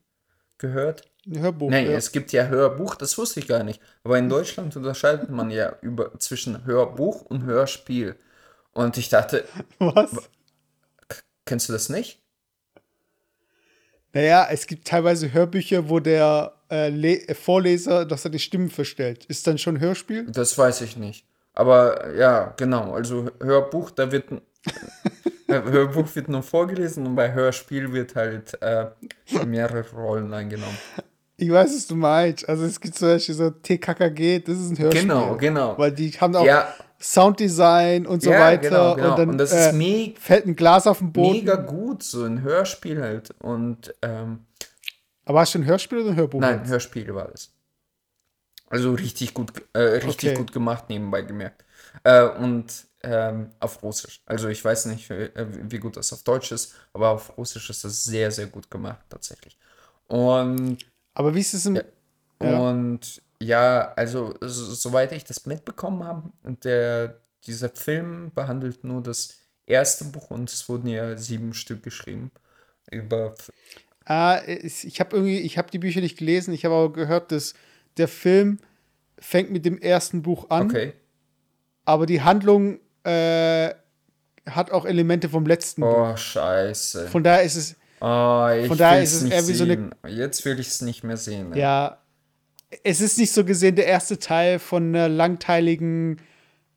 gehört. 0.58 1.10
Hörbuch. 1.26 1.70
Nein, 1.70 1.86
ja. 1.86 1.92
es 1.92 2.12
gibt 2.12 2.32
ja 2.32 2.48
Hörbuch, 2.48 2.96
das 2.96 3.16
wusste 3.16 3.40
ich 3.40 3.48
gar 3.48 3.64
nicht. 3.64 3.80
Aber 4.04 4.18
in 4.18 4.28
Deutschland 4.28 4.76
unterscheidet 4.76 5.30
man 5.30 5.50
ja 5.50 5.74
über, 5.80 6.18
zwischen 6.18 6.66
Hörbuch 6.66 7.22
und 7.22 7.44
Hörspiel. 7.44 8.16
Und 8.72 8.98
ich 8.98 9.08
dachte. 9.08 9.48
Was? 9.78 10.10
Kennst 11.46 11.70
du 11.70 11.72
das 11.72 11.88
nicht? 11.88 12.20
Naja, 14.12 14.48
es 14.50 14.66
gibt 14.66 14.86
teilweise 14.86 15.32
Hörbücher, 15.32 15.88
wo 15.88 15.98
der 15.98 16.52
äh, 16.68 17.34
Vorleser, 17.34 18.04
dass 18.04 18.26
er 18.26 18.30
die 18.30 18.38
Stimmen 18.38 18.68
verstellt. 18.68 19.24
Ist 19.24 19.46
dann 19.46 19.56
schon 19.56 19.80
Hörspiel? 19.80 20.26
Das 20.30 20.58
weiß 20.58 20.82
ich 20.82 20.98
nicht. 20.98 21.24
Aber 21.58 22.14
ja, 22.14 22.54
genau. 22.56 22.92
Also 22.94 23.26
Hörbuch, 23.42 23.90
da 23.90 24.10
wird 24.12 24.26
Hörbuch 25.48 26.06
wird 26.14 26.28
nur 26.28 26.42
vorgelesen 26.42 27.06
und 27.06 27.14
bei 27.16 27.32
Hörspiel 27.32 27.92
wird 27.92 28.14
halt 28.14 28.56
äh, 28.62 28.86
mehrere 29.46 29.84
Rollen 29.92 30.32
eingenommen. 30.32 30.76
Ich 31.36 31.50
weiß, 31.50 31.74
was 31.74 31.86
du 31.86 31.96
meinst. 31.96 32.48
Also 32.48 32.64
es 32.64 32.80
gibt 32.80 32.94
zum 32.96 33.08
Beispiel 33.08 33.34
so 33.34 33.50
TKKG, 33.50 34.40
das 34.40 34.58
ist 34.58 34.70
ein 34.70 34.78
Hörspiel. 34.78 35.02
Genau, 35.02 35.36
genau. 35.36 35.78
Weil 35.78 35.92
die 35.92 36.10
haben 36.12 36.34
auch, 36.36 36.44
ja. 36.44 36.68
Sounddesign 37.00 38.06
und 38.06 38.22
so 38.22 38.30
Ja, 38.30 38.40
weiter. 38.40 38.68
genau, 38.68 38.94
genau. 38.96 39.10
Und 39.10 39.18
dann 39.18 39.28
Und 39.30 39.38
das 39.38 39.52
äh, 39.52 39.68
ist 39.68 39.74
me 39.74 40.14
fällt 40.18 40.46
ein 40.46 40.56
Glas 40.56 40.86
auf 40.86 40.98
den 40.98 41.12
Boden. 41.12 41.32
mega 41.38 41.54
gut, 41.56 42.02
so 42.02 42.24
ein 42.24 42.42
Hörspiel 42.42 43.00
halt. 43.00 43.30
Und 43.40 43.94
ähm, 44.02 44.40
Aber 45.24 45.40
hast 45.40 45.54
du 45.54 45.60
ein 45.60 45.64
Hörspiel 45.66 45.98
oder 45.98 46.10
ein 46.10 46.16
Hörbuch? 46.16 46.40
nein, 46.40 46.66
Hörspiel 46.66 47.14
war 47.14 47.28
das. 47.28 47.52
Also 48.70 48.92
richtig 48.94 49.34
gut, 49.34 49.52
äh, 49.72 49.78
richtig 49.80 50.34
Okay. 50.34 50.34
gut 50.34 50.52
gemacht, 50.52 50.88
nebenbei 50.88 51.22
gemerkt. 51.22 51.64
Äh, 52.04 52.24
und 52.28 52.86
ähm, 53.02 53.50
auf 53.60 53.82
Russisch. 53.82 54.22
Also 54.26 54.48
ich 54.48 54.64
weiß 54.64 54.86
nicht, 54.86 55.10
äh, 55.10 55.30
wie 55.70 55.78
gut 55.78 55.96
das 55.96 56.12
auf 56.12 56.22
Deutsch 56.22 56.52
ist, 56.52 56.74
aber 56.92 57.10
auf 57.10 57.36
Russisch 57.38 57.70
ist 57.70 57.84
das 57.84 58.04
sehr, 58.04 58.30
sehr 58.30 58.46
gut 58.46 58.70
gemacht, 58.70 59.04
tatsächlich. 59.08 59.58
Und 60.08 60.78
Aber 61.14 61.34
wie 61.34 61.40
ist 61.40 61.54
es 61.54 61.66
im. 61.66 61.76
Ja. 61.76 61.82
Ja. 62.42 62.68
Und 62.68 63.22
ja, 63.42 63.92
also 63.94 64.34
so, 64.40 64.74
soweit 64.74 65.12
ich 65.12 65.24
das 65.24 65.46
mitbekommen 65.46 66.04
habe, 66.04 66.32
der, 66.64 67.20
dieser 67.46 67.70
Film 67.70 68.32
behandelt 68.34 68.84
nur 68.84 69.02
das 69.02 69.40
erste 69.66 70.04
Buch 70.06 70.30
und 70.30 70.50
es 70.52 70.68
wurden 70.68 70.88
ja 70.88 71.16
sieben 71.16 71.54
Stück 71.54 71.82
geschrieben. 71.82 72.30
Über, 72.90 73.34
Ah, 74.04 74.40
ich 74.46 75.00
habe 75.00 75.16
irgendwie, 75.16 75.38
ich 75.40 75.58
habe 75.58 75.70
die 75.70 75.78
Bücher 75.78 76.00
nicht 76.00 76.16
gelesen, 76.18 76.54
ich 76.54 76.64
habe 76.64 76.74
aber 76.74 76.92
gehört, 76.92 77.30
dass 77.30 77.54
der 77.98 78.08
Film 78.08 78.58
fängt 79.18 79.50
mit 79.50 79.64
dem 79.64 79.78
ersten 79.78 80.22
Buch 80.22 80.48
an, 80.50 80.66
okay. 80.66 80.92
aber 81.84 82.06
die 82.06 82.22
Handlung 82.22 82.78
äh, 83.04 83.70
hat 84.48 84.70
auch 84.70 84.84
Elemente 84.84 85.28
vom 85.28 85.44
letzten 85.46 85.82
Buch. 85.82 86.10
Oh, 86.12 86.16
scheiße. 86.16 87.08
Von 87.08 87.22
daher 87.24 87.42
ist 87.42 87.56
es, 87.56 87.76
Oh, 88.00 88.48
ich 88.56 88.68
von 88.68 88.78
daher 88.78 89.02
ist 89.02 89.12
es 89.12 89.22
nicht 89.22 89.32
eher 89.34 89.48
wie 89.48 89.52
so 89.54 89.64
eine- 89.64 89.74
sehen. 89.74 89.94
Jetzt 90.06 90.44
will 90.44 90.60
ich 90.60 90.68
es 90.68 90.80
nicht 90.82 91.02
mehr 91.02 91.16
sehen. 91.16 91.50
ne? 91.50 91.58
ja, 91.58 91.98
es 92.84 93.00
ist 93.00 93.18
nicht 93.18 93.32
so 93.32 93.44
gesehen 93.44 93.74
der 93.74 93.86
erste 93.86 94.18
Teil 94.20 94.58
von 94.60 94.94
einer 94.94 95.08
langteiligen 95.08 96.18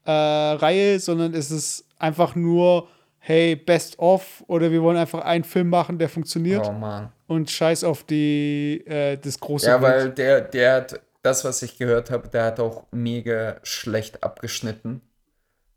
äh, 0.05 0.11
Reihe, 0.11 0.99
sondern 0.99 1.33
es 1.35 1.51
ist 1.51 1.85
einfach 1.99 2.33
nur, 2.35 2.87
hey, 3.19 3.55
best 3.55 3.99
of 3.99 4.43
oder 4.47 4.71
wir 4.71 4.81
wollen 4.81 4.97
einfach 4.97 5.19
einen 5.23 5.43
Film 5.43 5.69
machen, 5.69 5.99
der 5.99 6.09
funktioniert 6.09 6.65
Oh 6.67 6.71
Mann. 6.71 7.11
und 7.27 7.51
scheiß 7.51 7.83
auf 7.83 8.03
die, 8.03 8.83
äh, 8.87 9.17
das 9.17 9.39
große 9.39 9.67
Ja, 9.67 9.77
Bild. 9.77 9.91
weil 9.93 10.09
der, 10.11 10.41
der 10.41 10.73
hat, 10.75 10.99
das, 11.21 11.43
was 11.43 11.61
ich 11.61 11.77
gehört 11.77 12.11
habe, 12.11 12.29
der 12.29 12.45
hat 12.45 12.59
auch 12.59 12.87
mega 12.91 13.59
schlecht 13.63 14.23
abgeschnitten. 14.23 15.01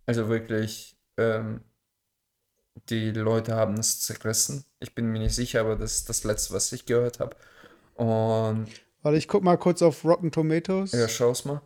Also 0.07 0.29
wirklich, 0.29 0.97
ähm, 1.17 1.61
die 2.89 3.11
Leute 3.11 3.55
haben 3.55 3.75
es 3.75 4.01
zerrissen. 4.01 4.65
Ich 4.81 4.95
bin 4.95 5.07
mir 5.07 5.21
nicht 5.21 5.35
sicher, 5.35 5.61
aber 5.61 5.77
das 5.77 5.97
ist 5.97 6.09
das 6.09 6.25
Letzte, 6.25 6.55
was 6.55 6.73
ich 6.73 6.87
gehört 6.87 7.21
habe. 7.21 7.37
Und 7.95 8.69
Warte, 9.03 9.19
ich 9.19 9.29
guck 9.29 9.43
mal 9.43 9.57
kurz 9.57 9.83
auf 9.83 10.05
Rotten 10.05 10.33
Tomatoes. 10.33 10.93
ja, 10.93 11.09
schau's 11.09 11.45
mal. 11.45 11.61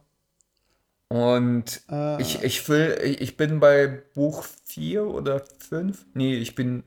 Und 1.08 1.80
Äh, 1.88 2.20
ich, 2.20 2.42
ich 2.42 2.68
will, 2.68 2.98
ich 3.20 3.36
bin 3.36 3.60
bei 3.60 3.86
Buch 4.14 4.44
4 4.64 5.06
oder 5.06 5.42
5. 5.68 6.04
Nee, 6.14 6.34
ich 6.36 6.54
bin 6.54 6.82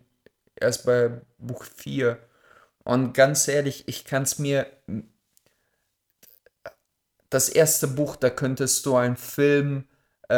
erst 0.55 0.85
bei 0.85 1.21
Buch 1.39 1.63
4. 1.63 2.19
Und 2.83 3.13
ganz 3.13 3.47
ehrlich, 3.47 3.87
ich 3.87 4.05
kann 4.05 4.23
es 4.23 4.37
mir. 4.39 4.67
Das 7.31 7.49
erste 7.49 7.87
Buch, 7.87 8.17
da 8.17 8.29
könntest 8.29 8.85
du 8.85 8.95
einen 8.97 9.15
Film 9.15 9.85
äh, 10.29 10.35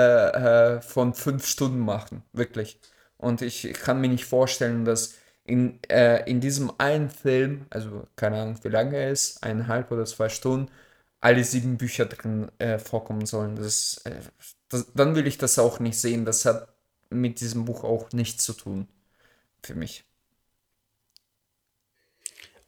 äh, 0.78 0.82
von 0.82 1.14
fünf 1.14 1.46
Stunden 1.48 1.80
machen. 1.80 2.24
Wirklich. 2.34 2.80
Und 3.18 3.42
ich 3.42 3.74
kann 3.74 4.00
mir 4.00 4.10
nicht 4.10 4.26
vorstellen, 4.26 4.86
dass 4.86 5.16
in, 5.44 5.80
äh, 5.90 6.30
in 6.30 6.40
diesem 6.40 6.72
einen 6.78 7.10
Film, 7.10 7.66
also 7.72 8.08
keine 8.16 8.40
Ahnung, 8.40 8.60
wie 8.64 8.70
lange 8.70 8.96
er 8.96 9.12
ist, 9.12 9.44
eineinhalb 9.44 9.92
oder 9.92 10.06
zwei 10.06 10.30
Stunden, 10.30 10.70
alle 11.20 11.44
sieben 11.44 11.78
Bücher 11.78 12.06
drin 12.06 12.52
äh, 12.60 12.78
vorkommen 12.78 13.26
sollen. 13.26 13.56
Das, 13.56 14.02
äh, 14.06 14.22
das, 14.70 14.88
dann 14.94 15.16
will 15.16 15.26
ich 15.26 15.40
das 15.40 15.58
auch 15.58 15.80
nicht 15.80 15.98
sehen. 16.00 16.26
Das 16.26 16.46
hat 16.46 16.68
mit 17.10 17.40
diesem 17.42 17.66
Buch 17.66 17.84
auch 17.84 18.12
nichts 18.12 18.44
zu 18.44 18.54
tun. 18.54 18.88
Für 19.64 19.74
mich. 19.74 20.06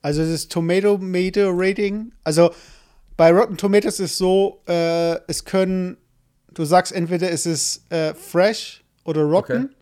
Also 0.01 0.23
das 0.23 0.47
Tomato 0.47 0.97
Meter 0.97 1.49
Rating, 1.51 2.11
also 2.23 2.53
bei 3.17 3.31
Rotten 3.31 3.57
Tomatoes 3.57 3.99
ist 3.99 4.17
so, 4.17 4.61
äh, 4.67 5.15
es 5.27 5.45
können, 5.45 5.97
du 6.53 6.65
sagst 6.65 6.91
entweder 6.91 7.31
es 7.31 7.45
ist 7.45 7.91
äh, 7.91 8.13
fresh 8.13 8.83
oder 9.03 9.23
rotten 9.23 9.51
Okay. 9.65 9.75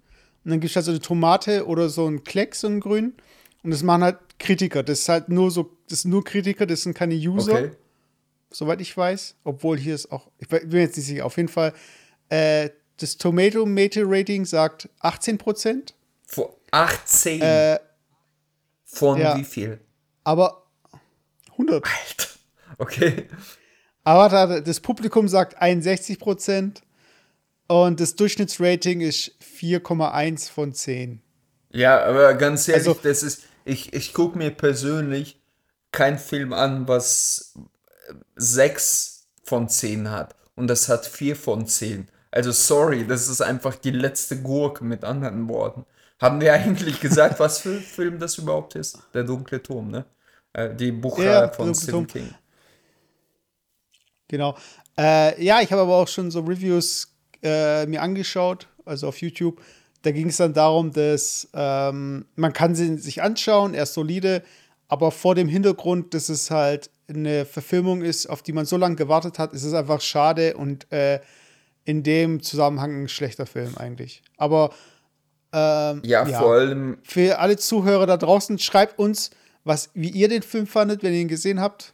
und 0.46 0.52
dann 0.52 0.60
gibt 0.60 0.72
es 0.72 0.76
halt 0.76 0.86
so 0.86 0.92
eine 0.92 1.00
Tomate 1.02 1.66
oder 1.68 1.90
so 1.90 2.06
einen 2.08 2.24
Kleck, 2.24 2.56
so 2.56 2.68
einen 2.68 2.80
grün 2.80 3.14
und 3.64 3.72
das 3.72 3.82
machen 3.84 4.04
halt 4.04 4.18
Kritiker, 4.40 4.84
das 4.84 5.00
ist 5.00 5.10
halt 5.10 5.30
nur 5.30 5.52
so, 5.52 5.76
das 5.90 6.02
sind 6.02 6.12
nur 6.12 6.24
Kritiker, 6.24 6.66
das 6.66 6.82
sind 6.84 6.94
keine 6.96 7.16
User, 7.16 7.54
Okay. 7.54 7.72
soweit 8.52 8.82
ich 8.82 8.96
weiß, 8.96 9.36
obwohl 9.44 9.78
hier 9.78 9.96
ist 9.96 10.12
auch, 10.12 10.30
ich 10.40 10.48
bin 10.48 10.72
jetzt 10.72 10.98
nicht 10.98 11.06
sicher, 11.08 11.26
auf 11.26 11.38
jeden 11.38 11.50
Fall, 11.50 11.74
äh, 12.30 12.70
das 12.98 13.18
Tomato 13.18 13.66
Meter 13.66 14.04
Rating 14.06 14.46
sagt 14.46 14.90
18 15.00 15.38
Prozent, 15.38 15.96
Vor 16.28 16.56
18. 16.72 17.42
äh, 17.42 17.80
von 18.86 19.20
ja. 19.20 19.36
wie 19.38 19.44
viel? 19.44 19.80
aber 20.24 20.66
100. 21.54 21.84
Alter. 21.86 22.28
Okay. 22.84 23.28
Aber 24.04 24.30
da, 24.30 24.60
das 24.60 24.80
Publikum 24.82 25.28
sagt 25.30 25.62
61 25.62 26.20
Prozent 26.20 26.82
und 27.68 28.00
das 28.00 28.16
Durchschnittsrating 28.16 29.00
ist 29.02 29.32
4,1 29.42 30.50
von 30.52 30.74
10. 30.74 31.22
Ja, 31.72 32.04
aber 32.04 32.34
ganz 32.34 32.68
ehrlich, 32.68 32.88
Also- 32.88 33.00
das 33.02 33.24
ist. 33.24 33.44
Ich, 33.66 33.94
ich 33.94 34.14
gucke 34.14 34.38
mir 34.38 34.52
persönlich 34.52 35.40
keinen 35.94 36.18
Film 36.18 36.52
an, 36.52 36.86
was 36.90 37.54
6 38.36 39.28
von 39.44 39.70
10 39.70 40.12
hat. 40.12 40.36
Und 40.56 40.68
das 40.68 40.90
hat 40.90 41.06
4 41.06 41.36
von 41.38 41.66
10. 41.66 42.08
Also 42.32 42.52
sorry, 42.52 43.06
das 43.08 43.30
ist 43.30 43.42
einfach 43.42 43.76
die 43.76 43.92
letzte 43.92 44.42
Gurke 44.42 44.84
mit 44.84 45.04
anderen 45.06 45.48
Worten. 45.48 45.86
Haben 46.20 46.42
wir 46.42 46.54
eigentlich 46.54 47.00
gesagt, 47.00 47.40
was 47.40 47.60
für 47.60 47.76
ein 47.76 47.80
Film 47.82 48.20
das 48.20 48.38
überhaupt 48.38 48.76
ist? 48.76 49.00
Der 49.14 49.24
dunkle 49.24 49.62
Turm, 49.64 49.92
ne? 49.92 50.06
Äh, 50.54 50.74
Die 50.76 50.92
Buchreihe 50.92 51.26
Ja, 51.26 51.48
von 51.50 51.74
Stephen. 51.74 52.08
King. 52.08 52.34
Genau. 54.28 54.56
Äh, 54.98 55.44
ja, 55.44 55.62
ich 55.62 55.72
habe 55.72 55.82
aber 55.82 55.96
auch 55.96 56.08
schon 56.08 56.32
so 56.32 56.42
Reviews 56.42 57.14
äh, 57.42 57.86
mir 57.86 58.02
angeschaut, 58.02 58.68
also 58.86 59.08
auf 59.08 59.22
YouTube. 59.22 59.62
Da 60.02 60.12
ging 60.12 60.30
es 60.30 60.38
dann 60.38 60.54
darum, 60.54 60.92
dass 60.92 61.48
ähm, 61.54 62.26
man 62.36 62.54
kann 62.54 62.76
sie 62.76 62.98
sich 62.98 63.22
anschauen, 63.22 63.74
er 63.74 63.84
ist 63.84 63.94
solide, 63.94 64.44
aber 64.88 65.12
vor 65.12 65.36
dem 65.36 65.48
Hintergrund, 65.48 66.14
dass 66.14 66.30
es 66.30 66.52
halt 66.52 66.90
eine 67.08 67.46
Verfilmung 67.46 68.02
ist, 68.02 68.28
auf 68.28 68.42
die 68.44 68.54
man 68.54 68.66
so 68.66 68.78
lange 68.78 68.96
gewartet 68.96 69.40
hat, 69.40 69.54
ist 69.54 69.64
es 69.64 69.74
einfach 69.74 70.02
schade 70.02 70.56
und 70.56 70.92
äh, 70.92 71.20
in 71.86 72.04
dem 72.04 72.42
Zusammenhang 72.42 73.04
ein 73.04 73.08
schlechter 73.08 73.46
Film 73.46 73.78
eigentlich. 73.78 74.24
Aber 74.38 74.72
ähm, 75.52 76.02
Ja, 76.06 76.26
vor 76.26 76.54
allem, 76.54 76.98
für 77.04 77.40
alle 77.40 77.58
Zuhörer 77.58 78.06
da 78.06 78.18
draußen, 78.18 78.58
schreibt 78.60 79.00
uns, 79.00 79.32
was, 79.64 79.90
wie 79.94 80.10
ihr 80.10 80.28
den 80.28 80.42
Film 80.42 80.68
fandet, 80.68 81.04
wenn 81.04 81.14
ihr 81.14 81.22
ihn 81.22 81.28
gesehen 81.28 81.60
habt. 81.60 81.94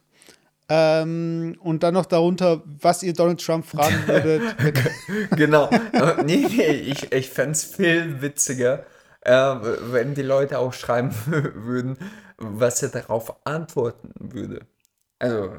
Ähm, 0.72 1.58
und 1.60 1.82
dann 1.82 1.94
noch 1.94 2.06
darunter, 2.06 2.62
was 2.64 3.02
ihr 3.02 3.12
Donald 3.12 3.44
Trump 3.44 3.66
fragen 3.66 4.02
würdet. 4.06 4.56
genau. 5.36 5.68
Äh, 5.68 6.22
nee, 6.24 6.46
nee, 6.48 6.66
ich, 6.70 7.12
ich 7.12 7.28
fände 7.28 7.52
es 7.52 7.64
viel 7.64 8.22
witziger, 8.22 8.84
äh, 9.22 9.32
wenn 9.32 10.14
die 10.14 10.22
Leute 10.22 10.58
auch 10.60 10.72
schreiben 10.72 11.12
würden, 11.26 11.98
was 12.38 12.82
er 12.84 12.90
darauf 12.90 13.34
antworten 13.44 14.12
würde. 14.32 14.60
Also, 15.18 15.56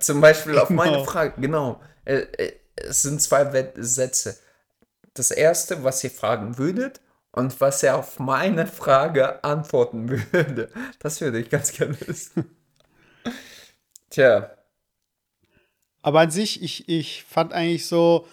zum 0.00 0.20
Beispiel 0.20 0.58
auf 0.58 0.70
meine 0.70 0.92
Genau. 0.98 1.04
Frage, 1.04 1.40
genau, 1.40 1.80
äh, 2.04 2.16
äh, 2.36 2.52
es 2.76 3.02
sind 3.02 3.22
zwei 3.22 3.52
Wet 3.52 3.74
Sätze. 3.76 4.36
Das 5.14 5.30
erste, 5.30 5.84
was 5.84 6.02
ihr 6.02 6.10
fragen 6.10 6.58
würdet 6.58 7.00
und 7.32 7.60
was 7.60 7.82
er 7.84 7.96
auf 7.96 8.18
meine 8.18 8.66
Frage 8.66 9.42
antworten 9.44 10.08
würde. 10.32 10.68
Das 10.98 11.20
würde 11.20 11.38
ich 11.38 11.48
ganz 11.48 11.72
gerne 11.72 11.96
wissen. 12.06 12.56
Tja, 14.10 14.56
Aber 16.02 16.20
an 16.20 16.30
sich, 16.30 16.62
ich, 16.62 16.88
ich 16.88 17.24
fand 17.24 17.52
eigentlich 17.52 17.86
so 17.86 18.26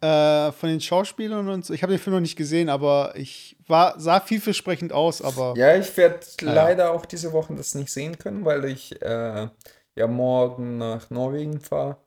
äh, 0.00 0.52
von 0.52 0.68
den 0.70 0.80
Schauspielern 0.80 1.48
und 1.48 1.64
so, 1.64 1.74
ich 1.74 1.82
habe 1.82 1.92
den 1.92 2.00
Film 2.00 2.14
noch 2.16 2.20
nicht 2.22 2.36
gesehen, 2.36 2.68
aber 2.68 3.14
ich 3.16 3.56
war, 3.66 4.00
sah 4.00 4.20
vielversprechend 4.20 4.92
aus, 4.92 5.22
aber 5.22 5.54
Ja, 5.54 5.76
ich 5.76 5.94
werde 5.96 6.20
Ja. 6.40 6.52
leider 6.52 6.92
auch 6.92 7.04
diese 7.06 7.32
Woche 7.32 7.54
das 7.54 7.74
nicht 7.74 7.92
sehen 7.92 8.18
können, 8.18 8.44
weil 8.44 8.64
ich 8.64 9.00
äh, 9.02 9.48
ja 9.94 10.06
morgen 10.06 10.78
nach 10.78 11.10
Norwegen 11.10 11.60
fahre. 11.60 11.98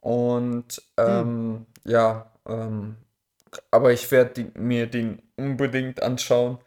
Und 0.00 0.82
ähm, 0.98 1.66
ja, 1.84 2.32
ähm, 2.46 2.96
aber 3.70 3.92
ich 3.92 4.10
werde 4.12 4.52
mir 4.56 4.88
den 4.88 5.22
unbedingt 5.36 6.02
anschauen. 6.02 6.58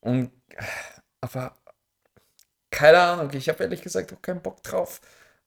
Und 0.00 0.32
aber 1.20 1.56
keine 2.70 2.98
Ahnung, 3.00 3.30
ich 3.32 3.48
habe 3.48 3.62
ehrlich 3.64 3.82
gesagt 3.82 4.12
auch 4.12 4.22
keinen 4.22 4.42
Bock 4.42 4.62
drauf, 4.62 5.00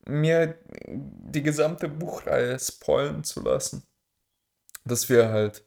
mir 0.06 0.58
die 0.68 1.44
gesamte 1.44 1.88
Buchreihe 1.88 2.60
spoilen 2.60 3.24
zu 3.24 3.42
lassen. 3.42 3.84
Das 4.86 5.10
wäre 5.10 5.30
halt 5.30 5.64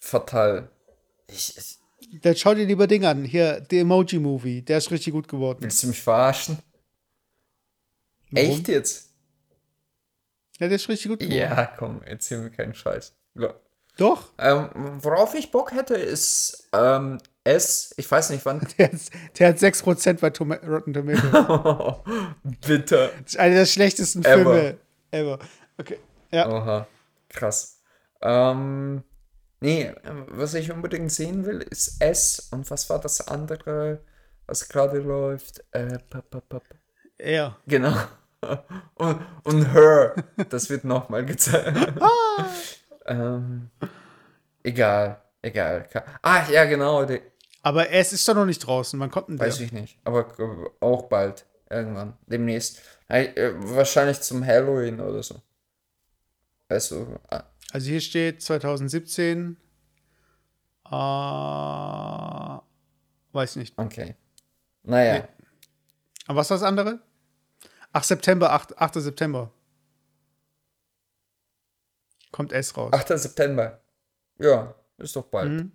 fatal. 0.00 0.70
Ich, 1.28 1.56
ich, 1.56 2.20
dann 2.20 2.36
schau 2.36 2.54
dir 2.54 2.66
lieber 2.66 2.86
Ding 2.86 3.04
an. 3.04 3.24
Hier, 3.24 3.64
The 3.70 3.78
Emoji 3.80 4.18
Movie, 4.18 4.62
der 4.62 4.78
ist 4.78 4.90
richtig 4.90 5.12
gut 5.12 5.28
geworden. 5.28 5.62
willst 5.62 5.82
du 5.82 5.88
mich 5.88 6.02
verarschen? 6.02 6.58
Warum? 8.30 8.50
Echt 8.50 8.68
jetzt? 8.68 9.10
Ja, 10.58 10.68
der 10.68 10.76
ist 10.76 10.88
richtig 10.88 11.10
gut 11.10 11.20
geworden. 11.20 11.38
Ja, 11.38 11.66
komm, 11.66 12.02
erzähl 12.02 12.38
mir 12.38 12.50
keinen 12.50 12.74
Scheiß. 12.74 13.14
Doch. 14.02 14.32
Ähm, 14.36 14.68
worauf 15.00 15.32
ich 15.34 15.52
Bock 15.52 15.70
hätte, 15.72 15.94
ist 15.94 16.68
ähm, 16.72 17.18
S. 17.44 17.94
Ich 17.96 18.10
weiß 18.10 18.30
nicht, 18.30 18.44
wann. 18.44 18.66
Der 18.76 18.88
hat, 18.90 19.00
der 19.38 19.48
hat 19.50 19.58
6% 19.58 20.18
bei 20.20 20.30
Toma 20.30 20.56
Rotten 20.56 20.92
Tomatoes. 20.92 21.98
Bitte. 22.66 23.12
Das 23.22 23.34
ist 23.34 23.38
einer 23.38 23.54
der 23.54 23.66
schlechtesten 23.66 24.24
Ever. 24.24 24.34
Filme 24.34 24.78
ever. 25.12 25.38
Okay. 25.78 26.00
Ja. 26.32 26.48
Oha, 26.48 26.88
krass. 27.28 27.78
Ähm, 28.20 29.04
nee, 29.60 29.92
was 30.30 30.54
ich 30.54 30.72
unbedingt 30.72 31.12
sehen 31.12 31.46
will, 31.46 31.60
ist 31.60 32.02
S. 32.02 32.48
Und 32.50 32.68
was 32.72 32.90
war 32.90 32.98
das 32.98 33.28
andere, 33.28 34.00
was 34.46 34.68
gerade 34.68 34.98
läuft? 34.98 35.62
Äh, 35.70 36.00
pap, 36.10 36.28
pap, 36.28 36.48
pap. 36.48 36.64
Er. 37.18 37.56
Genau. 37.68 37.94
Und, 38.96 39.20
und 39.44 39.72
Her. 39.72 40.16
Das 40.48 40.68
wird 40.68 40.82
nochmal 40.82 41.24
gezeigt. 41.24 41.78
ähm, 43.06 43.70
egal, 44.62 45.20
egal. 45.42 45.88
Ah, 46.22 46.48
ja, 46.50 46.64
genau. 46.64 47.06
Aber 47.62 47.90
es 47.90 48.12
ist 48.12 48.28
doch 48.28 48.34
noch 48.34 48.46
nicht 48.46 48.58
draußen. 48.66 48.98
Wann 48.98 49.10
kommt 49.10 49.28
denn 49.28 49.38
der? 49.38 49.46
weiß 49.46 49.60
ich 49.60 49.72
nicht. 49.72 49.98
Aber 50.04 50.26
äh, 50.38 50.70
auch 50.80 51.04
bald. 51.04 51.46
Irgendwann. 51.70 52.18
Demnächst. 52.26 52.82
Äh, 53.08 53.52
wahrscheinlich 53.56 54.20
zum 54.20 54.44
Halloween 54.44 55.00
oder 55.00 55.22
so. 55.22 55.40
Also, 56.68 57.18
ah, 57.30 57.44
Also 57.72 57.88
hier 57.88 58.00
steht 58.00 58.42
2017. 58.42 59.56
Äh, 60.86 60.90
weiß 63.32 63.56
nicht. 63.56 63.78
okay. 63.78 64.16
Naja. 64.82 65.18
Nee. 65.20 65.24
Aber 66.26 66.40
was 66.40 66.50
war 66.50 66.56
das 66.58 66.64
andere? 66.66 67.00
Ach, 67.92 68.04
September, 68.04 68.52
8, 68.52 68.78
8. 68.78 68.94
September. 68.94 69.50
Kommt 72.32 72.52
S 72.52 72.76
raus. 72.76 72.92
8. 72.92 73.18
September. 73.18 73.78
Ja, 74.38 74.74
ist 74.98 75.14
doch 75.14 75.24
bald. 75.26 75.50
Mhm. 75.50 75.72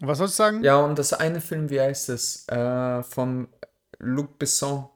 Was 0.00 0.18
sollst 0.18 0.34
du 0.34 0.42
sagen? 0.42 0.64
Ja, 0.64 0.78
und 0.80 0.98
das 0.98 1.12
eine 1.12 1.40
Film, 1.42 1.68
wie 1.68 1.80
heißt 1.80 2.08
es? 2.08 2.48
Äh, 2.48 3.02
von 3.02 3.48
Luc 3.98 4.38
Besson. 4.38 4.88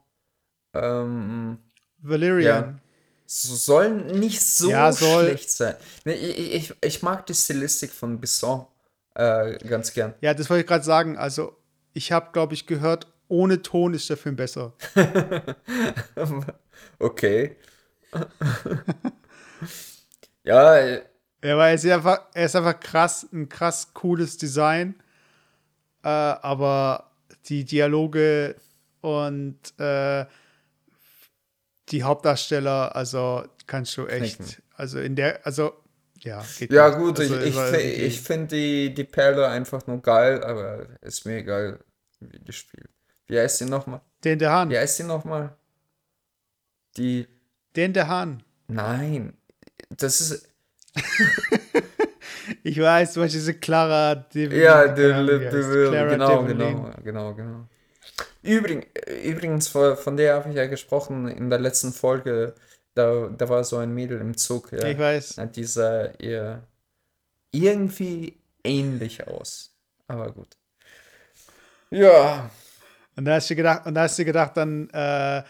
Ähm, 0.73 1.59
Valerian. 1.99 2.81
soll 3.27 3.91
nicht 3.91 4.41
so 4.41 4.69
Ja, 4.71 4.91
soll. 4.91 5.25
schlecht 5.25 5.51
sein. 5.51 5.75
Ich, 6.05 6.23
ich, 6.55 6.73
ich 6.81 7.03
mag 7.03 7.25
die 7.27 7.35
Stilistik 7.35 7.91
von 7.91 8.19
Besson 8.19 8.65
äh, 9.13 9.57
ganz 9.67 9.93
gern. 9.93 10.15
Ja, 10.21 10.33
das 10.33 10.49
wollte 10.49 10.61
ich 10.61 10.67
gerade 10.67 10.83
sagen. 10.83 11.17
Also, 11.17 11.55
ich 11.93 12.11
habe, 12.11 12.31
glaube 12.31 12.55
ich, 12.55 12.65
gehört, 12.65 13.07
ohne 13.27 13.61
Ton 13.61 13.93
ist 13.93 14.09
der 14.09 14.17
Film 14.17 14.35
besser. 14.35 14.73
okay. 16.99 17.55
ja, 20.43 20.77
äh, 20.77 21.03
Ja, 21.43 21.57
weil 21.57 21.69
er 21.69 21.75
ist 21.75 21.85
einfach, 21.85 22.21
er 22.33 22.45
ist 22.45 22.55
einfach 22.55 22.79
krass, 22.79 23.27
ein 23.31 23.49
krass 23.49 23.93
cooles 23.93 24.37
Design. 24.37 24.95
Äh, 26.03 26.07
aber 26.09 27.11
die 27.47 27.63
Dialoge 27.65 28.55
und 29.01 29.59
äh, 29.79 30.25
die 31.89 32.03
Hauptdarsteller, 32.03 32.95
also 32.95 33.43
kannst 33.67 33.95
du 33.97 34.07
echt, 34.07 34.37
Knicken. 34.37 34.63
also 34.75 34.99
in 34.99 35.15
der, 35.15 35.45
also 35.45 35.73
ja, 36.19 36.43
geht 36.57 36.71
ja 36.71 36.89
nicht. 36.89 36.97
gut, 36.97 37.19
also, 37.19 37.39
ich, 37.39 37.55
ich, 37.55 38.01
ich 38.01 38.21
finde 38.21 38.55
die, 38.55 38.93
die 38.93 39.03
Perle 39.03 39.47
einfach 39.47 39.85
nur 39.85 40.01
geil, 40.01 40.43
aber 40.43 40.87
ist 41.01 41.25
mir 41.25 41.37
egal, 41.37 41.79
wie 42.19 42.39
die 42.39 42.53
spielt. 42.53 42.89
Wie 43.27 43.39
heißt 43.39 43.59
sie 43.59 43.65
nochmal? 43.65 44.01
Den 44.23 44.39
der 44.39 44.51
Hahn. 44.51 44.69
Wie 44.69 44.77
heißt 44.77 44.97
sie 44.97 45.03
nochmal? 45.03 45.55
Die. 46.97 47.27
Den 47.75 47.93
der 47.93 48.07
Hahn. 48.07 48.43
Nein. 48.67 49.37
Das 49.89 50.21
ist. 50.21 50.49
Ich 52.63 52.79
weiß, 52.79 53.13
zum 53.13 53.23
Beispiel 53.23 53.39
diese 53.39 53.53
Clara 53.55 54.15
de 54.15 54.53
Ja, 54.53 54.87
keine 54.87 54.93
de, 54.93 55.13
Ahnung, 55.13 55.27
de, 55.27 55.39
wie 55.41 55.49
die 55.49 55.49
de, 55.49 55.89
heißt. 55.89 55.89
Clara 55.89 56.15
genau, 56.15 56.43
Devlin. 56.43 56.57
genau, 56.57 56.91
genau, 57.03 57.33
genau. 57.33 57.67
Übrig, 58.43 58.87
übrigens, 59.23 59.67
von, 59.69 60.17
der 60.17 60.35
habe 60.35 60.49
ich 60.49 60.55
ja 60.55 60.67
gesprochen 60.67 61.27
in 61.27 61.49
der 61.49 61.59
letzten 61.59 61.91
Folge. 61.91 62.53
Da, 62.93 63.27
da 63.29 63.49
war 63.49 63.63
so 63.63 63.77
ein 63.77 63.93
Mädel 63.93 64.21
im 64.21 64.37
Zug. 64.37 64.71
Ja. 64.71 64.85
Ich 64.85 64.97
weiß. 64.97 65.41
Die 65.55 65.63
sah 65.63 66.05
ihr 66.19 66.63
irgendwie 67.51 68.37
ähnlich 68.63 69.27
aus. 69.27 69.75
Aber 70.07 70.31
gut. 70.31 70.55
Ja. 71.89 72.49
Und 73.15 73.25
da 73.25 73.35
hast 73.35 73.49
du 73.49 73.55
gedacht, 73.55 73.85
und 73.85 73.95
da 73.95 74.03
hast 74.03 74.19
du 74.19 74.25
gedacht, 74.25 74.55
dann, 74.57 74.89
äh, 74.91 75.43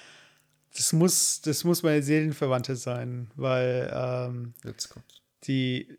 das 0.75 0.93
muss, 0.93 1.41
das 1.41 1.63
muss 1.63 1.83
meine 1.83 2.03
Seelenverwandte 2.03 2.75
sein, 2.75 3.29
weil 3.35 3.91
ähm, 3.93 4.53
Jetzt 4.63 4.89
kommt's. 4.89 5.21
die, 5.43 5.97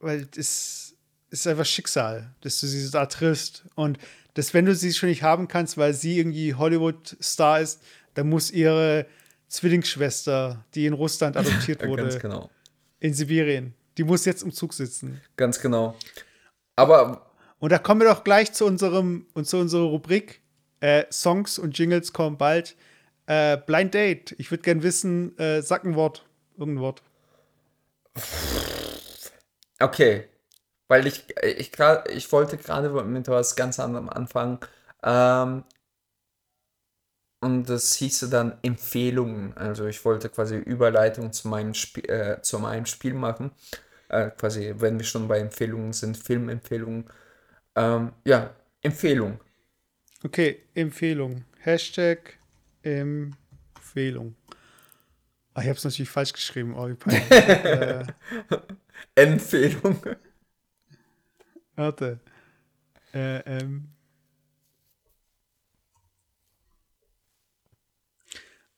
weil 0.00 0.26
das 0.26 0.94
ist 1.30 1.46
einfach 1.46 1.64
Schicksal, 1.64 2.34
dass 2.42 2.60
du 2.60 2.66
sie 2.66 2.90
da 2.90 3.06
triffst. 3.06 3.64
Und 3.74 3.98
dass, 4.34 4.52
wenn 4.54 4.66
du 4.66 4.74
sie 4.74 4.92
schon 4.92 5.08
nicht 5.08 5.22
haben 5.22 5.48
kannst, 5.48 5.78
weil 5.78 5.94
sie 5.94 6.18
irgendwie 6.18 6.54
Hollywood-Star 6.54 7.60
ist, 7.60 7.82
dann 8.14 8.28
muss 8.28 8.50
ihre 8.50 9.06
Zwillingsschwester, 9.48 10.64
die 10.74 10.86
in 10.86 10.92
Russland 10.92 11.36
adoptiert 11.36 11.82
wurde, 11.86 12.02
Ganz 12.04 12.18
genau. 12.18 12.50
in 13.00 13.14
Sibirien, 13.14 13.74
die 13.96 14.04
muss 14.04 14.24
jetzt 14.24 14.42
im 14.42 14.52
Zug 14.52 14.74
sitzen. 14.74 15.20
Ganz 15.36 15.60
genau. 15.60 15.96
Aber 16.76 17.30
Und 17.58 17.70
da 17.72 17.78
kommen 17.78 18.00
wir 18.00 18.08
doch 18.08 18.24
gleich 18.24 18.52
zu 18.52 18.66
unserem 18.66 19.26
und 19.34 19.46
zu 19.46 19.58
unserer 19.58 19.84
Rubrik. 19.84 20.40
Äh, 20.80 21.04
Songs 21.12 21.58
und 21.58 21.78
Jingles 21.78 22.12
kommen 22.12 22.36
bald. 22.36 22.76
Äh, 23.26 23.56
Blind 23.58 23.94
Date. 23.94 24.34
Ich 24.38 24.50
würde 24.50 24.62
gern 24.62 24.82
wissen, 24.82 25.36
äh, 25.38 25.62
sag 25.62 25.84
ein 25.84 25.94
Wort. 25.94 26.24
Irgendein 26.56 26.82
Wort. 26.82 27.02
Okay, 29.80 30.28
weil 30.88 31.06
ich, 31.06 31.24
ich, 31.42 31.72
grad, 31.72 32.10
ich 32.10 32.30
wollte 32.32 32.56
gerade 32.56 32.90
mit 33.04 33.28
was 33.28 33.56
ganz 33.56 33.80
anderem 33.80 34.08
anfangen. 34.08 34.58
Ähm, 35.02 35.64
und 37.40 37.68
das 37.68 37.94
hieße 37.94 38.30
dann 38.30 38.58
Empfehlungen. 38.62 39.56
Also 39.56 39.86
ich 39.86 40.04
wollte 40.04 40.28
quasi 40.28 40.56
Überleitung 40.56 41.32
zu 41.32 41.48
meinem 41.48 41.74
Spiel, 41.74 42.08
äh, 42.08 42.40
zu 42.42 42.58
meinem 42.60 42.86
Spiel 42.86 43.14
machen. 43.14 43.50
Äh, 44.08 44.30
quasi, 44.30 44.74
wenn 44.76 44.98
wir 44.98 45.06
schon 45.06 45.26
bei 45.26 45.40
Empfehlungen 45.40 45.92
sind, 45.92 46.16
Filmempfehlungen. 46.16 47.06
Ähm, 47.74 48.12
ja, 48.24 48.54
Empfehlung. 48.82 49.40
Okay, 50.22 50.62
Empfehlung. 50.74 51.44
Hashtag 51.58 52.38
Empfehlung. 52.82 54.36
Ah, 55.54 55.60
ich 55.60 55.68
habe 55.68 55.76
es 55.76 55.84
natürlich 55.84 56.08
falsch 56.08 56.32
geschrieben. 56.32 56.74
Oh, 56.74 56.88
äh, 57.30 58.04
Empfehlung. 59.14 60.00
warte. 61.74 62.20
Äh, 63.12 63.38
ähm. 63.40 63.88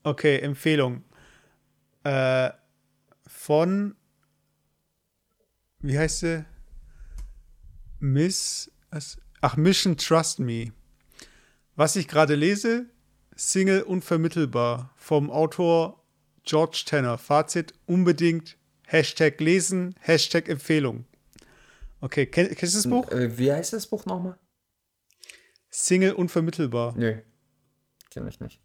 Okay, 0.03 0.39
Empfehlung. 0.41 1.05
Äh, 2.03 2.51
von. 3.27 3.97
Wie 5.81 5.99
heißt 5.99 6.21
sie? 6.21 6.45
Miss. 8.01 8.71
Ach, 9.41 9.57
Mission 9.57 9.97
Trust 9.97 10.41
Me. 10.41 10.73
Was 11.77 11.97
ich 11.97 12.09
gerade 12.09 12.35
lese, 12.35 12.87
Single 13.37 13.83
unvermittelbar 13.83 14.91
vom 14.97 15.31
Autor 15.31 16.03
George 16.45 16.85
Tanner. 16.87 17.19
Fazit 17.19 17.75
unbedingt 17.87 18.57
Hashtag 18.87 19.41
lesen, 19.41 19.95
Hashtag 20.01 20.49
Empfehlung. 20.49 21.05
Okay, 22.01 22.27
kenn, 22.27 22.55
kennst 22.55 22.75
du 22.75 22.79
das 22.79 22.89
Buch? 22.89 23.11
Äh, 23.11 23.37
wie 23.39 23.51
heißt 23.53 23.73
das 23.73 23.87
Buch 23.87 24.05
nochmal? 24.05 24.39
Single 25.71 26.13
unvermittelbar. 26.13 26.95
Nö, 26.97 27.17
kenne 28.11 28.29
ich 28.29 28.39
nicht. 28.41 28.61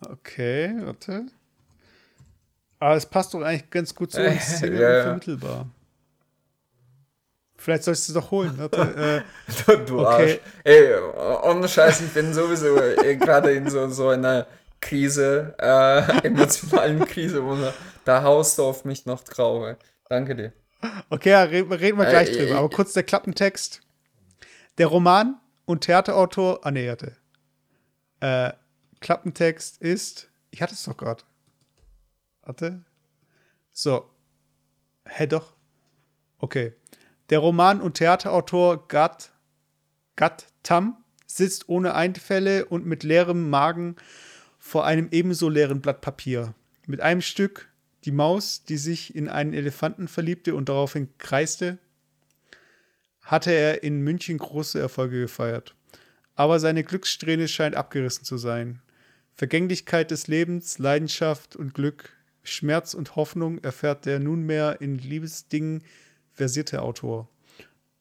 Okay, 0.00 0.74
warte. 0.80 1.26
Aber 2.80 2.96
es 2.96 3.06
passt 3.06 3.32
doch 3.32 3.40
eigentlich 3.42 3.70
ganz 3.70 3.94
gut 3.94 4.10
zu 4.10 4.20
uns. 4.26 4.58
Single 4.58 4.98
unvermittelbar. 4.98 5.70
Vielleicht 7.62 7.84
sollst 7.84 8.08
du 8.08 8.12
es 8.12 8.14
doch 8.18 8.30
holen. 8.32 8.54
Warte, 8.58 9.24
äh, 9.24 9.62
Du, 9.66 9.76
du 9.86 10.00
Okay. 10.00 10.06
Arsch. 10.32 10.40
Ey, 10.64 10.94
ohne 11.44 11.68
Scheiß, 11.68 12.00
ich 12.00 12.10
bin 12.12 12.34
sowieso 12.34 12.76
äh, 12.76 13.16
gerade 13.16 13.52
in 13.52 13.70
so, 13.70 13.88
so 13.88 14.08
einer 14.08 14.46
Krise, 14.80 15.54
äh, 15.58 16.26
emotionalen 16.26 17.04
Krise, 17.06 17.44
wo 17.44 17.54
da- 17.54 17.72
da 18.04 18.22
haust 18.24 18.58
du 18.58 18.64
auf 18.64 18.84
mich 18.84 19.06
noch 19.06 19.22
drauf. 19.22 19.76
Danke 20.08 20.34
dir. 20.34 20.52
Okay, 21.08 21.30
ja, 21.30 21.42
reden, 21.44 21.70
wir- 21.70 21.78
reden 21.80 21.98
wir 21.98 22.06
gleich 22.06 22.30
Äh, 22.30 22.46
drüber. 22.46 22.58
Aber 22.58 22.68
kurz 22.70 22.92
der 22.94 23.04
Klappentext. 23.04 23.80
Der 24.78 24.88
Roman 24.88 25.40
und 25.64 25.82
Theaterautor, 25.84 26.66
ah 26.66 26.70
nee, 26.72 26.88
warte. 26.88 27.16
Äh, 28.20 28.52
Klappentext 29.00 29.80
ist, 29.80 30.28
ich 30.50 30.62
hatte 30.62 30.74
es 30.74 30.82
doch 30.82 30.96
gerade. 30.96 31.22
Warte. 32.42 32.84
So. 33.70 34.10
Hä, 35.06 35.26
doch. 35.28 35.54
Okay. 36.38 36.72
Der 37.32 37.38
Roman 37.38 37.80
und 37.80 37.94
Theaterautor 37.94 38.88
Gat, 38.88 39.32
Gat 40.16 40.48
Tam 40.62 41.02
sitzt 41.26 41.66
ohne 41.66 41.94
Einfälle 41.94 42.66
und 42.66 42.84
mit 42.84 43.04
leerem 43.04 43.48
Magen 43.48 43.96
vor 44.58 44.84
einem 44.84 45.08
ebenso 45.12 45.48
leeren 45.48 45.80
Blatt 45.80 46.02
Papier. 46.02 46.54
Mit 46.86 47.00
einem 47.00 47.22
Stück 47.22 47.70
Die 48.04 48.10
Maus, 48.10 48.64
die 48.64 48.76
sich 48.76 49.16
in 49.16 49.30
einen 49.30 49.54
Elefanten 49.54 50.08
verliebte 50.08 50.54
und 50.54 50.68
daraufhin 50.68 51.08
kreiste, 51.16 51.78
hatte 53.22 53.52
er 53.52 53.82
in 53.82 54.02
München 54.02 54.36
große 54.36 54.78
Erfolge 54.78 55.22
gefeiert. 55.22 55.74
Aber 56.34 56.60
seine 56.60 56.84
Glückssträhne 56.84 57.48
scheint 57.48 57.76
abgerissen 57.76 58.26
zu 58.26 58.36
sein. 58.36 58.82
Vergänglichkeit 59.32 60.10
des 60.10 60.26
Lebens, 60.26 60.76
Leidenschaft 60.76 61.56
und 61.56 61.72
Glück, 61.72 62.10
Schmerz 62.42 62.92
und 62.92 63.16
Hoffnung 63.16 63.56
erfährt 63.64 64.04
der 64.04 64.18
nunmehr 64.18 64.82
in 64.82 64.98
Liebesdingen 64.98 65.82
versierte 66.42 66.82
Autor. 66.82 67.28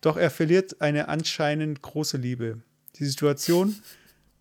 Doch 0.01 0.17
er 0.17 0.31
verliert 0.31 0.81
eine 0.81 1.09
anscheinend 1.09 1.83
große 1.83 2.17
Liebe. 2.17 2.61
Die 2.95 3.05
Situation, 3.05 3.75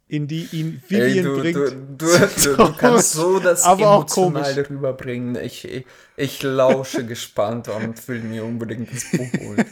in 0.08 0.26
die 0.26 0.48
ihn 0.52 0.82
Vivian 0.88 1.18
Ey, 1.18 1.22
du, 1.22 1.38
bringt, 1.38 1.56
du, 1.56 2.06
du, 2.08 2.56
du, 2.56 2.72
kannst 2.78 3.12
so 3.12 3.38
das 3.40 3.64
aber 3.64 3.90
auch 3.90 3.96
emotional 4.04 4.54
komisch. 4.54 4.70
rüberbringen. 4.70 5.36
Ich, 5.36 5.66
ich, 5.66 5.84
ich 6.16 6.42
lausche 6.42 7.04
gespannt 7.04 7.68
und 7.68 8.08
will 8.08 8.20
mir 8.20 8.42
unbedingt 8.42 8.90
das 8.90 9.04
Buch 9.10 9.32
holen. 9.38 9.66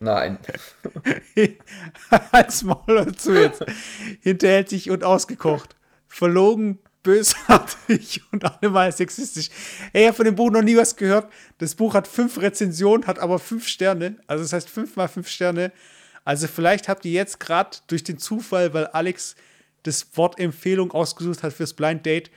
Nein. 0.00 0.38
als 2.32 2.62
Maul 2.62 3.04
dazu 3.04 3.34
jetzt. 3.34 3.66
Hinterhältig 4.22 4.88
und 4.88 5.04
ausgekocht. 5.04 5.76
Verlogen, 6.08 6.78
bösartig 7.04 8.22
und 8.32 8.44
allemal 8.44 8.90
sexistisch. 8.90 9.50
Ey, 9.92 10.02
ich 10.02 10.08
habe 10.08 10.16
von 10.16 10.24
dem 10.24 10.34
Buch 10.34 10.50
noch 10.50 10.62
nie 10.62 10.76
was 10.76 10.96
gehört. 10.96 11.30
Das 11.58 11.76
Buch 11.76 11.94
hat 11.94 12.08
fünf 12.08 12.40
Rezensionen, 12.40 13.06
hat 13.06 13.20
aber 13.20 13.38
fünf 13.38 13.68
Sterne. 13.68 14.16
Also 14.26 14.42
das 14.42 14.52
heißt 14.52 14.68
fünf 14.68 14.96
mal 14.96 15.06
fünf 15.06 15.28
Sterne. 15.28 15.70
Also 16.24 16.48
vielleicht 16.48 16.88
habt 16.88 17.04
ihr 17.04 17.12
jetzt 17.12 17.38
gerade 17.38 17.76
durch 17.86 18.02
den 18.02 18.18
Zufall, 18.18 18.74
weil 18.74 18.86
Alex 18.88 19.36
das 19.84 20.06
Wort 20.14 20.40
Empfehlung 20.40 20.90
ausgesucht 20.90 21.42
hat 21.42 21.52
fürs 21.52 21.74
Blind 21.74 22.04
Date, 22.04 22.30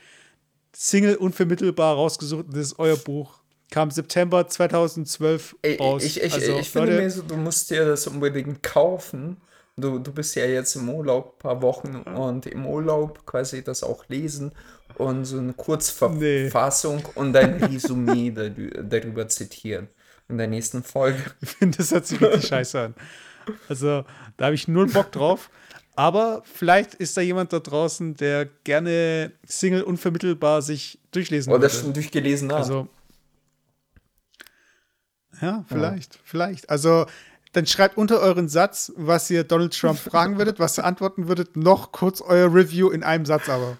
Single 0.72 1.16
unvermittelbar 1.16 1.94
rausgesucht. 1.94 2.46
Das 2.50 2.58
ist 2.60 2.78
euer 2.78 2.96
Buch. 2.96 3.40
Kam 3.70 3.90
September 3.90 4.46
2012 4.46 5.56
Ey, 5.62 5.76
raus. 5.76 6.04
ich 6.04 6.22
ich, 6.22 6.32
also, 6.32 6.58
ich 6.58 6.70
finde 6.70 6.92
Leute, 6.92 7.02
mir 7.02 7.10
so, 7.10 7.22
du 7.22 7.36
musst 7.36 7.70
dir 7.70 7.84
das 7.84 8.06
unbedingt 8.06 8.62
kaufen. 8.62 9.38
Du, 9.80 9.98
du 10.00 10.12
bist 10.12 10.34
ja 10.34 10.44
jetzt 10.44 10.74
im 10.76 10.88
Urlaub 10.90 11.34
ein 11.34 11.38
paar 11.38 11.62
Wochen 11.62 11.96
und 11.96 12.46
im 12.46 12.66
Urlaub 12.66 13.24
quasi 13.26 13.62
das 13.62 13.82
auch 13.84 14.04
lesen 14.08 14.52
und 14.96 15.24
so 15.24 15.38
eine 15.38 15.52
Kurzverfassung 15.52 17.04
und 17.14 17.36
ein 17.36 17.62
Resümee 17.62 18.30
darü- 18.36 18.82
darüber 18.82 19.28
zitieren. 19.28 19.88
In 20.28 20.36
der 20.36 20.48
nächsten 20.48 20.82
Folge. 20.82 21.22
Ich 21.40 21.50
finde, 21.58 21.78
das 21.78 21.92
hört 21.92 22.06
sich 22.06 22.20
richtig 22.20 22.48
scheiße 22.48 22.80
an. 22.80 22.94
Also, 23.68 24.04
da 24.36 24.46
habe 24.46 24.54
ich 24.54 24.68
null 24.68 24.88
Bock 24.88 25.10
drauf. 25.12 25.48
Aber 25.96 26.42
vielleicht 26.44 26.94
ist 26.94 27.16
da 27.16 27.22
jemand 27.22 27.52
da 27.52 27.60
draußen, 27.60 28.14
der 28.16 28.46
gerne 28.64 29.32
Single 29.46 29.82
unvermittelbar 29.82 30.60
sich 30.62 30.98
durchlesen 31.12 31.52
Oder 31.52 31.62
würde. 31.62 31.74
schon 31.74 31.92
durchgelesen 31.92 32.52
hat. 32.52 32.58
Also, 32.58 32.88
ja, 35.40 35.64
vielleicht, 35.68 36.18
vielleicht. 36.24 36.68
Also, 36.68 37.06
dann 37.58 37.66
schreibt 37.66 37.96
unter 37.96 38.20
euren 38.20 38.48
Satz, 38.48 38.92
was 38.94 39.28
ihr 39.30 39.42
Donald 39.42 39.76
Trump 39.76 39.98
fragen 39.98 40.38
würdet, 40.38 40.60
was 40.60 40.78
ihr 40.78 40.84
antworten 40.84 41.26
würdet, 41.26 41.56
noch 41.56 41.90
kurz 41.90 42.20
euer 42.20 42.54
Review 42.54 42.90
in 42.90 43.02
einem 43.02 43.26
Satz 43.26 43.48
aber. 43.48 43.78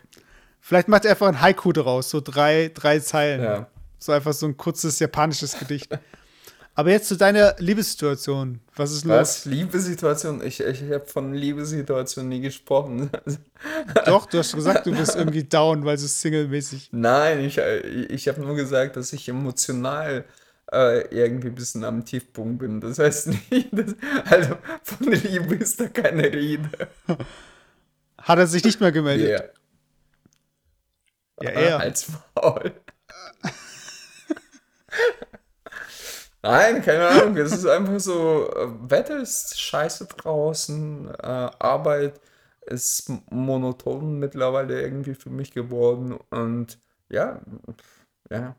Vielleicht 0.60 0.88
macht 0.88 1.04
ihr 1.04 1.10
einfach 1.10 1.28
ein 1.28 1.40
Haiku 1.40 1.72
daraus, 1.72 2.10
so 2.10 2.20
drei, 2.20 2.72
drei 2.74 2.98
Zeilen. 2.98 3.40
Ja. 3.40 3.68
So 4.00 4.10
einfach 4.10 4.32
so 4.32 4.46
ein 4.46 4.56
kurzes 4.56 4.98
japanisches 4.98 5.56
Gedicht. 5.60 5.96
Aber 6.74 6.90
jetzt 6.90 7.06
zu 7.06 7.16
deiner 7.16 7.54
Liebessituation. 7.58 8.60
Was 8.74 8.90
ist 8.90 9.06
Was? 9.06 9.44
Liebessituation? 9.44 10.42
Ich, 10.44 10.58
ich 10.58 10.82
habe 10.82 11.06
von 11.06 11.34
Liebessituation 11.34 12.28
nie 12.28 12.40
gesprochen. 12.40 13.10
los? 13.24 13.38
Doch, 14.06 14.26
du 14.26 14.38
hast 14.38 14.56
gesagt, 14.56 14.86
du 14.86 14.92
bist 14.92 15.14
irgendwie 15.14 15.44
down, 15.44 15.84
weil 15.84 15.96
du 15.96 16.02
single-mäßig. 16.02 16.88
Nein, 16.90 17.44
ich, 17.44 17.58
ich 17.58 18.26
habe 18.26 18.40
nur 18.40 18.56
gesagt, 18.56 18.96
dass 18.96 19.12
ich 19.12 19.28
emotional 19.28 20.24
äh, 20.72 21.00
irgendwie 21.14 21.48
ein 21.48 21.54
bisschen 21.54 21.84
am 21.84 22.04
Tiefpunkt 22.04 22.58
bin. 22.60 22.80
Das 22.80 22.98
heißt 22.98 23.28
nicht, 23.50 23.68
dass, 23.72 23.94
also 24.26 24.56
von 24.82 25.12
Liebe 25.12 25.56
ist 25.56 25.80
da 25.80 25.88
keine 25.88 26.24
Rede. 26.24 26.70
Hat 28.18 28.38
er 28.38 28.46
sich 28.46 28.64
nicht 28.64 28.80
mehr 28.80 28.92
gemeldet? 28.92 29.28
Ja, 29.28 29.42
Ja, 31.40 31.50
er. 31.50 31.80
als 31.80 32.08
Maul. 32.34 32.72
Nein, 36.42 36.82
keine 36.82 37.08
Ahnung. 37.08 37.36
Es 37.36 37.52
ist 37.52 37.66
einfach 37.66 37.98
so, 38.00 38.50
äh, 38.54 38.90
Wetter 38.90 39.20
ist 39.20 39.58
scheiße 39.60 40.06
draußen, 40.06 41.08
äh, 41.14 41.22
Arbeit 41.58 42.20
ist 42.66 43.10
monoton 43.30 44.18
mittlerweile 44.18 44.80
irgendwie 44.80 45.14
für 45.14 45.30
mich 45.30 45.52
geworden 45.52 46.12
und 46.30 46.78
ja, 47.08 47.40
ja, 48.30 48.56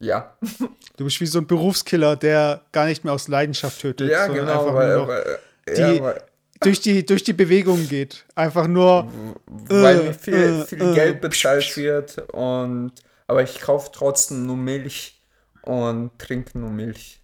ja, 0.00 0.36
Du 0.96 1.04
bist 1.04 1.20
wie 1.20 1.26
so 1.26 1.38
ein 1.38 1.46
Berufskiller, 1.46 2.16
der 2.16 2.62
gar 2.72 2.86
nicht 2.86 3.04
mehr 3.04 3.12
aus 3.14 3.28
Leidenschaft 3.28 3.80
tötet, 3.80 4.10
ja, 4.10 4.26
sondern 4.26 4.46
genau, 4.46 4.60
einfach 4.60 4.74
weil, 4.74 4.96
nur 4.96 5.08
weil, 5.08 5.38
die- 5.68 5.80
ja, 5.80 6.02
weil, 6.02 6.22
durch, 6.60 6.80
die, 6.80 7.06
durch 7.06 7.22
die 7.24 7.32
Bewegung 7.32 7.88
geht. 7.88 8.26
Einfach 8.34 8.66
nur, 8.66 9.10
weil 9.46 10.00
Äh, 10.00 10.02
mir 10.04 10.14
viel, 10.14 10.34
äh, 10.34 10.64
viel 10.66 10.82
äh. 10.82 10.94
Geld 10.94 11.20
bezahlt 11.22 11.74
wird 11.76 12.18
und 12.32 12.92
aber 13.26 13.42
ich 13.42 13.60
kaufe 13.60 13.90
trotzdem 13.92 14.44
nur 14.44 14.56
Milch 14.58 15.22
und 15.62 16.18
trinke 16.18 16.58
nur 16.58 16.68
Milch 16.70 17.22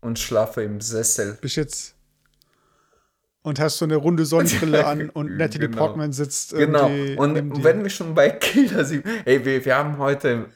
und 0.00 0.18
schlafe 0.18 0.62
im 0.62 0.80
Sessel. 0.80 1.36
bist 1.40 1.56
jetzt 1.56 1.94
und 3.42 3.58
hast 3.60 3.78
so 3.78 3.84
eine 3.84 3.96
runde 3.96 4.24
Sonnenbrille 4.24 4.86
an 4.86 5.10
und 5.10 5.36
Natalie 5.36 5.68
Genau. 5.68 5.78
Portman 5.86 6.12
sitzt 6.12 6.54
Genau. 6.54 6.86
Und 7.16 7.62
wenn 7.64 7.82
wir 7.82 7.90
schon 7.90 8.14
bei 8.14 8.30
Killer 8.30 8.84
sind, 8.84 9.04
ey, 9.24 9.44
wir, 9.44 9.64
wir 9.64 9.76
haben 9.76 9.98
heute 9.98 10.46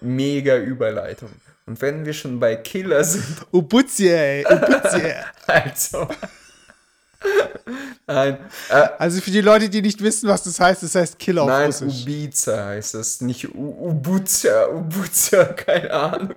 mega 0.00 0.56
Überleitung. 0.56 1.30
Und 1.66 1.80
wenn 1.82 2.04
wir 2.04 2.12
schon 2.12 2.40
bei 2.40 2.56
Killer 2.56 3.04
sind, 3.04 3.24
Ubuzie, 3.52 4.08
ey, 4.08 4.44
Ubuzie. 4.44 5.14
also. 5.46 6.08
Nein, 8.06 8.38
äh, 8.70 8.88
also 8.98 9.20
für 9.20 9.30
die 9.30 9.40
Leute, 9.40 9.68
die 9.68 9.82
nicht 9.82 10.02
wissen, 10.02 10.28
was 10.28 10.42
das 10.42 10.58
heißt, 10.58 10.82
das 10.82 10.94
heißt 10.94 11.18
Killer 11.18 11.42
auf 11.42 11.48
nein, 11.48 11.66
Russisch. 11.66 12.02
Ubiza 12.02 12.64
heißt 12.66 12.94
das, 12.94 13.20
nicht 13.20 13.54
U 13.54 13.90
Ubuza, 13.90 14.68
Ubuza, 14.68 15.44
keine 15.44 15.92
Ahnung. 15.92 16.34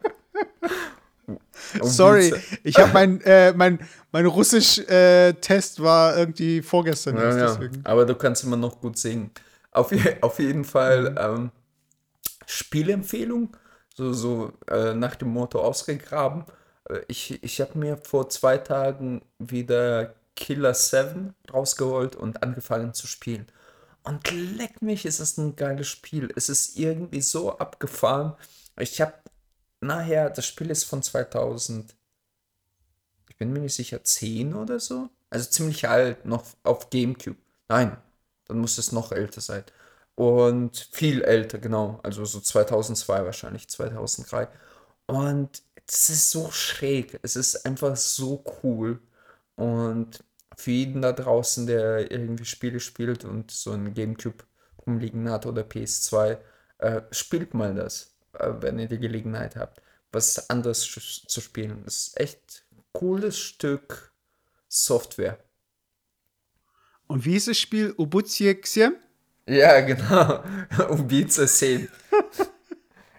Sorry, 1.82 2.34
Ubiza. 2.34 2.58
ich 2.64 2.78
habe 2.78 2.92
mein, 2.94 3.22
äh, 3.22 3.54
mein, 3.54 3.80
mein 4.12 4.26
Russisch-Test 4.26 5.82
war 5.82 6.18
irgendwie 6.18 6.62
vorgestern 6.62 7.16
Ja, 7.18 7.38
ja. 7.38 7.58
Aber 7.86 8.06
du 8.06 8.16
kannst 8.16 8.44
immer 8.44 8.58
noch 8.58 8.80
gut 8.80 8.98
singen. 8.98 9.32
Auf, 9.72 9.92
je, 9.92 10.18
auf 10.22 10.38
jeden 10.38 10.66
Fall 10.66 11.16
ähm, 11.18 11.52
Spielempfehlung, 12.48 13.56
so, 13.96 14.14
so 14.14 14.54
äh, 14.68 14.94
nach 14.94 15.16
dem 15.16 15.30
Motto 15.30 15.62
ausgegraben. 15.62 16.46
Äh, 16.90 17.02
ich 17.08 17.44
ich 17.44 17.62
habe 17.62 17.78
mir 17.78 17.98
vor 17.98 18.30
zwei 18.30 18.58
Tagen 18.58 19.22
wieder 19.40 20.16
Killer 20.36 20.74
7 20.74 21.34
rausgeholt 21.54 22.16
und 22.16 22.44
angefangen 22.44 22.94
zu 22.94 23.08
spielen. 23.08 23.48
Und 24.04 24.30
leck 24.32 24.82
mich, 24.82 25.06
ist 25.06 25.20
es 25.20 25.38
ein 25.38 25.56
geiles 25.56 25.88
Spiel. 25.88 26.30
Es 26.36 26.50
ist 26.50 26.78
irgendwie 26.78 27.22
so 27.22 27.58
abgefahren. 27.58 28.34
Ich 28.78 29.00
habe 29.00 29.14
nachher, 29.82 30.30
das 30.30 30.46
Spiel 30.46 30.70
ist 30.72 30.84
von 30.84 31.02
2000, 31.02 31.96
ich 33.30 33.38
bin 33.38 33.54
mir 33.54 33.60
nicht 33.60 33.76
sicher, 33.76 34.04
10 34.04 34.54
oder 34.54 34.80
so. 34.80 35.10
Also 35.30 35.50
ziemlich 35.50 35.88
alt, 35.88 36.26
noch 36.26 36.46
auf 36.64 36.90
GameCube. 36.90 37.38
Nein, 37.70 37.98
dann 38.46 38.60
muss 38.60 38.78
es 38.78 38.92
noch 38.92 39.12
älter 39.12 39.42
sein. 39.42 39.64
Und 40.16 40.90
viel 40.92 41.22
älter, 41.24 41.58
genau. 41.58 42.00
Also 42.04 42.26
so 42.26 42.40
2002 42.40 43.26
wahrscheinlich, 43.26 43.68
2003. 43.68 44.48
Und 45.08 45.64
es 45.88 46.10
ist 46.10 46.32
so 46.32 46.52
schräg. 46.52 47.20
Es 47.24 47.36
ist 47.36 47.66
einfach 47.66 47.96
so 47.96 48.44
cool. 48.64 49.02
Und 49.56 50.24
für 50.56 50.72
jeden 50.72 51.02
da 51.02 51.12
draußen, 51.14 51.68
der 51.68 52.12
irgendwie 52.12 52.46
Spiele 52.46 52.80
spielt 52.80 53.26
und 53.26 53.52
so 53.52 53.72
ein 53.72 53.94
Gamecube 53.94 54.44
rumliegen 54.86 55.30
hat 55.30 55.46
oder 55.46 55.64
PS2, 55.64 56.38
äh, 56.80 57.02
spielt 57.12 57.54
mal 57.54 57.74
das, 57.74 58.16
äh, 58.34 58.52
wenn 58.60 58.80
ihr 58.80 58.88
die 58.88 59.00
Gelegenheit 59.00 59.56
habt, 59.56 59.82
was 60.12 60.50
anderes 60.50 60.82
zu 61.28 61.42
spielen. 61.42 61.84
Das 61.86 62.08
ist 62.08 62.20
echt 62.20 62.66
cooles 62.92 63.38
Stück 63.38 64.12
Software. 64.68 65.38
Und 67.08 67.26
wie 67.26 67.36
ist 67.36 67.48
das 67.48 67.58
Spiel? 67.58 67.94
Ubuzie 67.98 68.56
Xiem? 68.56 68.96
Ja, 69.47 69.81
genau. 69.81 70.43
Ubiza 70.91 71.47
10. 71.47 71.89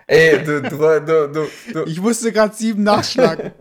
Ey, 0.08 0.44
du, 0.44 0.62
du, 0.62 0.70
du, 0.70 1.28
du, 1.28 1.48
du. 1.74 1.84
Ich 1.86 2.00
musste 2.00 2.32
gerade 2.32 2.56
sieben 2.56 2.84
nachschlagen. 2.84 3.52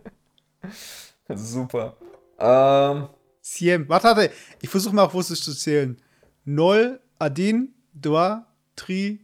Super. 1.35 1.97
Ähm, 2.39 3.09
Siem. 3.41 3.89
Warte, 3.89 4.09
warte. 4.09 4.33
Ich 4.61 4.69
versuche 4.69 4.95
mal 4.95 5.05
auf 5.05 5.15
Russisch 5.15 5.43
zu 5.43 5.55
zählen. 5.55 6.01
Nol, 6.45 7.01
Adin, 7.19 7.75
Два, 7.93 8.47
Tri, 8.77 9.21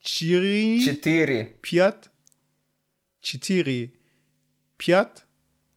Chiri, 0.00 0.80
4. 0.80 1.44
Пять, 1.62 2.10
Четыре, 3.20 3.92
Пять, 4.76 5.24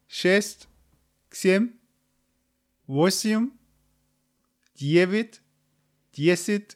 Шесть, 0.08 0.68
Семь, 1.32 1.70
Восемь, 2.88 3.50
Девять, 4.76 5.42
Десять, 6.14 6.76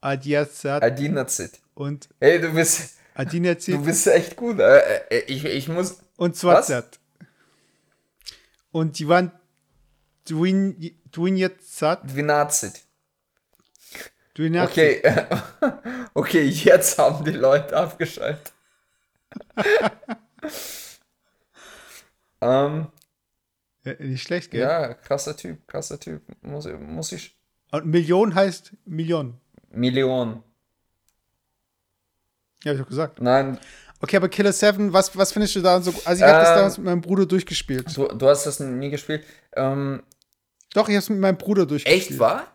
Adiazat. 0.00 0.82
Adinazit. 0.82 1.60
Und. 1.74 2.08
Hey, 2.20 2.40
du 2.40 2.52
bist. 2.52 2.98
Adinazit. 3.14 3.74
Du 3.74 3.84
bist 3.84 4.06
echt 4.06 4.36
gut. 4.36 4.58
Äh, 4.58 4.78
äh, 4.78 5.02
äh, 5.10 5.24
ich, 5.26 5.44
ich 5.44 5.68
muss. 5.68 6.00
Und 6.16 6.36
Zwazat. 6.36 6.98
Und 8.72 8.98
die 8.98 9.08
waren. 9.08 9.32
Dwin, 10.28 10.94
Dwinazat. 11.14 12.10
Dwinazit. 12.10 12.82
Dwinazit. 14.36 14.70
Okay. 14.70 15.02
okay, 16.14 16.42
jetzt 16.42 16.98
haben 16.98 17.24
die 17.24 17.32
Leute 17.32 17.76
abgeschaltet. 17.76 18.52
ähm, 22.40 22.88
Nicht 23.98 24.22
schlecht, 24.22 24.50
gell? 24.50 24.60
Ja, 24.60 24.94
krasser 24.94 25.36
Typ, 25.36 25.66
krasser 25.66 25.98
Typ. 25.98 26.22
Muss, 26.42 26.68
muss 26.78 27.12
ich. 27.12 27.36
Und 27.72 27.86
Million 27.86 28.34
heißt 28.34 28.72
Million. 28.84 29.40
Million. 29.70 30.42
Ja, 32.64 32.70
hab 32.70 32.76
ich 32.76 32.82
doch 32.82 32.88
gesagt. 32.88 33.20
Nein. 33.20 33.58
Okay, 34.02 34.16
aber 34.16 34.28
Killer 34.28 34.52
7, 34.52 34.92
was, 34.92 35.16
was 35.16 35.32
findest 35.32 35.56
du 35.56 35.60
da 35.60 35.80
so? 35.80 35.92
Also, 36.04 36.24
ich 36.24 36.30
habe 36.30 36.40
das 36.40 36.48
ähm, 36.50 36.56
damals 36.56 36.78
mit 36.78 36.86
meinem 36.86 37.00
Bruder 37.00 37.26
durchgespielt. 37.26 37.94
Du, 37.96 38.08
du 38.08 38.28
hast 38.28 38.46
das 38.46 38.60
nie 38.60 38.90
gespielt? 38.90 39.24
Ähm, 39.54 40.02
Doch, 40.72 40.88
ich 40.88 40.94
habe 40.94 41.02
es 41.02 41.10
mit 41.10 41.20
meinem 41.20 41.36
Bruder 41.36 41.66
durchgespielt. 41.66 42.10
Echt 42.10 42.18
wahr? 42.18 42.46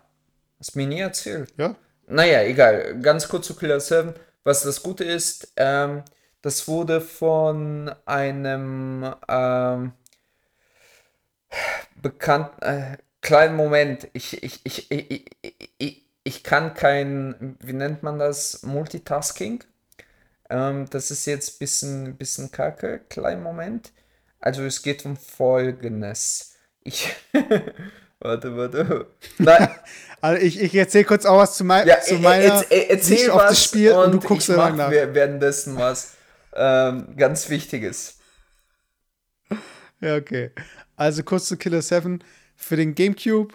Hast 0.60 0.76
mir 0.76 0.88
nie 0.88 1.00
erzählt. 1.00 1.54
Ja. 1.58 1.76
Naja, 2.08 2.42
egal. 2.44 3.00
Ganz 3.02 3.28
kurz 3.28 3.48
zu 3.48 3.56
Killer 3.56 3.80
7. 3.80 4.14
Was 4.44 4.64
das 4.64 4.82
Gute 4.82 5.04
ist, 5.04 5.54
ähm, 5.56 6.04
das 6.42 6.68
wurde 6.68 7.02
von 7.02 7.92
einem 8.06 9.14
ähm, 9.28 9.94
bekannten, 12.02 12.62
äh, 12.62 12.98
kleinen 13.22 13.56
Moment. 13.56 14.08
Ich, 14.14 14.42
ich, 14.44 14.62
ich, 14.64 14.92
ich, 14.92 15.12
ich, 15.42 15.70
ich 15.78 16.05
kann 16.44 16.74
kein, 16.74 17.56
wie 17.62 17.74
nennt 17.74 18.04
man 18.04 18.20
das, 18.20 18.64
Multitasking. 18.64 19.64
Ähm, 20.50 20.88
das 20.90 21.12
ist 21.12 21.26
jetzt 21.26 21.56
ein 21.56 21.60
bisschen, 21.60 22.18
bisschen 22.18 22.52
kacke, 22.52 23.02
kleinen 23.10 23.44
Moment. 23.44 23.92
Also 24.40 24.64
es 24.64 24.82
geht 24.82 25.06
um 25.06 25.18
Folgendes. 25.18 26.56
Ich. 26.84 27.16
warte, 28.20 28.58
warte. 28.58 29.08
Nein. 29.38 29.70
also 30.22 30.42
ich, 30.42 30.62
ich 30.62 30.76
erzähle 30.76 31.06
kurz 31.06 31.26
auch 31.26 31.38
was 31.38 31.58
zu, 31.58 31.64
mein, 31.64 31.88
ja, 31.88 32.02
zu 32.02 32.16
meiner 32.16 32.64
er, 32.70 32.92
erzähl 32.92 33.30
was 33.30 33.50
das 33.50 33.64
Spiel 33.64 33.92
und, 33.92 34.06
und 34.06 34.24
du 34.24 34.28
guckst 34.28 34.50
ich 34.50 34.56
mach 34.56 34.76
nach. 34.76 34.92
währenddessen 34.92 35.78
was 35.78 36.16
ähm, 36.56 37.16
ganz 37.18 37.50
Wichtiges. 37.50 38.18
Ja, 40.00 40.16
okay. 40.16 40.52
Also 40.96 41.24
kurz 41.24 41.48
zu 41.48 41.58
Killer 41.58 41.82
7. 41.82 42.24
Für 42.56 42.76
den 42.78 42.96
Gamecube 42.96 43.54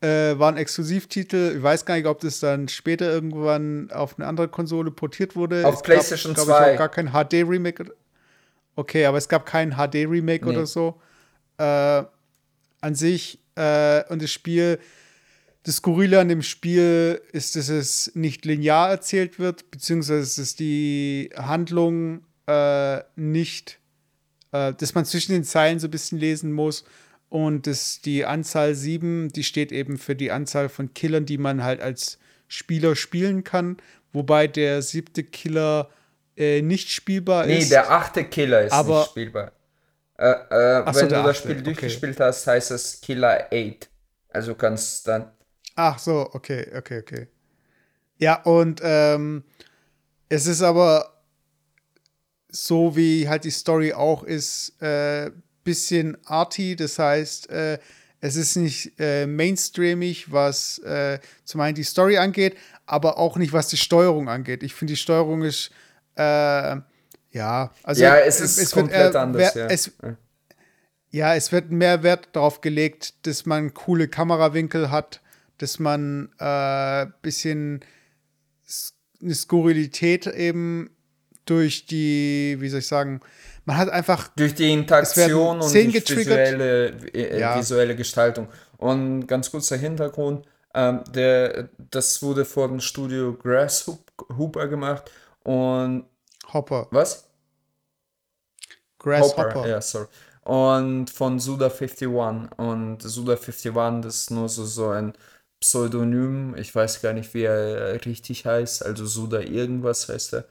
äh, 0.00 0.38
war 0.38 0.52
ein 0.52 0.56
Exklusivtitel. 0.56 1.54
Ich 1.56 1.62
weiß 1.62 1.84
gar 1.84 1.96
nicht, 1.96 2.06
ob 2.06 2.20
das 2.20 2.40
dann 2.40 2.68
später 2.68 3.10
irgendwann 3.10 3.90
auf 3.90 4.18
eine 4.18 4.26
andere 4.26 4.48
Konsole 4.48 4.90
portiert 4.90 5.36
wurde. 5.36 5.66
Auf 5.66 5.76
es 5.76 5.82
PlayStation 5.82 6.34
gab, 6.34 6.44
2. 6.44 6.72
Ich, 6.72 6.78
gar 6.78 6.88
kein 6.88 7.12
HD-Remake. 7.12 7.86
Okay, 8.74 9.06
aber 9.06 9.18
es 9.18 9.28
gab 9.28 9.46
kein 9.46 9.72
HD-Remake 9.72 10.44
nee. 10.44 10.52
oder 10.52 10.66
so. 10.66 11.00
Äh, 11.58 12.04
an 12.82 12.94
sich 12.94 13.40
äh, 13.54 14.04
und 14.10 14.22
das 14.22 14.30
Spiel, 14.30 14.78
das 15.62 15.76
Skurrile 15.76 16.20
an 16.20 16.28
dem 16.28 16.42
Spiel 16.42 17.20
ist, 17.32 17.56
dass 17.56 17.70
es 17.70 18.12
nicht 18.14 18.44
linear 18.44 18.90
erzählt 18.90 19.38
wird, 19.38 19.70
beziehungsweise 19.70 20.40
dass 20.42 20.54
die 20.54 21.30
Handlung 21.36 22.22
äh, 22.46 23.00
nicht, 23.16 23.80
äh, 24.52 24.74
dass 24.74 24.94
man 24.94 25.06
zwischen 25.06 25.32
den 25.32 25.44
Zeilen 25.44 25.78
so 25.78 25.88
ein 25.88 25.90
bisschen 25.90 26.18
lesen 26.18 26.52
muss 26.52 26.84
und 27.28 27.66
das, 27.66 28.00
die 28.00 28.24
Anzahl 28.24 28.74
7, 28.74 29.30
die 29.30 29.44
steht 29.44 29.72
eben 29.72 29.98
für 29.98 30.14
die 30.14 30.30
Anzahl 30.30 30.68
von 30.68 30.94
Killern, 30.94 31.26
die 31.26 31.38
man 31.38 31.64
halt 31.64 31.80
als 31.80 32.18
Spieler 32.48 32.94
spielen 32.94 33.44
kann. 33.44 33.78
Wobei 34.12 34.46
der 34.46 34.82
siebte 34.82 35.24
Killer 35.24 35.90
äh, 36.36 36.62
nicht 36.62 36.90
spielbar 36.90 37.46
nee, 37.46 37.58
ist. 37.58 37.64
Nee, 37.64 37.70
der 37.70 37.90
achte 37.90 38.24
Killer 38.24 38.62
ist 38.62 38.72
aber, 38.72 39.00
nicht 39.00 39.10
spielbar. 39.10 39.52
Äh, 40.18 40.30
äh, 40.30 40.92
so, 40.92 41.00
wenn 41.00 41.08
du 41.08 41.16
achte, 41.16 41.26
das 41.28 41.38
Spiel 41.38 41.52
okay. 41.52 41.62
durchgespielt 41.62 42.20
hast, 42.20 42.46
heißt 42.46 42.70
es 42.70 43.00
Killer 43.00 43.48
8. 43.52 43.88
Also 44.28 44.54
kannst 44.54 45.08
dann. 45.08 45.32
Ach 45.74 45.98
so, 45.98 46.30
okay, 46.32 46.70
okay, 46.76 47.00
okay. 47.00 47.28
Ja, 48.18 48.42
und 48.42 48.80
ähm, 48.82 49.44
es 50.28 50.46
ist 50.46 50.62
aber 50.62 51.22
so, 52.48 52.96
wie 52.96 53.28
halt 53.28 53.44
die 53.44 53.50
Story 53.50 53.92
auch 53.92 54.22
ist, 54.22 54.80
äh, 54.80 55.30
bisschen 55.66 56.16
arty, 56.24 56.76
das 56.76 56.98
heißt, 56.98 57.50
äh, 57.50 57.78
es 58.20 58.36
ist 58.36 58.56
nicht 58.56 58.92
äh, 58.98 59.26
mainstreamig, 59.26 60.32
was 60.32 60.78
äh, 60.78 61.18
zum 61.44 61.60
einen 61.60 61.74
die 61.74 61.84
Story 61.84 62.16
angeht, 62.16 62.56
aber 62.86 63.18
auch 63.18 63.36
nicht, 63.36 63.52
was 63.52 63.68
die 63.68 63.76
Steuerung 63.76 64.28
angeht. 64.28 64.62
Ich 64.62 64.74
finde, 64.74 64.94
die 64.94 64.96
Steuerung 64.96 65.42
ist, 65.42 65.70
äh, 66.16 66.76
ja, 67.30 67.70
also. 67.82 68.02
Ja, 68.02 68.16
es 68.16 68.40
ist 68.40 68.58
es 68.58 68.70
komplett 68.70 69.04
wird, 69.04 69.16
anders, 69.16 69.54
ja. 69.54 69.66
Es, 69.66 69.92
ja, 71.10 71.34
es 71.34 71.52
wird 71.52 71.70
mehr 71.70 72.02
Wert 72.02 72.30
darauf 72.32 72.62
gelegt, 72.62 73.26
dass 73.26 73.44
man 73.44 73.74
coole 73.74 74.08
Kamerawinkel 74.08 74.90
hat, 74.90 75.20
dass 75.58 75.78
man 75.78 76.30
ein 76.38 77.08
äh, 77.08 77.10
bisschen 77.22 77.80
eine 79.22 79.34
Skurrilität 79.34 80.26
eben 80.26 80.90
durch 81.44 81.86
die, 81.86 82.56
wie 82.58 82.68
soll 82.68 82.80
ich 82.80 82.86
sagen, 82.86 83.20
man 83.66 83.76
hat 83.76 83.90
einfach. 83.90 84.28
Durch 84.36 84.54
die 84.54 84.72
Interaktion 84.72 85.60
und 85.60 85.74
die 85.74 85.92
visuelle, 85.92 86.88
äh, 87.12 87.40
ja. 87.40 87.58
visuelle 87.58 87.94
Gestaltung. 87.96 88.48
Und 88.78 89.26
ganz 89.26 89.50
kurzer 89.50 89.76
Hintergrund: 89.76 90.46
ähm, 90.72 91.02
der, 91.12 91.68
Das 91.90 92.22
wurde 92.22 92.44
von 92.44 92.80
Studio 92.80 93.34
Grasshopper 93.34 94.68
gemacht 94.68 95.10
und. 95.42 96.04
Hopper. 96.52 96.86
Was? 96.92 97.28
Grasshopper. 98.98 99.54
Hopper, 99.54 99.68
ja, 99.68 99.80
sorry. 99.80 100.06
Und 100.42 101.10
von 101.10 101.40
Suda51. 101.40 102.54
Und 102.56 103.02
Suda51, 103.02 104.00
das 104.02 104.14
ist 104.14 104.30
nur 104.30 104.48
so, 104.48 104.64
so 104.64 104.90
ein 104.90 105.12
Pseudonym. 105.58 106.54
Ich 106.56 106.72
weiß 106.72 107.02
gar 107.02 107.14
nicht, 107.14 107.34
wie 107.34 107.42
er 107.42 108.04
richtig 108.06 108.46
heißt. 108.46 108.86
Also 108.86 109.06
Suda 109.06 109.40
irgendwas 109.40 110.08
heißt 110.08 110.34
er. 110.34 110.44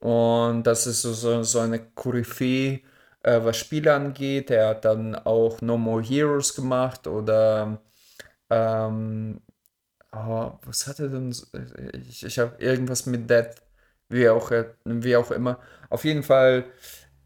Und 0.00 0.64
das 0.64 0.86
ist 0.86 1.02
so, 1.02 1.42
so, 1.42 1.60
eine 1.60 1.80
Koryphäe, 1.94 2.80
äh, 3.22 3.40
was 3.44 3.58
Spiele 3.58 3.94
angeht. 3.94 4.50
Er 4.50 4.68
hat 4.70 4.84
dann 4.84 5.14
auch 5.14 5.60
No 5.60 5.76
More 5.78 6.02
Heroes 6.02 6.54
gemacht 6.54 7.06
oder 7.06 7.80
ähm, 8.50 9.40
oh, 10.12 10.52
was 10.64 10.86
hat 10.86 11.00
er 11.00 11.08
denn? 11.08 11.34
Ich, 12.08 12.24
ich 12.24 12.38
habe 12.38 12.56
irgendwas 12.58 13.06
mit 13.06 13.28
Death, 13.30 13.62
wie 14.08 14.28
auch, 14.28 14.50
wie 14.84 15.16
auch 15.16 15.30
immer. 15.30 15.60
Auf 15.90 16.04
jeden 16.04 16.22
Fall, 16.22 16.64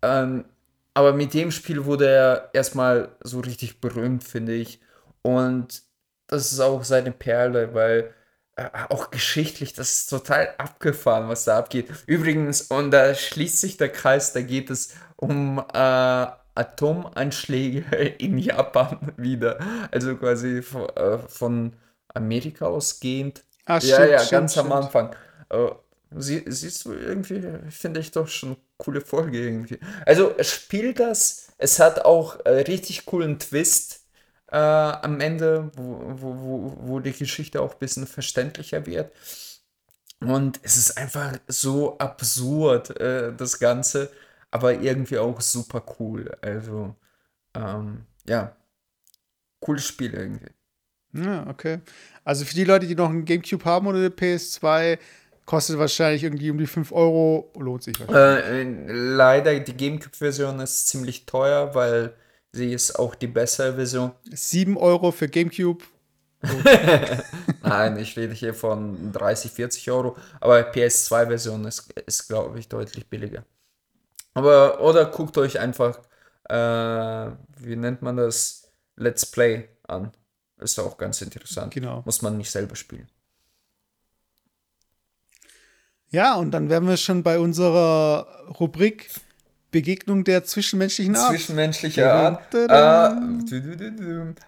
ähm, 0.03 0.47
aber 0.95 1.13
mit 1.13 1.35
dem 1.35 1.51
Spiel 1.51 1.85
wurde 1.85 2.09
er 2.09 2.51
erstmal 2.55 3.17
so 3.23 3.41
richtig 3.41 3.81
berühmt, 3.81 4.25
finde 4.25 4.55
ich. 4.55 4.81
Und 5.23 5.83
das 6.29 6.53
ist 6.53 6.61
auch 6.61 6.85
seine 6.85 7.13
Perle, 7.13 7.75
weil 7.75 8.15
äh, 8.57 8.69
auch 8.89 9.11
geschichtlich, 9.11 9.73
das 9.73 9.91
ist 9.91 10.11
total 10.11 10.55
abgefahren, 10.59 11.29
was 11.29 11.45
da 11.45 11.59
abgeht. 11.59 11.89
Übrigens, 12.07 12.63
und 12.63 12.91
da 12.93 13.15
schließt 13.15 13.61
sich 13.61 13.77
der 13.77 13.89
Kreis, 13.91 14.33
da 14.33 14.43
geht 14.43 14.71
es 14.71 14.95
um 15.17 15.59
äh, 15.59 16.27
Atomanschläge 16.55 17.81
in 18.19 18.39
Japan 18.39 19.13
wieder. 19.17 19.59
Also 19.91 20.17
quasi 20.17 20.63
von, 20.63 20.89
äh, 20.91 21.19
von 21.19 21.73
Amerika 22.09 22.67
ausgehend. 22.67 23.45
Ach, 23.67 23.83
ja, 23.83 23.97
stimmt, 23.97 24.11
ja, 24.11 24.19
stimmt, 24.19 24.31
ganz 24.31 24.53
stimmt. 24.53 24.73
am 24.73 24.85
Anfang. 24.85 25.17
Äh, 25.51 25.71
sie, 26.13 26.45
siehst 26.47 26.85
du 26.85 26.93
irgendwie, 26.93 27.43
finde 27.71 28.01
ich 28.01 28.13
doch 28.13 28.29
schon 28.29 28.57
coole 28.77 29.01
Folge 29.01 29.39
irgendwie. 29.39 29.79
Also 30.07 30.35
spielt 30.41 31.01
das, 31.01 31.49
es 31.59 31.81
hat 31.81 32.05
auch 32.05 32.39
äh, 32.45 32.51
richtig 32.51 33.07
coolen 33.07 33.39
Twist 33.39 34.04
äh, 34.55 34.57
am 34.57 35.21
Ende, 35.21 35.73
wo, 35.75 36.01
wo, 36.15 36.39
wo, 36.39 36.77
wo 36.79 37.01
die 37.01 37.13
Geschichte 37.13 37.61
auch 37.61 37.73
ein 37.73 37.79
bisschen 37.81 38.07
verständlicher 38.07 38.87
wird. 38.87 39.13
Und 40.21 40.61
es 40.63 40.77
ist 40.77 40.97
einfach 40.97 41.33
so 41.49 41.99
absurd, 41.99 42.99
äh, 43.01 43.35
das 43.35 43.59
Ganze, 43.59 44.13
aber 44.53 44.75
irgendwie 44.75 45.19
auch 45.19 45.41
super 45.41 45.83
cool. 45.99 46.31
Also, 46.41 46.95
ähm, 47.55 48.07
ja, 48.29 48.55
cooles 49.59 49.87
Spiel 49.87 50.15
irgendwie. 50.15 50.53
Ja, 51.15 51.49
okay. 51.49 51.81
Also 52.23 52.45
für 52.45 52.55
die 52.55 52.65
Leute, 52.65 52.87
die 52.87 52.95
noch 52.95 53.11
einen 53.11 53.25
Gamecube 53.25 53.65
haben 53.65 53.89
oder 53.89 53.99
eine 53.99 54.09
PS2, 54.09 54.99
kostet 55.47 55.79
wahrscheinlich 55.79 56.23
irgendwie 56.23 56.51
um 56.51 56.59
die 56.59 56.69
5 56.69 56.93
Euro, 56.93 57.53
lohnt 57.59 57.83
sich 57.83 57.99
wahrscheinlich. 57.99 58.89
Äh, 58.89 58.93
leider, 58.93 59.59
die 59.59 59.77
Gamecube-Version 59.77 60.61
ist 60.61 60.87
ziemlich 60.87 61.27
teuer, 61.27 61.75
weil 61.75 62.15
Sie 62.55 62.73
ist 62.73 63.01
auch 63.01 63.17
die 63.17 63.27
bessere 63.27 63.75
Version. 63.75 64.13
7 64.31 64.77
Euro 64.77 65.11
für 65.11 65.29
GameCube. 65.29 65.83
Nein, 67.63 67.99
ich 67.99 68.17
rede 68.17 68.33
hier 68.33 68.55
von 68.55 69.13
30, 69.13 69.51
40 69.51 69.91
Euro. 69.91 70.17
Aber 70.41 70.61
PS2-Version 70.61 71.65
ist, 71.65 71.93
ist 72.07 72.29
glaube 72.29 72.61
ich, 72.61 72.69
deutlich 72.69 73.09
billiger. 73.09 73.45
Aber, 74.35 74.81
oder 74.81 75.07
guckt 75.07 75.37
euch 75.37 75.59
einfach, 75.59 75.99
äh, 76.49 77.33
wie 77.59 77.75
nennt 77.75 78.03
man 78.03 78.19
das? 78.19 78.71
Let's 78.95 79.27
Play 79.27 79.69
an. 79.89 80.13
Ist 80.59 80.79
auch 80.79 80.97
ganz 80.97 81.21
interessant. 81.23 81.75
Genau. 81.75 82.03
Muss 82.05 82.23
man 82.23 82.37
nicht 82.37 82.53
selber 82.53 82.77
spielen. 82.77 83.09
Ja, 86.11 86.37
und 86.37 86.53
dann 86.53 86.71
wären 86.71 86.87
wir 86.87 86.99
schon 86.99 87.25
bei 87.25 87.41
unserer 87.41 88.47
Rubrik 88.61 89.11
Begegnung 89.75 90.23
der 90.23 90.45
zwischenmenschlichen 90.45 91.17
Art. 91.17 91.31
Zwischenmenschliche 91.31 92.13
Art. 92.13 92.55
Äh, 92.55 92.65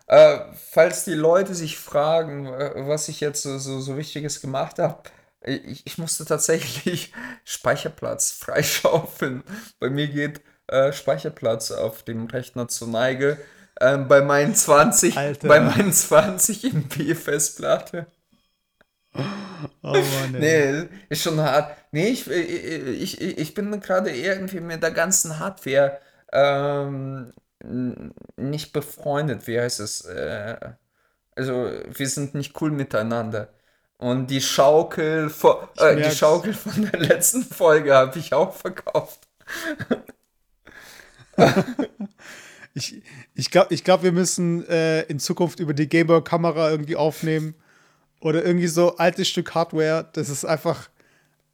äh, 0.07 0.41
falls 0.71 1.05
die 1.05 1.15
Leute 1.15 1.53
sich 1.57 1.79
fragen, 1.79 2.47
was 2.47 3.09
ich 3.09 3.19
jetzt 3.19 3.43
so, 3.43 3.59
so, 3.59 3.81
so 3.81 3.97
Wichtiges 3.97 4.41
gemacht 4.41 4.79
habe, 4.79 5.03
ich, 5.45 5.85
ich, 5.85 5.99
musste 5.99 6.25
tatsächlich 6.25 7.13
Speicherplatz 7.45 8.31
freischaufeln. 8.31 9.43
Bei 9.81 9.91
mir 9.91 10.07
geht 10.07 10.43
äh, 10.69 10.93
Speicherplatz 10.93 11.73
auf 11.73 12.05
dem 12.05 12.27
Rechner 12.27 12.69
zur 12.69 12.87
Neige. 12.87 13.37
Ähm, 13.81 14.07
bei 14.07 14.21
meinen 14.21 14.55
20, 14.55 15.19
Alter. 15.19 15.49
bei 15.49 15.59
meinen 15.59 15.93
20 15.93 16.73
MB 16.73 17.17
Festplatte. 17.17 18.07
Oh 19.83 19.93
Mann, 19.93 20.33
nee, 20.33 20.85
ist 21.09 21.23
schon 21.23 21.41
hart. 21.41 21.77
Nee, 21.93 22.09
ich, 22.09 22.31
ich, 22.31 23.21
ich, 23.21 23.39
ich 23.39 23.55
bin 23.55 23.81
gerade 23.81 24.11
irgendwie 24.11 24.61
mit 24.61 24.83
der 24.83 24.91
ganzen 24.91 25.39
Hardware 25.39 25.99
ähm, 26.33 27.33
nicht 28.37 28.73
befreundet. 28.73 29.47
Wie 29.47 29.59
heißt 29.59 29.81
es? 29.81 30.03
Äh, 30.03 30.57
also, 31.35 31.71
wir 31.87 32.09
sind 32.09 32.35
nicht 32.35 32.61
cool 32.61 32.71
miteinander. 32.71 33.49
Und 33.99 34.31
die 34.31 34.43
Schaukel, 34.43 35.31
vor, 35.31 35.71
äh, 35.79 35.97
die 35.97 36.15
Schaukel 36.15 36.53
von 36.53 36.91
der 36.91 37.01
letzten 37.01 37.43
Folge 37.43 37.95
habe 37.95 38.19
ich 38.19 38.35
auch 38.35 38.55
verkauft. 38.55 39.27
ich 42.75 43.03
ich 43.35 43.51
glaube, 43.51 43.73
ich 43.73 43.85
glaub, 43.85 44.03
wir 44.03 44.13
müssen 44.13 44.67
äh, 44.69 45.03
in 45.03 45.19
Zukunft 45.19 45.61
über 45.61 45.73
die 45.73 45.89
Gameboy-Kamera 45.89 46.71
irgendwie 46.71 46.97
aufnehmen. 46.97 47.55
Oder 48.27 48.45
irgendwie 48.45 48.67
so 48.67 48.97
altes 48.97 49.29
Stück 49.29 49.55
Hardware. 49.55 50.09
Das 50.13 50.29
ist 50.29 50.45
einfach. 50.45 50.89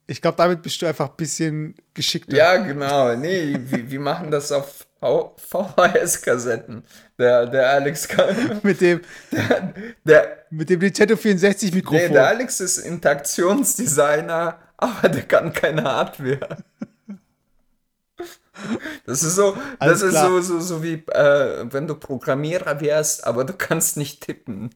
Ich 0.07 0.23
glaube, 0.23 0.37
damit 0.37 0.63
bist 0.63 0.81
du 0.81 0.87
einfach 0.87 1.11
ein 1.11 1.15
bisschen 1.15 1.75
geschickter. 1.93 2.35
Ja, 2.35 2.57
genau. 2.57 3.15
Nee, 3.15 3.55
wir, 3.63 3.91
wir 3.91 3.99
machen 3.99 4.31
das 4.31 4.51
auf 4.51 4.87
VHS-Kassetten. 4.99 6.83
Der, 7.19 7.45
der 7.45 7.69
Alex 7.69 8.07
kann. 8.07 8.59
mit 8.63 8.81
dem. 8.81 9.01
Der, 9.31 9.73
der, 10.03 10.45
mit 10.49 10.67
dem 10.71 10.79
Nintendo 10.79 11.15
64 11.15 11.75
Mikrofon. 11.75 12.07
Nee, 12.07 12.11
der 12.11 12.27
Alex 12.27 12.59
ist 12.59 12.79
Interaktionsdesigner, 12.79 14.57
aber 14.75 15.09
der 15.09 15.23
kann 15.23 15.53
keine 15.53 15.83
Hardware. 15.83 16.57
Das 19.05 19.21
ist 19.21 19.35
so, 19.35 19.55
das 19.79 20.01
ist 20.01 20.19
so, 20.19 20.41
so, 20.41 20.59
so 20.59 20.81
wie 20.81 21.03
äh, 21.11 21.71
wenn 21.71 21.85
du 21.85 21.93
Programmierer 21.93 22.81
wärst, 22.81 23.27
aber 23.27 23.43
du 23.43 23.53
kannst 23.53 23.95
nicht 23.95 24.21
tippen. 24.21 24.71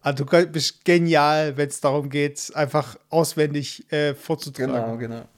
Also 0.00 0.24
du 0.24 0.46
bist 0.46 0.84
genial, 0.84 1.56
wenn 1.56 1.68
es 1.68 1.80
darum 1.80 2.08
geht, 2.10 2.52
einfach 2.54 2.96
auswendig 3.10 3.90
äh, 3.92 4.14
vorzutragen. 4.14 4.72
Genau, 4.72 4.96
genau. 4.96 5.28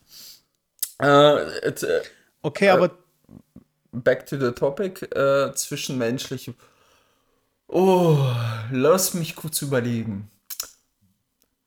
Äh, 1.00 1.68
it, 1.68 1.82
äh, 1.82 2.02
okay, 2.42 2.66
äh, 2.66 2.70
aber 2.70 2.90
back 3.92 4.26
to 4.26 4.38
the 4.38 4.52
topic, 4.52 5.02
äh, 5.14 5.52
zwischenmenschlich. 5.54 6.52
Oh, 7.68 8.18
lass 8.72 9.14
mich 9.14 9.36
kurz 9.36 9.62
überlegen. 9.62 10.30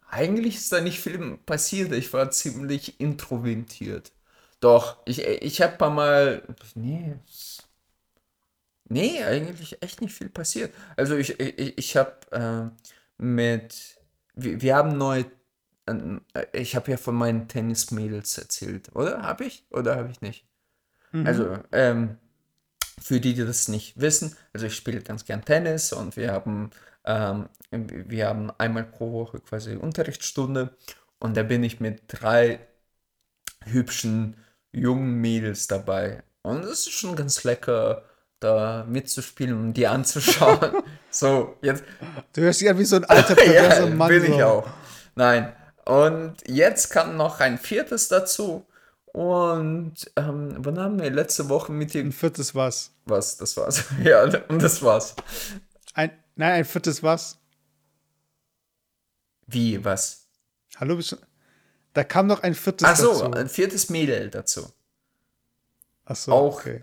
Eigentlich 0.10 0.58
ist 0.58 0.72
da 0.72 0.82
nicht 0.82 0.99
viel 0.99 1.38
passiert. 1.45 1.91
Ich 1.93 2.14
war 2.14 2.30
ziemlich 2.30 2.99
introvertiert. 2.99 4.12
Doch, 4.60 4.97
ich, 5.06 5.26
ich 5.26 5.62
habe 5.62 5.89
Mal. 5.89 6.43
Nee. 6.76 7.16
Nee, 8.94 9.24
eigentlich 9.24 9.82
echt 9.82 10.02
nicht 10.02 10.14
viel 10.14 10.30
passiert. 10.30 10.74
Also 10.96 11.16
ich, 11.16 11.39
ich, 11.39 11.78
ich 11.78 11.98
habe 11.98 12.16
äh, 12.32 13.24
mit. 13.24 13.98
Wir, 14.36 14.62
wir 14.62 14.76
haben 14.76 14.98
neu. 14.98 15.26
Äh, 15.88 16.46
ich 16.54 16.76
habe 16.76 16.91
ja 16.91 16.98
von 16.98 17.16
meinen 17.16 17.48
Tennismädels 17.48 18.38
erzählt, 18.38 18.96
oder? 18.96 19.24
Habe 19.24 19.46
ich? 19.46 19.66
Oder 19.72 19.96
habe 19.96 20.12
ich 20.12 20.22
nicht? 20.22 20.46
Mhm. 21.12 21.28
Also, 21.28 21.58
ähm, 21.72 22.18
für 23.02 23.20
die, 23.20 23.34
die 23.34 23.46
das 23.46 23.68
nicht 23.68 24.00
wissen, 24.00 24.36
also 24.54 24.68
ich 24.68 24.76
spiele 24.76 25.02
ganz 25.02 25.26
gern 25.26 25.44
Tennis 25.44 25.91
und 25.91 26.16
wir 26.16 26.32
haben 26.32 26.72
ähm, 27.06 27.50
wir 27.72 28.28
haben 28.28 28.52
einmal 28.58 28.84
pro 28.84 29.12
Woche 29.12 29.39
quasi 29.39 29.76
Unterrichtsstunde 29.76 30.78
und 31.20 31.36
da 31.36 31.44
bin 31.44 31.64
ich 31.64 31.80
mit 31.80 32.04
drei 32.08 32.60
hübschen 33.66 34.38
jungen 34.72 35.22
Mädels 35.22 35.68
dabei. 35.68 36.24
Und 36.41 36.64
es 36.64 36.88
ist 36.88 36.91
schon 36.91 37.16
ganz 37.16 37.44
lecker, 37.44 38.04
da 38.44 38.86
mitzuspielen 38.88 39.58
und 39.58 39.74
die 39.74 39.88
anzuschauen. 39.88 40.84
so, 41.10 41.56
jetzt. 41.62 41.84
Du 42.34 42.41
hörst 42.41 42.66
an 42.66 42.78
wie 42.78 42.86
so 42.86 42.98
ein 42.98 43.06
alter 43.06 43.36
perverser 43.36 43.88
ja, 43.88 43.96
Mann. 43.96 44.10
Bin 44.10 44.26
so. 44.26 44.34
ich 44.34 44.44
auch. 44.44 44.68
Nein. 45.16 45.54
Und 45.86 46.36
jetzt 46.48 46.89
kam 46.89 47.18
noch 47.18 47.39
ein 47.39 47.58
viertes 47.58 48.08
dazu. 48.08 48.66
Und 49.14 49.94
ähm, 50.16 50.56
wann 50.58 50.80
haben 50.80 51.00
wir 51.00 51.10
letzte 51.12 51.48
Woche 51.50 51.72
mit 51.72 51.94
dem. 51.94 52.08
Ein 52.08 52.12
viertes 52.12 52.56
was? 52.56 52.91
Was, 53.06 53.38
das 53.38 53.56
war's. 53.58 53.84
ja, 54.04 54.24
und 54.24 54.62
das 54.62 54.82
war's. 54.82 55.16
Ein, 55.94 56.12
nein, 56.36 56.52
ein 56.54 56.66
viertes 56.66 57.04
was? 57.04 57.38
Wie, 59.46 59.84
was? 59.84 60.28
Hallo, 60.78 60.96
bist 60.96 61.12
du, 61.12 61.18
da 61.94 62.04
kam 62.04 62.26
noch 62.26 62.41
ein 62.41 62.56
viertes 62.56 62.88
Ach 62.88 62.96
so, 62.96 63.12
dazu. 63.12 63.32
ein 63.34 63.50
viertes 63.50 63.89
Mädel 63.89 64.30
dazu. 64.30 64.68
Ach 66.06 66.16
so, 66.16 66.32
auch, 66.32 66.58
okay. 66.58 66.82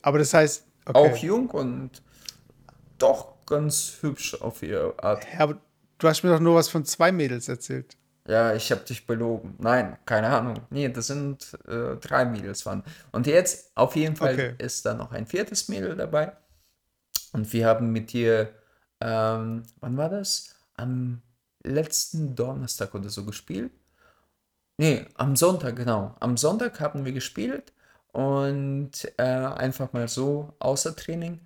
Aber 0.00 0.18
das 0.18 0.32
heißt, 0.32 0.64
okay. 0.86 0.98
auch 0.98 1.16
jung 1.16 1.50
und 1.50 2.02
doch 2.98 3.44
ganz 3.46 3.98
hübsch 4.00 4.40
auf 4.40 4.62
ihre 4.62 5.02
Art. 5.02 5.26
Ja, 5.32 5.40
aber 5.40 5.58
du 5.98 6.08
hast 6.08 6.22
mir 6.22 6.30
doch 6.30 6.40
nur 6.40 6.54
was 6.54 6.68
von 6.68 6.84
zwei 6.84 7.12
Mädels 7.12 7.48
erzählt. 7.48 7.96
Ja, 8.28 8.54
ich 8.54 8.70
habe 8.70 8.82
dich 8.82 9.06
belogen. 9.06 9.56
Nein, 9.58 9.98
keine 10.04 10.28
Ahnung. 10.28 10.60
Nee, 10.70 10.88
das 10.88 11.08
sind 11.08 11.58
äh, 11.66 11.96
drei 11.96 12.24
Mädels 12.24 12.64
waren. 12.66 12.84
Und 13.12 13.26
jetzt 13.26 13.72
auf 13.74 13.96
jeden 13.96 14.14
Fall 14.14 14.34
okay. 14.34 14.54
ist 14.58 14.86
da 14.86 14.94
noch 14.94 15.12
ein 15.12 15.26
viertes 15.26 15.68
Mädel 15.68 15.96
dabei. 15.96 16.36
Und 17.32 17.52
wir 17.52 17.66
haben 17.66 17.90
mit 17.90 18.14
ihr, 18.14 18.52
ähm, 19.00 19.64
wann 19.80 19.96
war 19.96 20.10
das? 20.10 20.54
Am 20.74 21.22
letzten 21.64 22.34
Donnerstag 22.36 22.94
oder 22.94 23.08
so 23.08 23.24
gespielt. 23.24 23.72
Nee, 24.78 25.06
am 25.14 25.36
Sonntag, 25.36 25.76
genau. 25.76 26.14
Am 26.20 26.36
Sonntag 26.36 26.80
haben 26.80 27.04
wir 27.04 27.12
gespielt 27.12 27.72
und 28.12 28.90
äh, 29.16 29.22
einfach 29.22 29.92
mal 29.92 30.08
so 30.08 30.54
außer 30.58 30.94
Training. 30.96 31.40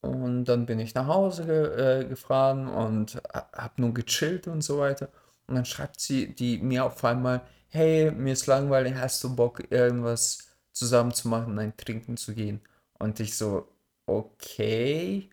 Und 0.00 0.46
dann 0.46 0.66
bin 0.66 0.80
ich 0.80 0.94
nach 0.94 1.06
Hause 1.06 1.46
ge 1.46 2.00
äh, 2.00 2.04
gefahren 2.04 2.66
und 2.68 3.22
habe 3.32 3.80
nur 3.80 3.94
gechillt 3.94 4.48
und 4.48 4.62
so 4.62 4.78
weiter. 4.78 5.08
Und 5.46 5.54
dann 5.54 5.64
schreibt 5.64 6.00
sie 6.00 6.34
die 6.34 6.58
mir 6.58 6.84
auf 6.84 7.04
einmal, 7.04 7.42
hey, 7.68 8.10
mir 8.10 8.32
ist 8.32 8.46
langweilig, 8.46 8.94
hast 8.96 9.22
du 9.22 9.34
Bock, 9.34 9.62
irgendwas 9.70 10.38
zusammen 10.72 11.12
zu 11.12 11.28
machen, 11.28 11.58
ein 11.58 11.76
Trinken 11.76 12.16
zu 12.16 12.34
gehen? 12.34 12.60
Und 12.98 13.20
ich 13.20 13.36
so, 13.36 13.68
okay. 14.06 15.30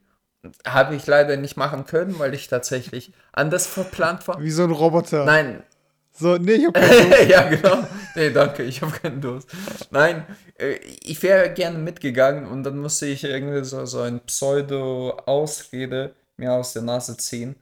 Habe 0.65 0.95
ich 0.95 1.05
leider 1.05 1.35
nicht 1.35 1.57
machen 1.57 1.85
können, 1.85 2.17
weil 2.17 2.33
ich 2.33 2.47
tatsächlich 2.47 3.11
anders 3.33 3.67
verplant 3.67 4.27
war. 4.27 4.39
Wie 4.39 4.51
so 4.51 4.63
ein 4.63 4.71
Roboter. 4.71 5.25
Nein. 5.25 5.63
So, 6.11 6.37
nee, 6.37 6.53
ich 6.53 6.65
hab 6.65 6.73
keinen 6.73 7.09
Durst. 7.11 7.29
ja, 7.29 7.49
genau. 7.49 7.87
Nee, 8.15 8.29
danke, 8.31 8.63
ich 8.63 8.81
habe 8.81 8.91
keinen 8.91 9.21
Durst. 9.21 9.49
Nein, 9.91 10.25
äh, 10.57 10.75
ich 11.03 11.21
wäre 11.23 11.53
gerne 11.53 11.77
mitgegangen 11.77 12.45
und 12.45 12.63
dann 12.63 12.77
musste 12.79 13.05
ich 13.05 13.23
irgendwie 13.23 13.63
so, 13.63 13.85
so 13.85 14.01
ein 14.01 14.19
Pseudo-Ausrede 14.21 16.13
mir 16.37 16.53
aus 16.53 16.73
der 16.73 16.81
Nase 16.81 17.15
ziehen. 17.17 17.55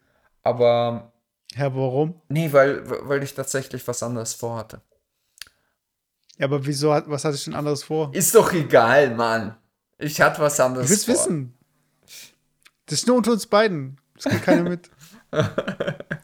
Aber. 0.44 1.12
Ja, 1.56 1.74
warum? 1.76 2.22
Nee, 2.30 2.52
weil, 2.52 2.84
weil 3.08 3.24
ich 3.24 3.34
tatsächlich 3.34 3.88
was 3.88 4.02
anderes 4.04 4.34
vorhatte. 4.34 4.82
Ja, 6.38 6.46
aber 6.46 6.66
wieso, 6.66 6.90
was 6.90 7.26
hatte 7.26 7.36
ich 7.36 7.46
denn 7.46 7.56
anderes 7.56 7.84
vor? 7.84 8.14
Ist 8.14 8.36
doch 8.36 8.54
egal, 8.54 9.16
Mann. 9.16 9.56
Ich 9.98 10.22
hatte 10.22 10.42
was 10.42 10.60
anderes 10.60 10.88
vor. 10.88 10.88
Du 10.88 10.92
willst 10.92 11.08
wissen. 11.08 11.58
Das 12.86 13.00
ist 13.00 13.08
nur 13.08 13.18
unter 13.18 13.32
uns 13.32 13.48
beiden. 13.48 14.00
Das 14.16 14.32
geht 14.32 14.44
keiner 14.44 14.64
mit. 14.70 14.90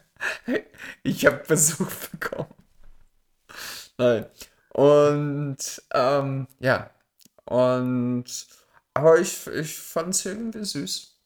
ich 1.03 1.25
habe 1.25 1.43
Besuch 1.47 1.91
bekommen. 2.11 2.53
Nein. 3.97 4.25
Und 4.69 5.57
ähm, 5.93 6.47
ja. 6.59 6.89
Und 7.45 8.25
aber 8.93 9.19
ich, 9.19 9.47
ich 9.47 9.77
fand 9.77 10.13
es 10.13 10.25
irgendwie 10.25 10.63
süß. 10.63 11.19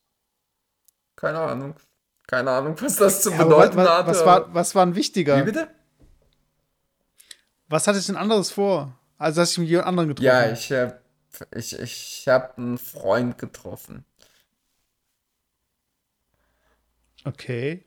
Keine 1.16 1.40
Ahnung. 1.40 1.76
Keine 2.28 2.52
Ahnung, 2.52 2.76
was 2.82 2.98
das 2.98 3.22
zu 3.22 3.32
ja, 3.32 3.44
bedeuten 3.44 3.78
was, 3.78 3.90
hatte. 3.90 4.10
Was 4.10 4.26
war, 4.26 4.54
was 4.54 4.76
war 4.76 4.86
ein 4.86 4.96
wichtiger? 4.96 5.38
Wie 5.40 5.44
bitte? 5.44 5.70
Was 7.70 7.88
hatte 7.88 8.00
ich 8.00 8.06
denn 8.06 8.18
anderes 8.18 8.52
vor? 8.52 8.98
Also 9.18 9.42
hast 9.42 9.56
du 9.56 9.62
mit 9.62 9.70
jemand 9.70 9.88
anderen 9.88 10.10
getroffen? 10.10 10.26
Ja, 10.26 10.52
ich 10.52 10.72
habe 10.72 11.00
ich, 11.56 11.78
ich 11.78 12.28
hab 12.28 12.58
einen 12.58 12.78
Freund 12.78 13.38
getroffen. 13.38 14.06
Okay. 17.24 17.87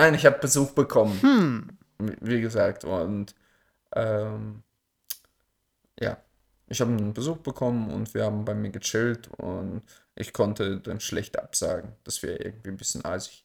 Nein, 0.00 0.14
ich 0.14 0.24
habe 0.24 0.38
Besuch 0.38 0.70
bekommen. 0.70 1.20
Hm. 1.20 1.78
Wie 2.22 2.40
gesagt, 2.40 2.84
und 2.84 3.34
ähm, 3.94 4.62
ja, 6.00 6.16
ich 6.68 6.80
habe 6.80 6.92
einen 6.92 7.12
Besuch 7.12 7.36
bekommen 7.36 7.90
und 7.90 8.14
wir 8.14 8.24
haben 8.24 8.46
bei 8.46 8.54
mir 8.54 8.70
gechillt 8.70 9.28
und 9.36 9.82
ich 10.14 10.32
konnte 10.32 10.80
dann 10.80 11.00
schlecht 11.00 11.38
absagen. 11.38 11.92
Das 12.04 12.22
wäre 12.22 12.36
irgendwie 12.36 12.70
ein 12.70 12.78
bisschen 12.78 13.04
eisig. 13.04 13.44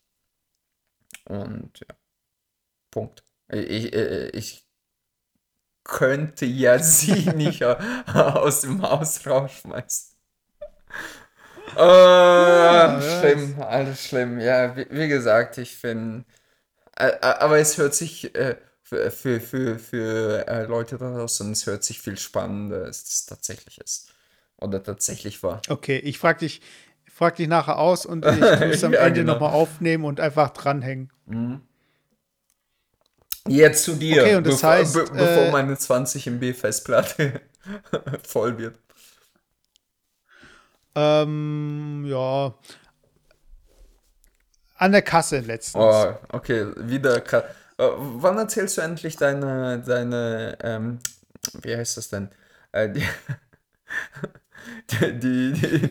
Und 1.25 1.77
ja, 1.77 1.93
Punkt. 2.89 3.25
Ich, 3.49 3.93
ich, 3.93 4.33
ich 4.33 4.67
könnte 5.83 6.45
ja 6.45 6.79
sie 6.81 7.31
nicht 7.31 7.65
aus 7.65 8.61
dem 8.61 8.81
Haus 8.81 9.27
rausschmeißen. 9.27 10.15
Oh, 11.75 11.81
ja, 11.81 13.01
schlimm, 13.01 13.61
alles 13.61 14.07
schlimm. 14.07 14.39
Ja, 14.39 14.77
wie, 14.77 14.87
wie 14.89 15.09
gesagt, 15.09 15.57
ich 15.57 15.75
finde, 15.75 16.23
aber 16.95 17.57
es 17.57 17.77
hört 17.77 17.93
sich 17.93 18.35
äh, 18.35 18.55
für, 18.81 19.11
für, 19.11 19.39
für, 19.39 19.79
für 19.79 20.47
äh, 20.47 20.65
Leute 20.65 20.97
da 20.97 21.11
draußen, 21.11 21.51
es 21.51 21.65
hört 21.65 21.83
sich 21.83 21.99
viel 21.99 22.17
spannender, 22.17 22.85
als 22.85 23.03
es 23.03 23.25
tatsächlich 23.25 23.79
ist. 23.79 24.11
Oder 24.57 24.81
tatsächlich 24.81 25.43
war. 25.43 25.61
Okay, 25.69 25.97
ich 25.97 26.19
frage 26.19 26.39
dich, 26.39 26.61
frag 27.11 27.35
dich 27.35 27.47
nachher 27.47 27.77
aus 27.77 28.05
und 28.05 28.25
ich 28.61 28.67
muss 28.67 28.83
am 28.83 28.93
ja, 28.93 28.99
Ende 28.99 29.21
genau. 29.21 29.33
nochmal 29.33 29.53
aufnehmen 29.53 30.05
und 30.05 30.19
einfach 30.19 30.51
dranhängen. 30.51 31.11
Mhm. 31.25 31.61
Jetzt 33.47 33.83
zu 33.83 33.95
dir, 33.95 34.23
okay, 34.23 34.35
und 34.35 34.47
das 34.47 34.55
bevor, 34.55 34.69
heißt, 34.69 34.93
be 34.93 35.03
bevor 35.03 35.43
äh, 35.43 35.51
meine 35.51 35.77
20 35.77 36.27
MB 36.27 36.53
Festplatte 36.53 37.41
voll 38.23 38.57
wird. 38.57 38.79
Ähm, 40.95 42.05
ja. 42.07 42.55
An 44.85 44.91
der 44.91 45.01
Kasse 45.01 45.39
letztens. 45.39 45.83
Oh, 45.83 46.13
okay, 46.31 46.67
wieder. 46.75 47.19
Ka 47.19 47.39
äh, 47.79 47.87
wann 47.97 48.37
erzählst 48.37 48.77
du 48.77 48.81
endlich 48.81 49.17
deine, 49.17 49.79
deine, 49.79 50.59
ähm, 50.61 50.99
wie 51.63 51.75
heißt 51.75 51.97
das 51.97 52.09
denn? 52.09 52.29
Äh, 52.71 52.91
die, 52.91 53.03
die, 55.19 55.53
die, 55.53 55.89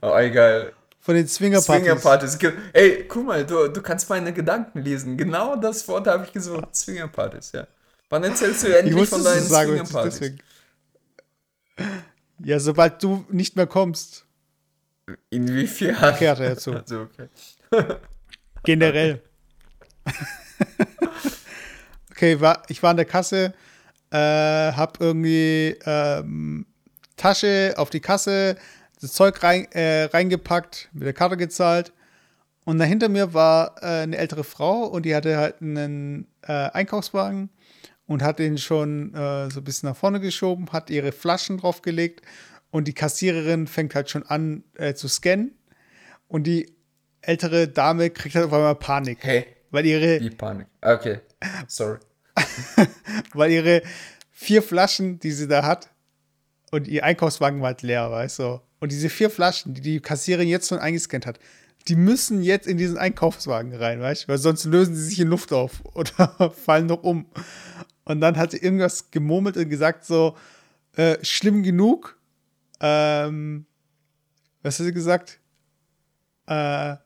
oh, 0.00 0.16
egal. 0.16 0.72
Von 1.00 1.16
den 1.16 1.26
Swingerpartys. 1.26 2.34
Swingerpartys. 2.34 2.38
Ey, 2.72 3.04
guck 3.08 3.26
mal, 3.26 3.44
du, 3.44 3.66
du 3.66 3.82
kannst 3.82 4.08
meine 4.10 4.32
Gedanken 4.32 4.80
lesen. 4.80 5.16
Genau 5.16 5.56
das 5.56 5.88
Wort 5.88 6.06
habe 6.06 6.22
ich 6.22 6.32
gesucht. 6.32 6.76
Swingerpartys, 6.76 7.50
ja. 7.50 7.66
Wann 8.10 8.22
erzählst 8.22 8.62
du 8.62 8.68
endlich 8.68 9.08
von 9.08 9.24
deinen 9.24 9.42
Swingerpartys? 9.42 10.34
Ja, 12.44 12.60
sobald 12.60 13.02
du 13.02 13.26
nicht 13.28 13.56
mehr 13.56 13.66
kommst. 13.66 14.24
Inwiefern? 15.30 16.14
Kehrt 16.14 16.38
er 16.38 16.56
zu. 16.56 16.74
Also, 16.76 17.08
okay. 17.10 17.28
Generell. 18.66 19.22
okay, 22.10 22.40
war, 22.40 22.62
ich 22.66 22.82
war 22.82 22.90
an 22.90 22.96
der 22.96 23.06
Kasse, 23.06 23.54
äh, 24.10 24.16
hab 24.18 25.00
irgendwie 25.00 25.76
ähm, 25.86 26.66
Tasche 27.16 27.74
auf 27.76 27.90
die 27.90 28.00
Kasse, 28.00 28.56
das 29.00 29.12
Zeug 29.12 29.40
rein, 29.44 29.70
äh, 29.70 30.06
reingepackt, 30.06 30.88
mit 30.92 31.04
der 31.04 31.12
Karte 31.12 31.36
gezahlt. 31.36 31.92
Und 32.64 32.78
dahinter 32.78 33.08
mir 33.08 33.32
war 33.32 33.76
äh, 33.82 34.02
eine 34.02 34.16
ältere 34.16 34.42
Frau 34.42 34.82
und 34.82 35.06
die 35.06 35.14
hatte 35.14 35.36
halt 35.36 35.62
einen 35.62 36.26
äh, 36.42 36.52
Einkaufswagen 36.52 37.50
und 38.08 38.24
hat 38.24 38.40
den 38.40 38.58
schon 38.58 39.14
äh, 39.14 39.48
so 39.48 39.60
ein 39.60 39.64
bisschen 39.64 39.88
nach 39.88 39.96
vorne 39.96 40.18
geschoben, 40.18 40.72
hat 40.72 40.90
ihre 40.90 41.12
Flaschen 41.12 41.58
draufgelegt 41.58 42.22
und 42.72 42.88
die 42.88 42.94
Kassiererin 42.94 43.68
fängt 43.68 43.94
halt 43.94 44.10
schon 44.10 44.24
an 44.24 44.64
äh, 44.74 44.94
zu 44.94 45.06
scannen 45.06 45.54
und 46.26 46.48
die 46.48 46.75
ältere 47.26 47.68
Dame 47.68 48.10
kriegt 48.10 48.34
halt 48.34 48.46
auf 48.46 48.52
einmal 48.52 48.74
Panik. 48.74 49.18
Hey. 49.22 49.46
Weil 49.70 49.86
ihre. 49.86 50.20
Wie 50.20 50.30
Panik? 50.30 50.66
Okay. 50.80 51.20
Sorry. 51.66 51.98
weil 53.34 53.50
ihre 53.50 53.82
vier 54.30 54.62
Flaschen, 54.62 55.18
die 55.18 55.32
sie 55.32 55.48
da 55.48 55.64
hat, 55.64 55.90
und 56.70 56.88
ihr 56.88 57.04
Einkaufswagen 57.04 57.60
war 57.60 57.68
halt 57.68 57.82
leer, 57.82 58.10
weißt 58.10 58.40
du? 58.40 58.60
Und 58.80 58.92
diese 58.92 59.08
vier 59.08 59.30
Flaschen, 59.30 59.74
die 59.74 59.80
die 59.80 60.00
Kassiererin 60.00 60.48
jetzt 60.48 60.68
schon 60.68 60.78
eingescannt 60.78 61.26
hat, 61.26 61.38
die 61.88 61.96
müssen 61.96 62.42
jetzt 62.42 62.66
in 62.66 62.76
diesen 62.76 62.98
Einkaufswagen 62.98 63.74
rein, 63.74 64.00
weißt 64.00 64.24
du? 64.24 64.28
Weil 64.28 64.38
sonst 64.38 64.64
lösen 64.64 64.94
sie 64.94 65.04
sich 65.04 65.20
in 65.20 65.28
Luft 65.28 65.52
auf 65.52 65.82
oder 65.94 66.50
fallen 66.50 66.86
noch 66.86 67.02
um. 67.02 67.26
Und 68.04 68.20
dann 68.20 68.36
hat 68.36 68.52
sie 68.52 68.58
irgendwas 68.58 69.10
gemurmelt 69.10 69.56
und 69.56 69.68
gesagt, 69.68 70.04
so, 70.04 70.36
äh, 70.96 71.16
schlimm 71.22 71.62
genug. 71.62 72.18
Ähm, 72.80 73.66
was 74.62 74.78
hat 74.78 74.86
sie 74.86 74.92
gesagt? 74.92 75.40
Äh, 76.46 76.96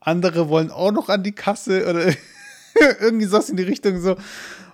andere 0.00 0.48
wollen 0.48 0.70
auch 0.70 0.92
noch 0.92 1.08
an 1.08 1.22
die 1.22 1.32
Kasse 1.32 1.88
oder 1.88 2.12
irgendwie 3.00 3.26
sowas 3.26 3.50
in 3.50 3.56
die 3.56 3.62
Richtung 3.62 4.00
so. 4.00 4.16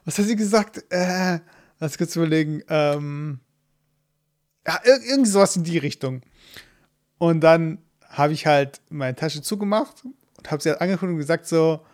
Was 0.05 0.19
hat 0.19 0.27
sie 0.27 0.37
gesagt? 0.37 0.85
Äh, 0.91 1.41
lass 1.81 1.99
kurz 1.99 2.15
überlegen. 2.17 2.63
Ähm, 2.69 3.41
ja, 4.67 4.81
irgendwie 4.85 5.31
sowas 5.31 5.57
in 5.57 5.65
die 5.65 5.79
Richtung. 5.79 6.23
Und 7.19 7.41
dann 7.41 7.79
habe 8.09 8.33
ich 8.33 8.47
halt 8.47 8.81
meine 8.89 9.17
Tasche 9.17 9.43
zugemacht 9.43 10.05
und 10.39 10.51
habe 10.51 10.63
sie 10.63 10.71
halt 10.71 10.81
angeguckt 10.81 11.11
und 11.11 11.19
gesagt 11.19 11.47
so, 11.47 11.85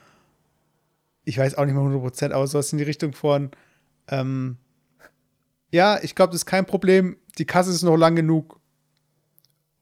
ich 1.24 1.38
weiß 1.38 1.56
auch 1.56 1.64
nicht 1.64 1.74
mehr 1.74 1.82
100%, 1.82 2.32
aber 2.32 2.46
sowas 2.46 2.72
in 2.72 2.78
die 2.78 2.84
Richtung 2.84 3.12
von, 3.12 3.50
ähm, 4.08 4.56
ja, 5.70 6.02
ich 6.02 6.14
glaube, 6.14 6.32
das 6.32 6.42
ist 6.42 6.46
kein 6.46 6.66
Problem, 6.66 7.16
die 7.38 7.46
Kasse 7.46 7.70
ist 7.70 7.82
noch 7.82 7.96
lang 7.96 8.16
genug. 8.16 8.60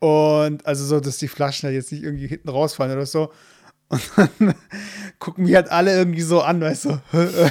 Und 0.00 0.66
also 0.66 0.84
so, 0.84 0.98
dass 0.98 1.18
die 1.18 1.28
Flaschen 1.28 1.66
halt 1.66 1.76
jetzt 1.76 1.92
nicht 1.92 2.02
irgendwie 2.02 2.26
hinten 2.26 2.48
rausfallen 2.48 2.94
oder 2.94 3.06
so. 3.06 3.32
Und 3.88 4.02
dann 4.16 4.54
gucken 5.18 5.44
mich 5.44 5.54
halt 5.54 5.70
alle 5.70 5.96
irgendwie 5.96 6.22
so 6.22 6.40
an, 6.40 6.60
weißt 6.60 6.86
du. 6.86 7.00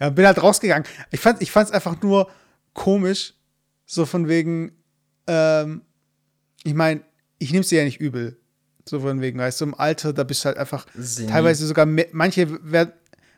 ja, 0.00 0.10
bin 0.10 0.26
halt 0.26 0.42
rausgegangen. 0.42 0.86
Ich 1.10 1.20
fand 1.20 1.40
es 1.40 1.48
ich 1.48 1.56
einfach 1.56 2.02
nur 2.02 2.30
komisch, 2.74 3.34
so 3.86 4.06
von 4.06 4.28
wegen, 4.28 4.72
ähm, 5.26 5.82
ich 6.64 6.74
meine, 6.74 7.02
ich 7.38 7.52
nehme 7.52 7.62
es 7.62 7.68
dir 7.68 7.78
ja 7.78 7.84
nicht 7.84 8.00
übel. 8.00 8.38
So 8.88 9.00
von 9.00 9.20
wegen, 9.20 9.38
weißt 9.38 9.60
du, 9.60 9.66
im 9.66 9.74
Alter, 9.74 10.12
da 10.12 10.24
bist 10.24 10.44
du 10.44 10.46
halt 10.46 10.58
einfach 10.58 10.86
Sie 10.94 11.26
teilweise 11.26 11.66
sogar, 11.66 11.86
manche 11.86 12.72
werden, 12.72 12.92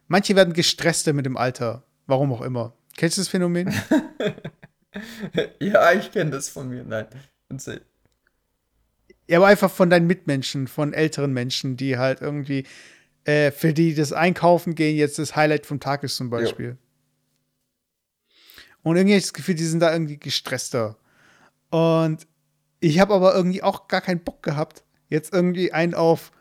manche 0.08 0.34
werden 0.34 0.54
gestresster 0.54 1.12
mit 1.12 1.26
dem 1.26 1.36
Alter. 1.36 1.84
Warum 2.06 2.32
auch 2.32 2.42
immer. 2.42 2.74
Kennst 2.96 3.18
du 3.18 3.20
das 3.20 3.28
Phänomen? 3.28 3.72
ja, 5.60 5.92
ich 5.92 6.10
kenne 6.10 6.30
das 6.30 6.48
von 6.48 6.68
mir, 6.68 6.84
nein. 6.84 7.06
Ja, 9.28 9.38
aber 9.38 9.46
einfach 9.46 9.70
von 9.70 9.90
deinen 9.90 10.06
Mitmenschen, 10.06 10.66
von 10.66 10.92
älteren 10.92 11.32
Menschen, 11.32 11.76
die 11.76 11.96
halt 11.96 12.20
irgendwie, 12.20 12.64
äh, 13.24 13.50
für 13.50 13.72
die 13.72 13.94
das 13.94 14.12
Einkaufen 14.12 14.74
gehen 14.74 14.96
jetzt 14.96 15.18
das 15.18 15.36
Highlight 15.36 15.66
vom 15.66 15.80
Tag 15.80 16.02
ist 16.02 16.16
zum 16.16 16.28
Beispiel. 16.30 16.70
Jo. 16.70 16.76
Und 18.82 18.96
irgendwie 18.96 19.14
habe 19.14 19.18
ich 19.18 19.24
das 19.24 19.32
Gefühl, 19.32 19.54
die 19.54 19.64
sind 19.64 19.80
da 19.80 19.92
irgendwie 19.92 20.18
gestresster. 20.18 20.96
Und 21.70 22.26
ich 22.80 22.98
habe 22.98 23.14
aber 23.14 23.34
irgendwie 23.34 23.62
auch 23.62 23.86
gar 23.86 24.00
keinen 24.00 24.20
Bock 24.20 24.42
gehabt, 24.42 24.82
jetzt 25.08 25.32
irgendwie 25.32 25.72
einen 25.72 25.94
auf 25.94 26.32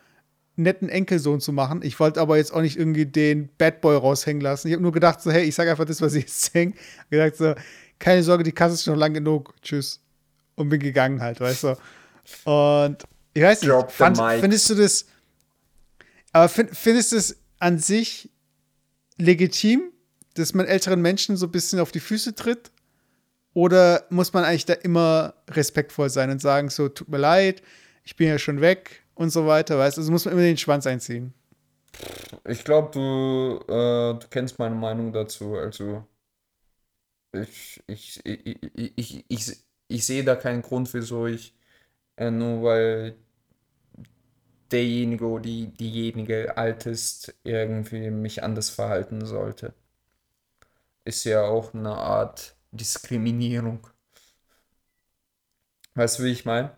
netten 0.55 0.89
Enkelsohn 0.89 1.39
zu 1.39 1.53
machen. 1.53 1.81
Ich 1.83 1.99
wollte 1.99 2.19
aber 2.19 2.37
jetzt 2.37 2.51
auch 2.51 2.61
nicht 2.61 2.77
irgendwie 2.77 3.05
den 3.05 3.49
Bad 3.57 3.81
Boy 3.81 3.95
raushängen 3.95 4.41
lassen. 4.41 4.67
Ich 4.67 4.73
habe 4.73 4.83
nur 4.83 4.91
gedacht, 4.91 5.21
so, 5.21 5.31
hey, 5.31 5.43
ich 5.43 5.55
sage 5.55 5.71
einfach 5.71 5.85
das, 5.85 6.01
was 6.01 6.13
ich 6.13 6.23
jetzt 6.23 6.53
denke. 6.55 6.79
Gedacht 7.09 7.35
so, 7.35 7.55
keine 7.99 8.23
Sorge, 8.23 8.43
die 8.43 8.51
Kasse 8.51 8.73
ist 8.73 8.87
noch 8.87 8.95
lang 8.95 9.13
genug. 9.13 9.53
Tschüss. 9.61 10.00
Und 10.61 10.69
bin 10.69 10.79
gegangen 10.79 11.21
halt, 11.21 11.39
weißt 11.39 11.63
du. 11.63 11.69
Und 12.49 12.97
ich 13.33 13.41
weiß 13.41 13.61
nicht, 13.61 13.91
fand, 13.91 14.17
findest 14.39 14.69
du 14.69 14.75
das, 14.75 15.05
aber 16.31 16.49
find, 16.49 16.75
findest 16.75 17.11
du 17.11 17.17
es 17.17 17.37
an 17.59 17.79
sich 17.79 18.29
legitim, 19.17 19.91
dass 20.35 20.53
man 20.53 20.65
älteren 20.65 21.01
Menschen 21.01 21.37
so 21.37 21.47
ein 21.47 21.51
bisschen 21.51 21.79
auf 21.79 21.91
die 21.91 21.99
Füße 21.99 22.35
tritt? 22.35 22.71
Oder 23.53 24.05
muss 24.09 24.31
man 24.31 24.45
eigentlich 24.45 24.65
da 24.65 24.73
immer 24.73 25.33
respektvoll 25.49 26.09
sein 26.09 26.29
und 26.29 26.41
sagen, 26.41 26.69
so, 26.69 26.87
tut 26.87 27.09
mir 27.09 27.17
leid, 27.17 27.61
ich 28.03 28.15
bin 28.15 28.27
ja 28.27 28.39
schon 28.39 28.61
weg 28.61 29.03
und 29.13 29.29
so 29.29 29.45
weiter, 29.45 29.77
weißt 29.77 29.97
du? 29.97 30.01
Also 30.01 30.11
muss 30.11 30.25
man 30.25 30.33
immer 30.33 30.43
den 30.43 30.57
Schwanz 30.57 30.87
einziehen. 30.87 31.33
Ich 32.47 32.63
glaube, 32.63 32.91
du, 32.93 33.71
äh, 33.71 34.19
du 34.19 34.27
kennst 34.29 34.57
meine 34.57 34.75
Meinung 34.75 35.11
dazu. 35.11 35.55
Also, 35.55 36.07
ich, 37.33 37.83
ich, 37.87 38.25
ich, 38.25 38.63
ich, 38.75 38.93
ich, 38.95 39.25
ich, 39.27 39.57
ich 39.91 40.05
sehe 40.05 40.23
da 40.23 40.35
keinen 40.35 40.61
Grund, 40.61 40.93
wieso 40.93 41.27
ich 41.27 41.53
äh, 42.17 42.31
nur 42.31 42.63
weil 42.63 43.15
derjenige 44.71 45.25
oder 45.25 45.43
die, 45.43 45.67
diejenige 45.67 46.57
alt 46.57 46.85
ist, 46.85 47.33
irgendwie 47.43 48.09
mich 48.09 48.43
anders 48.43 48.69
verhalten 48.69 49.25
sollte 49.25 49.73
ist 51.05 51.23
ja 51.23 51.43
auch 51.43 51.73
eine 51.73 51.95
Art 51.95 52.55
Diskriminierung. 52.71 53.87
Weißt 55.95 56.19
du, 56.19 56.23
wie 56.23 56.31
ich 56.31 56.45
meine? 56.45 56.71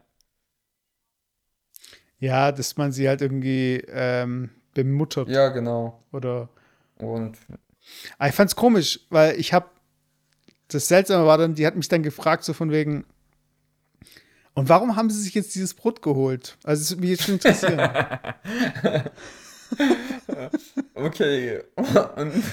Ja, 2.20 2.52
dass 2.52 2.78
man 2.78 2.92
sie 2.92 3.08
halt 3.08 3.22
irgendwie 3.22 3.84
ähm, 3.88 4.50
bemuttert. 4.74 5.28
Ja, 5.28 5.50
genau. 5.50 6.04
Oder. 6.12 6.50
Und. 6.98 7.38
Aber 8.18 8.30
ich 8.30 8.36
fand's 8.36 8.56
komisch, 8.56 9.02
weil 9.10 9.40
ich 9.40 9.54
hab. 9.54 9.72
Das 10.74 10.88
Seltsame 10.88 11.26
war 11.26 11.38
dann, 11.38 11.56
die 11.56 11.66
hat 11.66 11.76
mich 11.76 11.88
dann 11.88 12.04
gefragt, 12.04 12.44
so 12.44 12.54
von 12.54 12.72
wegen. 12.72 13.06
Und 14.54 14.70
warum 14.70 14.96
haben 14.96 15.10
sie 15.10 15.22
sich 15.22 15.34
jetzt 15.34 15.56
dieses 15.56 15.74
Brot 15.74 16.02
geholt? 16.02 16.58
Also, 16.64 16.82
es 16.82 16.92
würde 16.92 17.02
mich 17.02 17.10
jetzt 17.12 17.24
schon 17.24 17.36
interessieren. 17.36 17.80
okay. 20.96 21.62
Und 22.16 22.44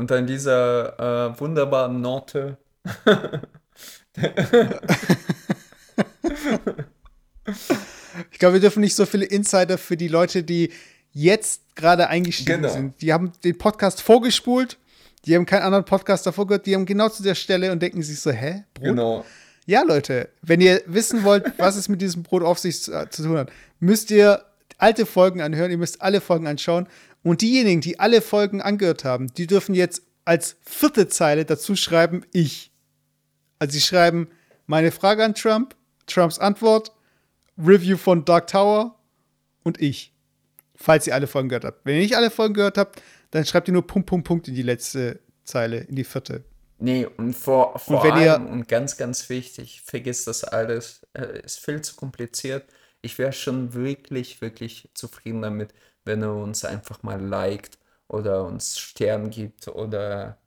und 0.00 0.10
dann 0.10 0.26
dieser 0.26 1.30
äh, 1.34 1.40
wunderbaren 1.40 2.00
Note. 2.00 2.56
ich 8.32 8.38
glaube, 8.38 8.54
wir 8.54 8.60
dürfen 8.60 8.80
nicht 8.80 8.94
so 8.94 9.06
viele 9.06 9.26
Insider 9.26 9.78
für 9.78 9.96
die 9.96 10.08
Leute, 10.08 10.42
die 10.42 10.72
jetzt 11.12 11.74
gerade 11.76 12.08
eingestiegen 12.08 12.62
Genau. 12.62 12.72
sind. 12.72 13.02
Die 13.02 13.12
haben 13.12 13.32
den 13.44 13.58
Podcast 13.58 14.00
vorgespult, 14.00 14.78
die 15.24 15.34
haben 15.34 15.46
keinen 15.46 15.62
anderen 15.62 15.84
Podcast 15.84 16.26
davor 16.26 16.46
gehört, 16.46 16.66
die 16.66 16.74
haben 16.74 16.86
genau 16.86 17.08
zu 17.08 17.22
der 17.22 17.34
Stelle 17.34 17.72
und 17.72 17.80
denken 17.82 18.02
sich 18.02 18.20
so, 18.20 18.30
hä? 18.30 18.64
Brot? 18.74 18.84
Genau. 18.84 19.24
Ja, 19.66 19.82
Leute, 19.82 20.30
wenn 20.42 20.60
ihr 20.60 20.82
wissen 20.86 21.22
wollt, 21.22 21.52
was 21.58 21.76
es 21.76 21.88
mit 21.88 22.00
diesem 22.00 22.22
Brot 22.22 22.42
auf 22.42 22.58
sich 22.58 22.82
zu, 22.82 23.08
zu 23.10 23.22
tun 23.22 23.36
hat, 23.36 23.52
müsst 23.78 24.10
ihr 24.10 24.44
alte 24.78 25.06
Folgen 25.06 25.40
anhören, 25.40 25.70
ihr 25.70 25.78
müsst 25.78 26.02
alle 26.02 26.20
Folgen 26.20 26.46
anschauen. 26.46 26.88
Und 27.22 27.42
diejenigen, 27.42 27.80
die 27.80 28.00
alle 28.00 28.22
Folgen 28.22 28.62
angehört 28.62 29.04
haben, 29.04 29.28
die 29.34 29.46
dürfen 29.46 29.74
jetzt 29.74 30.02
als 30.24 30.56
vierte 30.62 31.08
Zeile 31.08 31.44
dazu 31.44 31.76
schreiben, 31.76 32.24
ich. 32.32 32.72
Also 33.58 33.74
sie 33.74 33.80
schreiben 33.80 34.28
meine 34.66 34.90
Frage 34.90 35.24
an 35.24 35.34
Trump, 35.34 35.76
Trumps 36.06 36.38
Antwort, 36.38 36.92
Review 37.58 37.98
von 37.98 38.24
Dark 38.24 38.46
Tower 38.46 38.98
und 39.62 39.80
ich. 39.80 40.14
Falls 40.74 41.06
ihr 41.06 41.14
alle 41.14 41.26
Folgen 41.26 41.50
gehört 41.50 41.64
habt. 41.64 41.84
Wenn 41.84 41.96
ihr 41.96 42.00
nicht 42.00 42.16
alle 42.16 42.30
Folgen 42.30 42.54
gehört 42.54 42.78
habt, 42.78 43.02
dann 43.30 43.44
schreibt 43.44 43.68
ihr 43.68 43.74
nur 43.74 43.86
Punkt, 43.86 44.08
Punkt, 44.08 44.26
Punkt 44.26 44.48
in 44.48 44.54
die 44.54 44.62
letzte 44.62 45.20
Zeile, 45.44 45.78
in 45.80 45.96
die 45.96 46.04
vierte. 46.04 46.44
Nee, 46.78 47.06
und 47.06 47.34
vor, 47.34 47.78
vor 47.78 48.04
ihr- 48.06 48.14
allem 48.14 48.46
und 48.46 48.68
ganz, 48.68 48.96
ganz 48.96 49.28
wichtig, 49.28 49.82
vergiss 49.84 50.24
das 50.24 50.44
alles. 50.44 51.02
Äh, 51.14 51.40
ist 51.44 51.60
viel 51.60 51.82
zu 51.82 51.94
kompliziert. 51.96 52.64
Ich 53.02 53.18
wäre 53.18 53.32
schon 53.32 53.74
wirklich, 53.74 54.40
wirklich 54.40 54.88
zufrieden 54.94 55.42
damit, 55.42 55.74
wenn 56.04 56.22
er 56.22 56.34
uns 56.34 56.64
einfach 56.64 57.02
mal 57.02 57.20
liked 57.20 57.78
oder 58.08 58.44
uns 58.44 58.78
Stern 58.78 59.30
gibt 59.30 59.68
oder 59.68 60.38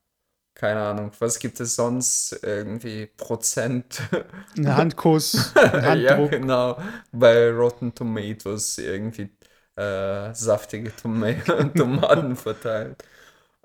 keine 0.56 0.82
Ahnung, 0.82 1.12
was 1.20 1.40
gibt 1.40 1.60
es 1.60 1.76
sonst? 1.76 2.40
Irgendwie 2.44 3.08
Prozent. 3.08 4.02
Ein 4.58 4.76
Handkuss, 4.76 5.56
ein 5.56 6.02
ja, 6.02 6.18
Handdruck. 6.18 6.32
genau. 6.32 6.78
Bei 7.12 7.50
Rotten 7.52 7.94
Tomatoes 7.96 8.78
irgendwie 8.78 9.30
äh, 9.76 10.34
saftige 10.34 10.96
Toma 10.96 11.34
Tomaten 11.76 12.36
verteilt. 12.36 13.04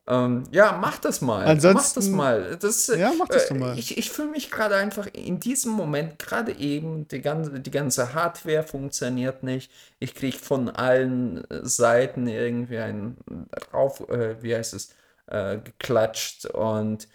Ähm, 0.07 0.45
ja, 0.53 0.73
mach 0.81 0.99
das 0.99 1.21
mal. 1.21 1.41
mach 1.45 1.55
das 1.55 1.65
Ansonsten- 1.67 2.17
mal. 2.17 2.57
Das, 2.59 2.87
Ja, 2.87 3.13
mach 3.19 3.29
das 3.29 3.51
äh, 3.51 3.55
mal. 3.55 3.79
Ich, 3.79 3.99
ich 3.99 4.11
fühle 4.11 4.31
mich 4.31 4.51
gerade 4.51 4.75
einfach 4.77 5.07
in 5.13 5.39
diesem 5.39 5.73
Moment, 5.73 6.19
gerade 6.19 6.53
eben, 6.53 7.07
die 7.09 7.21
ganze, 7.21 7.61
die 7.61 7.71
ganze 7.71 8.15
Hardware 8.15 8.63
funktioniert 8.63 9.43
nicht. 9.43 9.71
Ich 9.99 10.15
kriege 10.15 10.39
von 10.39 10.71
allen 10.71 11.45
Seiten 11.51 12.27
irgendwie 12.27 12.79
ein 12.79 13.19
rauf, 13.75 14.09
äh, 14.09 14.43
wie 14.43 14.55
heißt 14.57 14.73
es, 14.73 14.95
äh, 15.27 15.59
geklatscht 15.59 16.47
und 16.47 17.07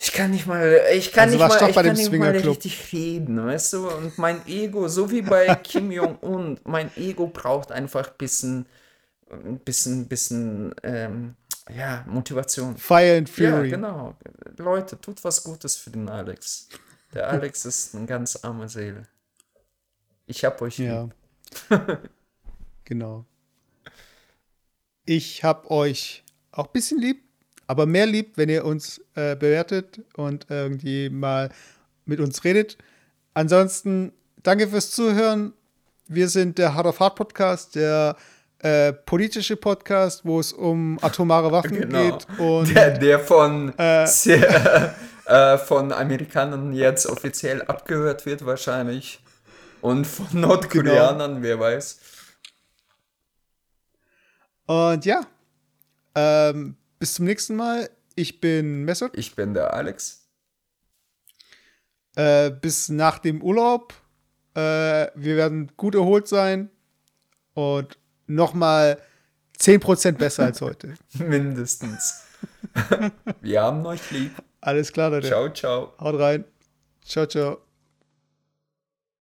ich 0.00 0.12
kann 0.12 0.30
nicht 0.30 0.46
mal, 0.46 0.80
ich 0.94 1.12
kann 1.12 1.24
Also 1.30 1.38
nicht 1.38 1.48
mal, 1.48 1.68
ich 1.70 1.74
kann 1.74 1.96
nicht 1.96 2.12
mal 2.12 2.30
richtig 2.30 2.92
reden, 2.92 3.44
weißt 3.44 3.72
du? 3.72 3.88
Und 3.88 4.16
mein 4.16 4.46
Ego, 4.46 4.86
so 4.88 5.10
wie 5.10 5.22
bei 5.22 5.52
Kim 5.62 5.90
Jong-un, 5.90 6.60
mein 6.64 6.90
Ego 6.96 7.26
braucht 7.26 7.72
einfach 7.72 8.08
ein 8.08 8.16
bisschen, 8.16 8.66
ein 9.30 9.58
bisschen, 9.58 10.06
bisschen, 10.06 10.74
ähm, 10.84 11.34
ja, 11.74 12.04
Motivation. 12.06 12.76
Fire 12.76 13.18
and 13.18 13.28
Ja, 13.36 13.50
Fury. 13.50 13.70
genau. 13.70 14.14
Leute, 14.56 15.00
tut 15.00 15.22
was 15.24 15.42
Gutes 15.42 15.76
für 15.76 15.90
den 15.90 16.08
Alex. 16.08 16.68
Der 17.12 17.28
Alex 17.28 17.64
ist 17.66 17.94
eine 17.94 18.06
ganz 18.06 18.36
arme 18.36 18.68
Seele. 18.68 19.02
Ich 20.26 20.44
hab 20.44 20.62
euch 20.62 20.78
lieb. 20.78 20.88
Ja. 20.88 21.08
genau. 22.84 23.24
Ich 25.04 25.42
hab 25.42 25.70
euch 25.70 26.22
auch 26.52 26.66
ein 26.66 26.72
bisschen 26.72 27.00
lieb, 27.00 27.22
aber 27.68 27.86
mehr 27.86 28.06
lieb, 28.06 28.32
wenn 28.36 28.48
ihr 28.48 28.64
uns 28.64 28.98
äh, 29.14 29.36
bewertet 29.36 30.00
und 30.16 30.46
irgendwie 30.48 31.08
mal 31.10 31.50
mit 32.06 32.18
uns 32.18 32.42
redet. 32.42 32.76
Ansonsten, 33.34 34.12
danke 34.42 34.66
fürs 34.68 34.90
Zuhören. 34.90 35.52
Wir 36.08 36.28
sind 36.28 36.58
der 36.58 36.74
Hard 36.74 36.86
of 36.86 36.98
Hard 37.00 37.14
Podcast, 37.16 37.74
der 37.76 38.16
äh, 38.60 38.92
politische 38.92 39.56
Podcast, 39.56 40.24
wo 40.24 40.40
es 40.40 40.52
um 40.52 40.98
atomare 41.02 41.52
Waffen 41.52 41.78
Genau. 41.82 42.10
geht. 42.18 42.26
Und 42.40 42.74
Der, 42.74 42.98
der 42.98 43.20
von, 43.20 43.72
Äh. 43.78 44.06
sehr, 44.06 44.94
äh, 45.26 45.58
von 45.58 45.92
Amerikanern 45.92 46.72
jetzt 46.72 47.06
offiziell 47.06 47.62
abgehört 47.62 48.24
wird, 48.26 48.44
wahrscheinlich. 48.46 49.20
Und 49.82 50.06
von 50.06 50.26
Nordkoreanern, 50.32 51.34
Genau. 51.34 51.42
wer 51.42 51.60
weiß. 51.60 52.00
Und 54.66 55.04
ja, 55.04 55.20
ähm, 56.14 56.76
bis 56.98 57.14
zum 57.14 57.24
nächsten 57.24 57.56
Mal. 57.56 57.90
Ich 58.14 58.40
bin 58.40 58.84
Mesut. 58.84 59.16
Ich 59.16 59.34
bin 59.34 59.54
der 59.54 59.74
Alex. 59.74 60.28
Äh, 62.16 62.50
bis 62.50 62.88
nach 62.88 63.18
dem 63.18 63.42
Urlaub. 63.42 63.94
Äh, 64.54 64.60
wir 65.14 65.36
werden 65.36 65.70
gut 65.76 65.94
erholt 65.94 66.26
sein 66.26 66.70
und 67.54 67.98
nochmal 68.26 69.00
10% 69.58 70.12
besser 70.12 70.44
als 70.44 70.60
heute. 70.60 70.94
Mindestens. 71.14 72.24
Wir 73.40 73.62
haben 73.62 73.84
euch 73.86 74.10
lieb. 74.10 74.32
Alles 74.60 74.92
klar, 74.92 75.10
Leute. 75.10 75.28
Ciao, 75.28 75.48
ciao. 75.52 75.92
Haut 75.98 76.18
rein. 76.18 76.44
Ciao, 77.04 77.26
ciao. 77.26 77.67